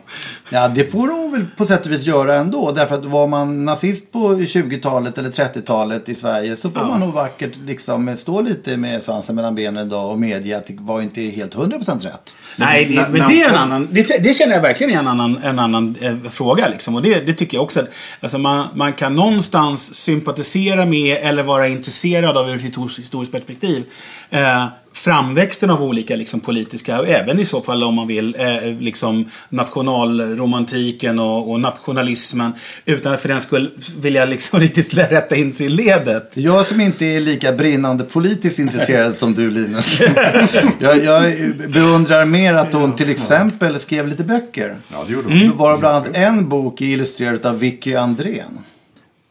Ja, 0.50 0.68
det 0.68 0.92
får 0.92 1.08
hon 1.08 1.32
väl 1.32 1.46
på 1.58 1.66
sätt 1.66 1.86
och 1.86 1.92
vis 1.92 2.06
göra 2.06 2.36
ändå. 2.36 2.72
Därför 2.72 2.96
att 2.96 3.06
var 3.06 3.28
man 3.28 3.66
nazist 3.66 4.12
på 4.12 4.34
20-talet 4.34 5.18
eller 5.18 5.30
30-talet 5.30 6.10
i 6.10 6.16
Sverige 6.16 6.56
så 6.56 6.70
får 6.70 6.82
man 6.86 7.00
nog 7.00 7.14
vackert 7.14 7.58
liksom 7.66 8.18
stå 8.18 8.42
lite 8.42 8.78
med 8.78 9.02
svansen 9.04 9.36
mellan 9.36 9.56
benen 9.56 9.88
idag 9.88 10.12
och 10.12 10.20
medge 10.20 10.58
att 10.58 10.68
det 10.68 10.76
var 10.80 11.02
inte 11.02 11.22
helt 11.22 11.56
100% 11.56 12.02
rätt. 12.02 12.36
Nej, 12.56 12.86
det, 12.86 13.08
men 13.10 13.28
det 13.28 13.42
är 13.42 13.50
en 13.50 13.56
annan, 13.56 13.88
det, 13.92 14.04
det 14.24 14.34
känner 14.34 14.54
jag 14.54 14.62
verkligen 14.62 14.94
är 14.94 15.00
en 15.00 15.08
annan, 15.08 15.38
en 15.44 15.60
annan 15.60 15.96
eh, 16.02 16.16
fråga. 16.32 16.68
Liksom. 16.68 16.96
Och 16.96 17.02
det, 17.02 17.20
det 17.26 17.34
tycker 17.34 17.58
jag 17.58 17.64
också 17.64 17.80
att 17.80 17.90
alltså 18.22 18.38
man, 18.38 18.68
man 18.76 18.94
kan 18.94 19.16
någonstans 19.16 19.94
sympatisera 19.96 20.86
med 20.86 21.18
eller 21.22 21.44
vara 21.44 21.68
intresserad 21.68 22.38
av 22.38 22.50
ur 22.50 22.56
ett 22.56 22.62
historiskt- 22.62 23.00
historiskt 23.00 23.32
perspektiv. 23.32 23.84
Eh, 24.30 24.66
framväxten 25.02 25.70
av 25.70 25.84
olika 25.84 26.16
liksom, 26.16 26.40
politiska, 26.40 27.00
och 27.00 27.08
även 27.08 27.40
i 27.40 27.46
så 27.46 27.62
fall 27.62 27.84
om 27.84 27.96
man 27.96 28.08
vill, 28.08 28.36
eh, 28.40 28.72
liksom 28.80 29.26
nationalromantiken 29.50 31.20
och, 31.20 31.52
och 31.52 31.60
nationalismen. 31.60 32.52
Utan 32.86 33.14
att 33.14 33.22
för 33.22 33.30
den 33.30 33.42
skull 33.42 33.72
vilja 33.98 34.26
liksom 34.26 34.60
riktigt 34.66 34.94
rätta 34.94 35.36
in 35.36 35.54
sig 35.54 35.66
i 35.66 35.70
ledet. 35.70 36.32
Jag 36.38 36.66
som 36.66 36.82
inte 36.82 37.06
är 37.06 37.20
lika 37.20 37.52
brinnande 37.52 38.04
politiskt 38.04 38.60
intresserad 38.60 39.16
som 39.16 39.34
du 39.34 39.52
Linus. 39.52 40.02
jag, 40.80 41.04
jag 41.04 41.34
beundrar 41.70 42.26
mer 42.26 42.54
att 42.54 42.74
hon 42.74 42.96
till 42.96 43.10
exempel 43.10 43.80
skrev 43.80 44.08
lite 44.08 44.24
böcker. 44.24 44.76
Ja, 44.92 45.04
det 45.08 45.14
gjorde 45.14 45.28
Mm. 45.28 45.40
hon. 45.40 45.50
Det 45.50 45.56
var 45.56 45.78
bland 45.78 45.96
annat 45.96 46.18
en 46.18 46.50
bok 46.50 46.82
illustrerad 46.82 47.46
av 47.46 47.60
Vicky 47.60 47.96
Andrén. 47.96 48.60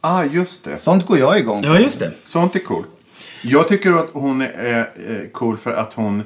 Ah, 0.01 0.25
just 0.25 0.65
det. 0.65 0.79
Sånt 0.79 1.07
går 1.07 1.19
jag 1.19 1.39
igång 1.39 1.63
på. 1.63 1.69
Ja, 1.69 1.79
just 1.79 1.99
det. 1.99 2.11
Sånt 2.23 2.55
är 2.57 2.59
cool. 2.59 2.85
Jag 3.43 3.69
tycker 3.69 3.93
att 3.93 4.11
hon 4.13 4.43
är 4.43 5.33
cool 5.33 5.57
för 5.57 5.73
att 5.73 5.95
hon 5.95 6.23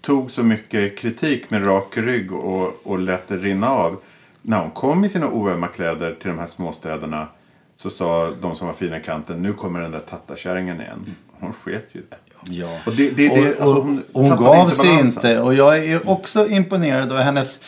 tog 0.00 0.30
så 0.30 0.42
mycket 0.42 0.98
kritik 0.98 1.50
med 1.50 1.66
rak 1.66 1.96
rygg 1.96 2.32
och, 2.32 2.86
och 2.86 2.98
lät 2.98 3.28
det 3.28 3.36
rinna 3.36 3.68
av. 3.70 4.00
När 4.42 4.60
hon 4.60 4.70
kom 4.70 5.04
i 5.04 5.08
sina 5.08 5.28
oömma 5.28 5.68
kläder 5.68 6.16
till 6.20 6.30
de 6.30 6.38
här 6.38 6.46
småstäderna 6.46 7.28
så 7.76 7.90
sa 7.90 8.30
de 8.40 8.54
som 8.54 8.66
var 8.66 8.74
fina 8.74 8.98
i 8.98 9.02
kanten, 9.02 9.42
nu 9.42 9.52
kommer 9.52 9.80
den 9.80 9.90
där 9.90 9.98
tattarkärringen 9.98 10.80
igen. 10.80 11.14
Hon 11.40 11.52
sket 11.52 11.88
ju 11.92 12.00
det. 12.10 12.16
Ja. 12.44 12.78
Och 12.86 12.92
det, 12.92 13.10
det, 13.10 13.28
det, 13.28 13.40
och, 13.40 13.46
alltså, 13.46 13.64
och, 13.64 13.84
hon 13.84 14.02
hon 14.12 14.28
gav 14.30 14.68
sig 14.70 14.88
balansen. 14.88 15.06
inte. 15.06 15.40
Och 15.40 15.54
jag 15.54 15.84
är 15.86 16.08
också 16.08 16.48
imponerad 16.48 17.12
av 17.12 17.18
hennes, 17.18 17.60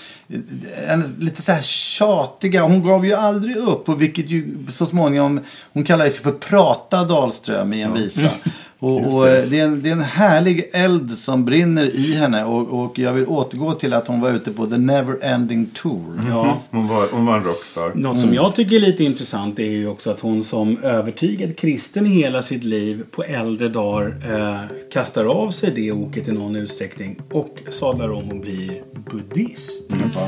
hennes 0.86 1.18
lite 1.18 1.42
så 1.42 1.52
här 1.52 1.62
tjatiga. 1.62 2.62
Hon 2.62 2.86
gav 2.86 3.06
ju 3.06 3.14
aldrig 3.14 3.56
upp. 3.56 3.88
Och 3.88 4.02
vilket 4.02 4.30
ju 4.30 4.66
så 4.70 4.86
småningom, 4.86 5.40
hon 5.72 5.84
kallade 5.84 6.10
sig 6.10 6.22
för 6.22 6.32
Prata 6.32 7.04
Dahlström 7.04 7.72
i 7.72 7.82
en 7.82 7.94
visa. 7.94 8.30
Och, 8.84 9.14
och 9.14 9.24
det, 9.24 9.60
är 9.60 9.64
en, 9.64 9.82
det 9.82 9.88
är 9.88 9.92
en 9.92 10.00
härlig 10.00 10.64
eld 10.72 11.10
som 11.10 11.44
brinner 11.44 11.96
i 11.96 12.12
henne. 12.12 12.44
Och, 12.44 12.84
och 12.84 12.98
jag 12.98 13.12
vill 13.12 13.26
återgå 13.26 13.72
till 13.72 13.94
att 13.94 14.08
hon 14.08 14.20
var 14.20 14.30
ute 14.30 14.50
på 14.50 14.66
The 14.66 14.78
Never 14.78 15.24
Ending 15.24 15.66
Tour. 15.66 16.20
Ja. 16.30 16.60
Hon 16.70 16.88
var, 16.88 17.08
hon 17.12 17.26
var 17.26 17.36
en 17.36 17.44
rockstar. 17.44 17.92
Något 17.94 18.18
som 18.18 18.34
jag 18.34 18.54
tycker 18.54 18.76
är 18.76 18.80
lite 18.80 19.04
intressant 19.04 19.58
är 19.58 19.70
ju 19.70 19.88
också 19.88 20.10
att 20.10 20.20
hon 20.20 20.44
som 20.44 20.78
övertygad 20.82 21.56
kristen 21.56 22.06
i 22.06 22.10
hela 22.10 22.42
sitt 22.42 22.64
liv 22.64 23.02
på 23.10 23.22
äldre 23.22 23.68
dagar 23.68 24.16
eh, 24.32 24.60
kastar 24.92 25.24
av 25.24 25.50
sig 25.50 25.72
det 25.74 25.92
oket 25.92 26.28
i 26.28 26.32
någon 26.32 26.56
utsträckning 26.56 27.16
och 27.32 27.58
sadlar 27.70 28.12
om 28.12 28.30
och 28.30 28.40
blir 28.40 28.82
buddhist. 29.10 29.82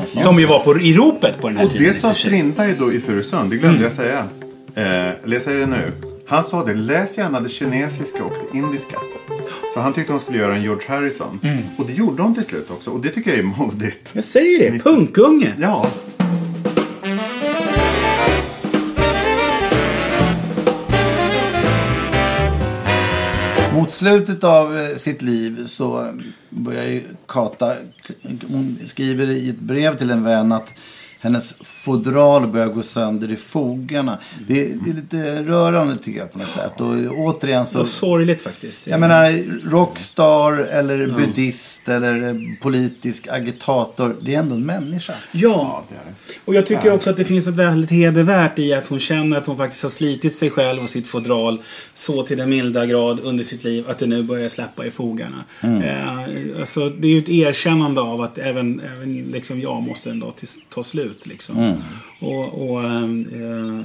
Som 0.07 0.37
ju 0.39 0.47
var 0.47 0.59
på, 0.59 0.81
i 0.81 0.95
ropet 0.95 1.41
på 1.41 1.49
den 1.49 1.57
här 1.57 1.65
Och 1.65 1.71
tiden. 1.71 1.85
det 1.87 1.91
och 1.91 1.97
sa 1.97 2.09
för 2.09 2.15
sig. 2.15 2.31
Strindberg 2.31 2.75
då 2.79 2.93
i 2.93 3.01
Furusund, 3.01 3.51
det 3.51 3.57
glömde 3.57 3.83
jag 3.83 3.93
säga. 3.93 4.19
Eh, 4.75 4.85
eller 4.85 5.33
jag 5.33 5.43
säger 5.43 5.59
det 5.61 5.67
nu. 5.67 6.16
Han 6.29 6.45
sa 6.45 6.65
det, 6.65 6.75
läs 6.75 7.19
gärna 7.19 7.41
det 7.41 7.49
kinesiska 7.49 8.25
och 8.25 8.33
det 8.53 8.59
indiska. 8.59 8.97
Så 9.75 9.81
han 9.81 9.93
tyckte 9.93 10.13
hon 10.13 10.21
skulle 10.21 10.39
göra 10.39 10.57
en 10.57 10.63
George 10.63 10.89
Harrison. 10.89 11.41
Och 11.79 11.87
det 11.87 11.93
gjorde 11.93 12.23
hon 12.23 12.35
till 12.35 12.45
slut 12.45 12.71
också. 12.71 12.91
Och 12.91 13.01
det 13.01 13.09
tycker 13.09 13.31
jag 13.31 13.39
är 13.39 13.43
modigt. 13.43 14.11
Jag 14.13 14.25
säger 14.25 14.73
det, 14.73 14.79
punkunge. 14.79 15.55
Ja. 15.59 15.87
Mot 23.75 23.93
slutet 23.93 24.45
av 24.45 24.79
eh, 24.79 24.97
sitt 24.97 25.23
liv 25.23 25.65
så 25.65 26.07
börjar 26.51 26.85
ju 26.85 27.03
Kata, 27.29 27.75
hon 28.49 28.79
skriver 28.87 29.27
i 29.31 29.51
ett 29.51 29.61
brev 29.61 29.97
till 29.97 30.11
en 30.11 30.25
vän 30.25 30.53
att 30.53 30.73
hennes 31.27 31.55
fodral 31.61 32.49
börjar 32.49 32.67
gå 32.67 32.83
sönder 32.83 33.33
i 33.33 33.37
fogarna. 33.37 34.19
Det, 34.49 34.65
det 34.65 34.91
är 34.91 34.95
lite 34.95 35.43
rörande 35.43 35.97
tycker 35.97 36.19
jag 36.19 36.33
på 36.33 36.39
något 36.39 36.49
sätt. 36.49 36.81
Och 36.81 37.19
återigen 37.19 37.67
Så 37.67 37.79
så... 37.79 37.85
sorgligt 37.85 38.43
faktiskt. 38.43 38.87
Jag 38.87 39.01
menar, 39.01 39.33
rockstar 39.71 40.53
eller 40.53 41.07
buddhist 41.07 41.89
eller 41.89 42.23
eh, 42.23 42.35
politisk 42.63 43.29
agitator. 43.29 44.17
Det 44.23 44.35
är 44.35 44.39
ändå 44.39 44.55
en 44.55 44.67
människa. 44.67 45.13
Ja. 45.33 45.85
Och 46.45 46.55
jag 46.55 46.67
tycker 46.67 46.93
också 46.93 47.11
att 47.11 47.17
det 47.17 47.25
finns 47.25 47.47
något 47.47 47.55
väldigt 47.55 47.91
hedervärt 47.91 48.59
i 48.59 48.73
att 48.73 48.89
hon 48.89 49.01
känner 49.01 49.37
att 49.37 49.47
hon 49.47 49.57
faktiskt 49.57 49.83
har 49.83 49.91
slitit 49.91 50.35
sig 50.35 50.51
själv 50.51 50.83
och 50.83 50.91
sitt 50.91 51.07
fodral 51.07 51.63
så 51.95 52.23
till 52.23 52.37
den 52.39 52.51
milda 52.51 52.87
grad 52.87 53.21
under 53.21 53.45
sitt 53.45 53.65
liv 53.65 53.85
att 53.89 53.99
det 53.99 54.07
nu 54.07 54.23
börjar 54.23 54.49
släppa 54.49 54.87
i 54.87 54.91
fogarna. 54.91 55.45
Eh, 55.61 56.61
alltså, 56.61 56.89
det 56.89 57.09
är 57.09 57.13
ju 57.13 57.19
ett 57.19 57.29
erkännande 57.29 58.01
av 58.01 58.21
att 58.21 58.39
även, 58.39 58.81
även 58.81 59.17
liksom 59.33 59.61
jag 59.61 59.83
måste 59.83 60.11
en 60.11 60.21
dag 60.21 60.37
till, 60.37 60.49
ta 60.69 60.83
slut. 60.83 61.16
Liksom. 61.25 61.83
Och, 62.21 62.71
och 62.71 62.85
ehm, 62.85 63.29
eh, 63.33 63.85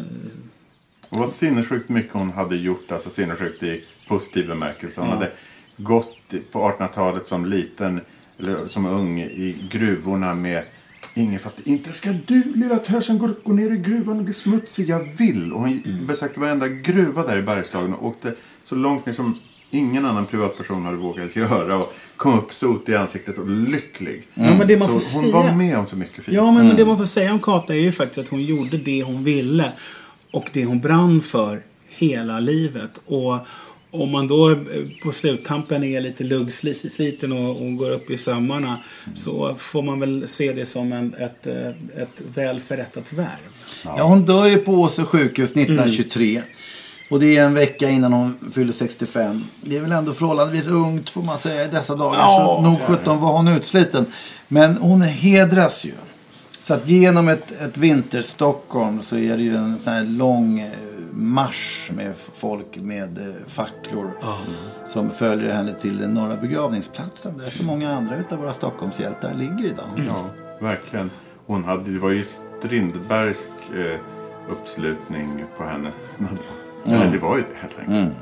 Och 1.10 1.18
vad 1.18 1.30
sinnessjukt 1.30 1.90
mycket 1.90 2.14
hon 2.14 2.32
hade 2.32 2.56
gjort. 2.56 2.92
Alltså 2.92 3.10
sinnessjukt 3.10 3.64
i 3.64 3.84
positiv 4.08 4.48
bemärkelse. 4.48 5.02
Hon 5.02 5.10
hade 5.10 5.32
gått 5.78 6.34
på 6.52 6.60
1800-talet 6.60 7.28
som 7.28 7.46
liten, 7.46 8.02
eller 8.40 8.68
som 8.68 8.86
ung, 8.86 9.20
i 9.20 9.56
gruvorna 9.70 10.34
med 10.34 10.64
Ingen 11.14 11.40
fattar. 11.40 11.68
Inte 11.68 11.94
ska 11.94 12.10
du 12.26 12.44
lilla 12.56 12.78
tösen 12.78 13.20
gå, 13.20 13.30
gå 13.44 13.54
ner 13.54 13.72
i 13.72 13.78
gruvan 13.78 14.18
och 14.18 14.24
bli 14.24 14.34
smutsig. 14.34 14.90
Jag 14.90 15.00
vill. 15.00 15.54
Och 15.54 15.60
hon 15.62 16.06
besökte 16.08 16.40
varenda 16.40 16.68
gruva 16.68 17.26
där 17.26 17.38
i 17.38 17.42
Bergslagen 17.42 17.94
och 17.94 18.08
åkte 18.08 18.36
så 18.64 18.76
långt 18.76 19.06
ner 19.06 19.14
som 19.14 19.40
ingen 19.72 20.06
annan 20.06 20.26
privatperson 20.26 20.86
hade 20.86 20.98
vågat 20.98 21.36
göra. 21.36 21.78
Och 21.78 21.94
kom 22.18 22.40
upp 22.40 22.54
sot 22.54 22.90
i 22.90 22.96
ansiktet 22.96 23.38
och 23.38 23.50
lycklig. 23.50 24.28
Ja, 24.34 24.56
men 24.58 24.68
det 24.68 24.78
man 24.78 24.88
så 24.88 25.00
får 25.00 25.22
hon 25.22 25.32
säga- 25.32 25.44
var 25.44 25.56
med 25.56 25.78
om 25.78 25.86
så 25.86 25.96
mycket 25.96 26.24
fint. 26.24 26.38
Ja, 26.38 26.52
men, 26.52 26.68
men 26.68 26.76
det 26.78 26.86
man 26.86 26.98
får 26.98 27.06
säga 27.06 27.34
om 27.34 27.40
Kata 27.40 27.74
är 27.76 27.80
ju 27.80 27.92
faktiskt 27.92 28.20
att 28.20 28.28
hon 28.28 28.42
gjorde 28.42 28.78
det 28.78 29.04
hon 29.04 29.24
ville. 29.24 29.72
Och 30.34 30.50
det 30.54 30.66
hon 30.66 30.80
brann 30.80 31.22
för 31.22 31.62
hela 31.90 32.40
livet. 32.40 33.02
Och 33.06 33.38
om 33.92 34.10
man 34.12 34.28
då 34.28 34.52
eh, 34.52 34.58
på 35.04 35.12
sluttampen 35.12 35.84
är 35.84 36.02
lite 36.02 36.24
luggsliten 36.24 37.32
och, 37.32 37.62
och 37.66 37.76
går 37.78 37.92
upp 37.92 38.10
i 38.10 38.18
sömmarna. 38.18 38.78
Så 39.16 39.56
får 39.58 39.82
man 39.82 40.00
väl 40.00 40.28
se 40.28 40.54
det 40.54 40.66
som 40.66 40.94
en, 40.94 41.14
ett, 41.14 41.48
eh, 41.48 41.68
ett 42.02 42.22
väl 42.36 42.60
förrättat 42.60 43.14
värv. 43.14 43.28
Ja, 43.86 44.04
hon 44.04 44.26
dör 44.26 44.48
ju 44.48 44.58
på 44.58 44.72
Åse 44.72 45.04
sjukhus 45.04 45.52
1923. 45.52 46.42
Och 47.12 47.20
det 47.20 47.38
är 47.38 47.46
en 47.46 47.54
vecka 47.54 47.90
innan 47.90 48.14
hon 48.14 48.52
fyller 48.52 48.74
65. 48.74 49.44
Det 49.62 49.78
är 49.78 49.82
väl 49.82 49.92
ändå 49.92 50.14
förhållandevis 50.14 50.68
ungt 50.68 51.10
får 51.10 51.24
man 51.24 51.38
säga 51.38 51.64
i 51.66 51.68
dessa 51.68 51.96
dagar. 51.96 52.20
Ja, 52.20 52.58
så 52.58 52.70
nog 52.70 52.80
sjutton 52.82 53.20
var 53.20 53.32
hon 53.32 53.48
utsliten. 53.48 54.06
Men 54.48 54.78
hon 54.78 55.02
hedras 55.02 55.86
ju. 55.86 55.94
Så 56.60 56.74
att 56.74 56.88
genom 56.88 57.30
ett, 57.30 57.62
ett 57.62 57.78
vinterstockholm 57.78 59.02
så 59.02 59.18
är 59.18 59.38
det 59.38 59.44
ju 59.44 59.56
en 59.56 59.80
sån 59.84 59.94
här 59.94 60.04
lång 60.04 60.60
eh, 60.60 60.68
marsch 61.12 61.92
med 61.92 62.14
folk 62.34 62.78
med 62.78 63.18
eh, 63.18 63.34
facklor. 63.48 64.18
Som 64.86 65.10
följer 65.10 65.54
henne 65.54 65.74
till 65.74 65.98
den 65.98 66.14
norra 66.14 66.36
begravningsplatsen. 66.36 67.38
Där 67.38 67.50
så 67.50 67.64
många 67.64 67.96
andra 67.96 68.18
utav 68.18 68.40
våra 68.40 68.54
Stockholmshjältar 68.54 69.34
ligger 69.34 69.66
idag. 69.66 70.06
Ja, 70.08 70.26
verkligen. 70.62 71.12
Hon 71.46 71.64
hade, 71.64 71.92
det 71.92 72.00
var 72.00 72.10
ju 72.10 72.26
Strindbergsk 72.26 73.50
eh, 73.76 74.00
uppslutning 74.50 75.46
på 75.58 75.64
hennes 75.64 76.20
snödla. 76.84 77.02
Eller 77.02 77.12
det 77.12 77.20
var 77.20 77.38
ju 77.38 77.44
det 77.44 77.58
helt 77.62 77.80
enkelt. 77.80 78.18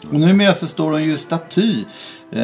Snödla. 0.00 0.18
Och 0.18 0.28
numera 0.28 0.54
så 0.54 0.66
står 0.66 0.92
hon 0.92 1.04
ju 1.04 1.16
staty 1.16 1.84
eh, 2.32 2.42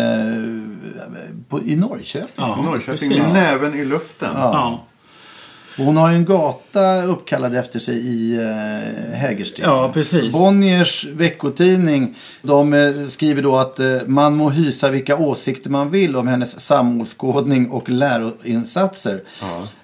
på, 1.49 1.63
i 1.63 1.77
Norrköping. 1.77 2.29
Ja, 2.37 2.63
Norrköping 2.65 2.93
precis. 2.93 3.19
med 3.19 3.33
näven 3.33 3.75
i 3.75 3.85
luften. 3.85 4.31
Ja. 4.35 4.87
Hon 5.77 5.97
har 5.97 6.11
ju 6.11 6.17
en 6.17 6.25
gata 6.25 7.03
uppkallad 7.03 7.57
efter 7.57 7.79
sig 7.79 7.95
i 7.95 8.37
eh, 8.37 9.15
Hägersten. 9.15 9.65
Ja, 9.65 9.91
precis. 9.95 10.33
Bonniers 10.33 11.05
veckotidning 11.05 12.17
de 12.43 12.75
eh, 12.75 13.07
skriver 13.09 13.43
då 13.43 13.57
att 13.57 13.81
eh, 13.81 13.87
man 14.07 14.37
må 14.37 14.51
hysa 14.51 14.91
vilka 14.91 15.17
åsikter 15.17 15.71
man 15.71 15.91
vill 15.91 16.17
om 16.17 16.29
hennes 16.29 16.61
samhällsskådning 16.61 17.71
och 17.71 17.89
läroinsatser. 17.89 19.23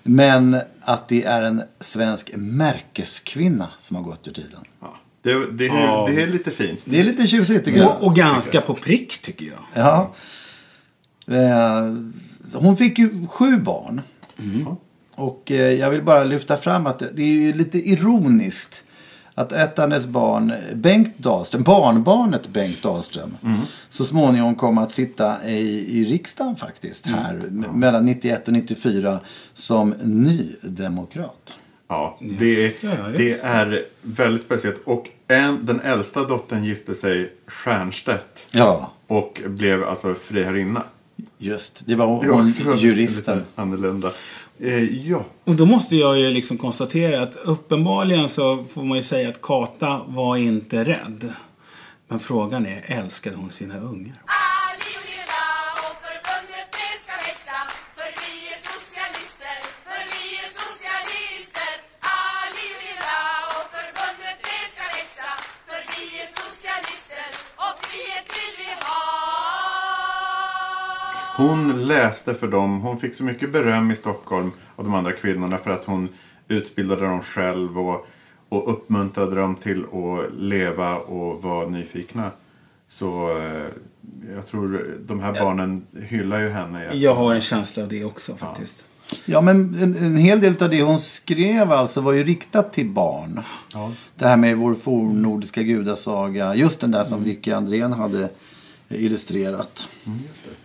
Men 0.03 0.57
att 0.81 1.09
det 1.09 1.25
är 1.25 1.43
en 1.43 1.63
svensk 1.81 2.31
märkeskvinna 2.37 3.69
som 3.79 3.97
har 3.97 4.03
gått 4.03 4.29
ur 4.29 4.33
tiden. 4.33 4.61
Det, 5.27 5.47
det, 5.53 5.67
är, 5.67 6.07
det 6.17 6.23
är 6.23 6.27
lite 6.27 6.51
fint. 6.51 6.81
Det 6.85 7.01
är 7.01 7.05
lite 7.05 7.27
tjusigt 7.27 7.65
tycker 7.65 7.79
jag. 7.81 7.91
Och, 7.97 8.03
och 8.07 8.15
ganska 8.17 8.61
på 8.61 8.75
prick 8.75 9.19
tycker 9.23 9.47
jag. 9.47 9.59
Ja. 9.85 10.15
Eh, 11.29 11.95
Hon 12.55 12.77
fick 12.77 12.99
ju 12.99 13.27
sju 13.31 13.57
barn. 13.61 14.01
Och 15.15 15.51
eh, 15.53 15.57
jag 15.73 15.91
vill 15.91 16.03
bara 16.03 16.25
lyfta 16.25 16.57
fram 16.57 16.87
att 16.87 16.99
det- 16.99 17.11
det 17.15 17.23
är 17.23 17.27
ju 17.33 17.53
lite 17.53 17.79
ironiskt 17.79 18.85
att 19.35 19.53
ett 19.53 19.79
av 19.79 19.91
hennes 19.91 20.07
barn, 20.07 20.53
Bengt 20.75 21.19
Dahlström, 21.19 21.63
barnbarnet 21.63 22.49
Bengt 22.49 22.83
Dahlström, 22.83 23.37
så 23.89 24.05
småningom 24.05 24.55
kom 24.55 24.79
att 24.79 24.93
sitta 24.93 25.49
i, 25.49 25.99
i 26.01 26.05
riksdagen 26.05 26.57
faktiskt 26.57 27.07
här 27.07 27.35
m- 27.49 27.65
mellan 27.73 28.05
91 28.07 28.47
och 28.49 28.53
94 28.55 29.21
som 29.55 29.95
nydemokrat. 30.05 31.57
Ja, 31.89 32.19
det, 32.39 32.45
Yes, 32.45 32.83
ja, 32.85 32.91
det. 33.19 33.41
är 33.43 33.85
väldigt 34.03 34.43
speciellt. 34.43 34.83
Och 34.85 35.07
en, 35.29 35.67
den 35.67 35.81
äldsta 35.81 36.25
dottern 36.25 36.65
gifte 36.65 36.95
sig 36.95 37.33
Stiernstedt. 37.61 38.47
Ja, 38.51 38.93
Och 39.07 39.43
blev 39.47 39.85
alltså 39.85 40.15
friherrinna. 40.15 40.83
just. 41.39 41.83
Det 41.87 41.95
var 41.95 42.07
Det 42.25 42.31
hon, 42.31 42.47
också 42.47 42.63
juristen. 42.87 43.35
lite 43.39 43.47
annorlunda. 43.55 44.13
Eh, 44.61 44.85
ja, 45.09 45.25
Och 45.45 45.55
då 45.57 45.67
måste 45.67 45.97
jag 45.97 46.19
ju 46.19 46.31
liksom 46.31 46.59
konstatera 46.59 47.23
att 47.23 47.35
uppenbarligen 47.45 48.29
så 48.29 48.65
får 48.71 48.83
man 48.85 48.97
ju 48.97 49.03
säga 49.03 49.29
att 49.29 49.43
Kata 49.43 50.01
var 50.07 50.37
inte 50.37 50.85
rädd. 50.85 51.33
Men 52.09 52.19
frågan 52.19 52.67
är, 52.67 52.85
älskade 52.87 53.37
hon 53.37 53.51
sina 53.51 53.79
ungar? 53.79 54.17
Hon 71.37 71.87
läste 71.87 72.35
för 72.35 72.49
dem. 72.49 72.81
Hon 72.81 73.01
fick 73.01 73.15
så 73.15 73.25
mycket 73.25 73.53
beröm 73.53 73.91
i 73.91 73.97
Stockholm 73.97 74.51
av 74.77 74.85
de 74.85 74.95
andra 74.95 75.13
kvinnorna 75.13 75.59
för 75.59 75.71
att 75.71 75.85
hon 75.85 76.09
utbildade 76.49 77.07
dem 77.07 77.23
själv 77.23 77.79
och, 77.79 78.07
och 78.49 78.73
uppmuntrade 78.73 79.37
dem 79.37 79.55
till 79.55 79.85
att 79.85 80.35
leva 80.39 80.97
och 80.97 81.43
vara 81.43 81.69
nyfikna. 81.69 82.31
Så 82.87 83.39
eh, 83.39 83.67
jag 84.35 84.47
tror 84.47 84.97
de 85.07 85.21
här 85.21 85.33
barnen 85.33 85.87
hyllar 86.03 86.41
ju 86.41 86.49
henne. 86.49 86.95
Jag 86.95 87.15
har 87.15 87.35
en 87.35 87.41
känsla 87.41 87.83
av 87.83 87.89
det 87.89 88.05
också 88.05 88.37
faktiskt. 88.37 88.87
Ja, 89.25 89.41
men 89.41 89.75
en, 89.75 89.97
en 89.97 90.17
hel 90.17 90.41
del 90.41 90.63
av 90.63 90.71
det 90.71 90.83
hon 90.83 90.99
skrev 90.99 91.73
alltså 91.73 92.01
var 92.01 92.13
ju 92.13 92.25
riktat 92.25 92.73
till 92.73 92.89
barn. 92.89 93.41
Det 94.17 94.27
här 94.27 94.37
med 94.37 94.57
vår 94.57 94.75
fornnordiska 94.75 95.63
gudasaga. 95.63 96.55
Just 96.55 96.81
den 96.81 96.91
där 96.91 97.05
som 97.05 97.25
Vicky 97.25 97.51
Andrén 97.51 97.93
hade 97.93 98.31
illustrerat. 98.89 99.89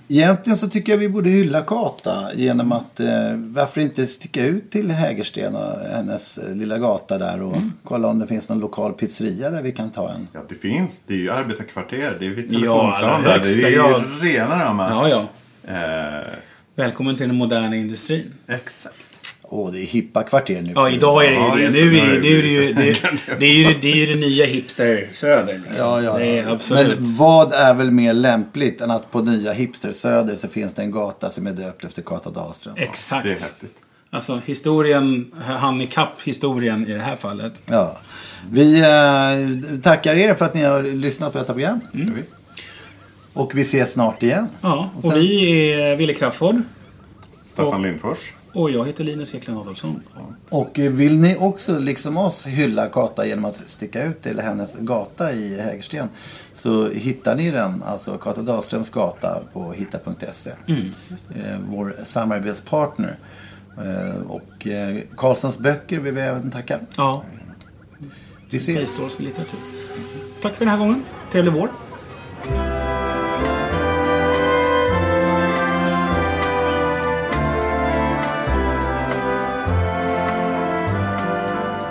Egentligen 0.08 0.58
så 0.58 0.70
tycker 0.70 0.92
jag 0.92 1.00
vi 1.00 1.10
borde 1.10 1.30
hylla 1.30 1.62
Kata 1.62 2.34
genom 2.36 2.72
att 2.72 3.00
eh, 3.00 3.08
varför 3.38 3.82
inte 3.82 4.08
sticka 4.08 4.46
ut 4.46 4.72
till 4.72 4.92
Hägersten 4.92 5.56
och 5.56 5.80
hennes 5.96 6.38
eh, 6.38 6.56
lilla 6.56 6.78
gata 6.78 7.18
där 7.18 7.42
och 7.42 7.56
kolla 7.84 8.08
om 8.08 8.20
det 8.20 8.28
finns 8.28 8.50
någon 8.50 8.60
lokal 8.60 8.94
pizzeria 8.94 9.50
där 9.50 9.62
vi 9.62 9.72
kan 9.72 9.90
ta 9.90 10.10
en. 10.10 10.28
Ja, 10.34 10.40
det 10.50 10.56
finns. 10.56 11.02
Det 11.08 11.14
är 11.14 11.18
ju 11.18 11.32
arbetarkvarter. 11.32 12.18
Det 12.20 12.26
är 12.26 12.30
vid 12.30 12.46
Ja, 12.46 12.60
telefonplan 12.60 13.04
allra 13.04 13.38
där. 13.38 13.40
Det 13.40 13.64
är 13.64 13.70
ju 13.70 14.20
rena 14.34 14.64
rama. 14.66 14.90
Ja, 14.90 15.10
ja. 15.10 15.28
Eh, 15.74 16.28
Välkommen 16.76 17.18
till 17.18 17.28
den 17.28 17.36
moderna 17.38 17.76
industrin. 17.76 18.34
exakt. 18.48 18.96
Åh, 19.54 19.72
det 19.72 19.80
är 19.80 19.86
hippa 19.86 20.24
kvarter 20.24 20.62
nu. 20.62 20.72
Ja, 20.76 20.90
idag 20.90 21.26
är 21.26 21.30
det 21.30 21.36
Ja, 21.36 21.60
ju 21.60 21.66
det. 21.66 21.72
Nu 21.72 21.98
är 21.98 22.02
det, 22.12 22.20
nu 22.20 22.40
är 22.40 22.42
det 22.42 22.48
ju 22.48 22.74
det, 22.74 23.02
det, 23.40 23.46
är 23.46 23.54
ju, 23.54 23.74
det 23.82 23.92
är 23.92 23.96
ju 23.96 24.06
det 24.06 24.16
nya 24.16 24.46
hipster-söder. 24.46 25.54
Liksom. 25.54 25.88
Ja, 25.88 26.02
ja, 26.02 26.20
ja. 26.22 26.52
absolut. 26.52 27.00
Men 27.00 27.16
vad 27.16 27.54
är 27.54 27.74
väl 27.74 27.92
mer 27.92 28.14
lämpligt 28.14 28.82
än 28.82 28.92
att 28.92 29.12
på 29.12 29.22
nya 29.22 29.52
Hipstersöder 29.54 30.36
så 30.36 30.48
finns 30.48 30.74
det 30.74 30.82
en 30.82 30.92
gata 30.92 31.30
som 31.30 31.48
är 31.48 31.52
döpt 31.52 31.84
efter 31.86 32.02
Kata 32.02 32.30
Dahlström. 32.30 32.74
Exakt. 32.78 33.24
Det 33.24 33.30
är 33.30 33.36
häftigt. 33.36 33.76
Alltså 34.10 34.42
historien, 34.46 35.32
han 35.42 35.82
ikapp 35.82 36.22
historien 36.24 36.88
i 36.88 36.94
det 36.94 37.00
här 37.00 37.16
fallet. 37.16 37.62
Ja. 37.66 37.98
Vi 38.52 38.80
eh, 38.80 39.80
tackar 39.82 40.16
er 40.16 40.34
för 40.34 40.46
att 40.46 40.54
ni 40.54 40.64
har 40.64 40.84
lyssnat 40.84 41.32
på 41.34 41.38
detta 41.40 41.54
program. 41.54 41.80
Mm. 41.94 42.14
Och 43.34 43.56
vi 43.56 43.62
ses 43.62 43.92
snart 43.92 44.24
igen. 44.24 44.48
Ja, 44.62 44.90
och 44.96 45.04
sen- 45.04 45.20
vi 45.20 45.72
är 45.74 45.96
Wille 45.96 46.14
Crafoord. 46.14 46.62
Staffan 47.46 47.82
Lindfors. 47.82 48.18
Och 48.54 48.72
jag 48.72 48.88
heter 48.88 49.04
Linus 49.04 49.36
Ekland 49.36 49.60
Adolfsson. 49.60 50.02
Och 50.50 50.80
eh, 50.80 50.92
vill 50.92 51.18
ni 51.18 51.36
också 51.40 51.80
liksom 51.80 52.18
oss 52.18 52.46
hylla 52.48 52.88
Kata 52.88 53.26
genom 53.26 53.46
att 53.46 53.56
sticka 53.56 54.04
ut 54.04 54.22
till 54.22 54.40
hennes 54.40 54.78
gata 54.78 55.32
i 55.34 55.62
Hägersten 55.62 56.10
så 56.54 56.90
hittar 56.90 57.36
ni 57.36 57.52
den, 57.52 57.84
alltså 57.84 58.18
Kata 58.18 58.42
Dahlströms 58.42 58.90
gata 58.90 59.42
på 59.54 59.72
hitta.se. 59.72 60.52
Mm. 60.68 60.86
Eh, 61.36 61.58
vår 61.70 61.96
samarbetspartner. 62.04 63.16
Eh, 63.78 64.22
och 64.22 64.68
Karlssons 65.18 65.60
böcker 65.60 66.00
vill 66.00 66.14
vi 66.14 66.22
även 66.22 66.52
tacka. 66.52 66.80
Ja, 66.98 67.24
Vi 68.50 68.58
ses. 68.58 68.78
Fristås 68.78 69.18
med 69.18 69.28
litteratur. 69.28 69.60
Tack 70.42 70.54
för 70.56 70.66
den 70.66 70.72
här 70.72 70.78
gången. 70.78 71.04
Trevlig 71.32 71.54
vår. 71.54 71.70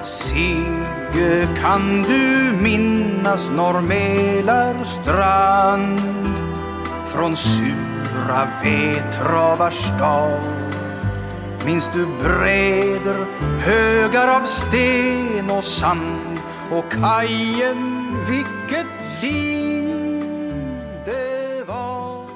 Sigge, 0.02 1.48
kan 1.56 2.02
du 2.02 2.52
minnas 2.62 3.50
norr 3.50 4.84
strand 4.84 6.00
från 7.06 7.36
sura 7.36 8.48
Vetravars 8.62 9.90
dag? 9.98 10.40
Minns 11.64 11.90
du 11.92 12.06
bräder, 12.06 13.26
högar 13.60 14.40
av 14.40 14.46
sten 14.46 15.50
och 15.50 15.64
sand 15.64 16.40
och 16.70 16.92
kajen, 16.92 18.16
vilket 18.28 19.22
liv 19.22 20.82
det 21.04 21.64
var? 21.66 22.26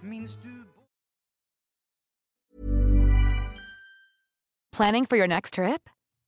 Minns 0.00 0.36
du 0.42 0.64
Planning 4.76 5.06
for 5.06 5.16
your 5.16 5.28
next 5.28 5.54
trip? 5.54 5.90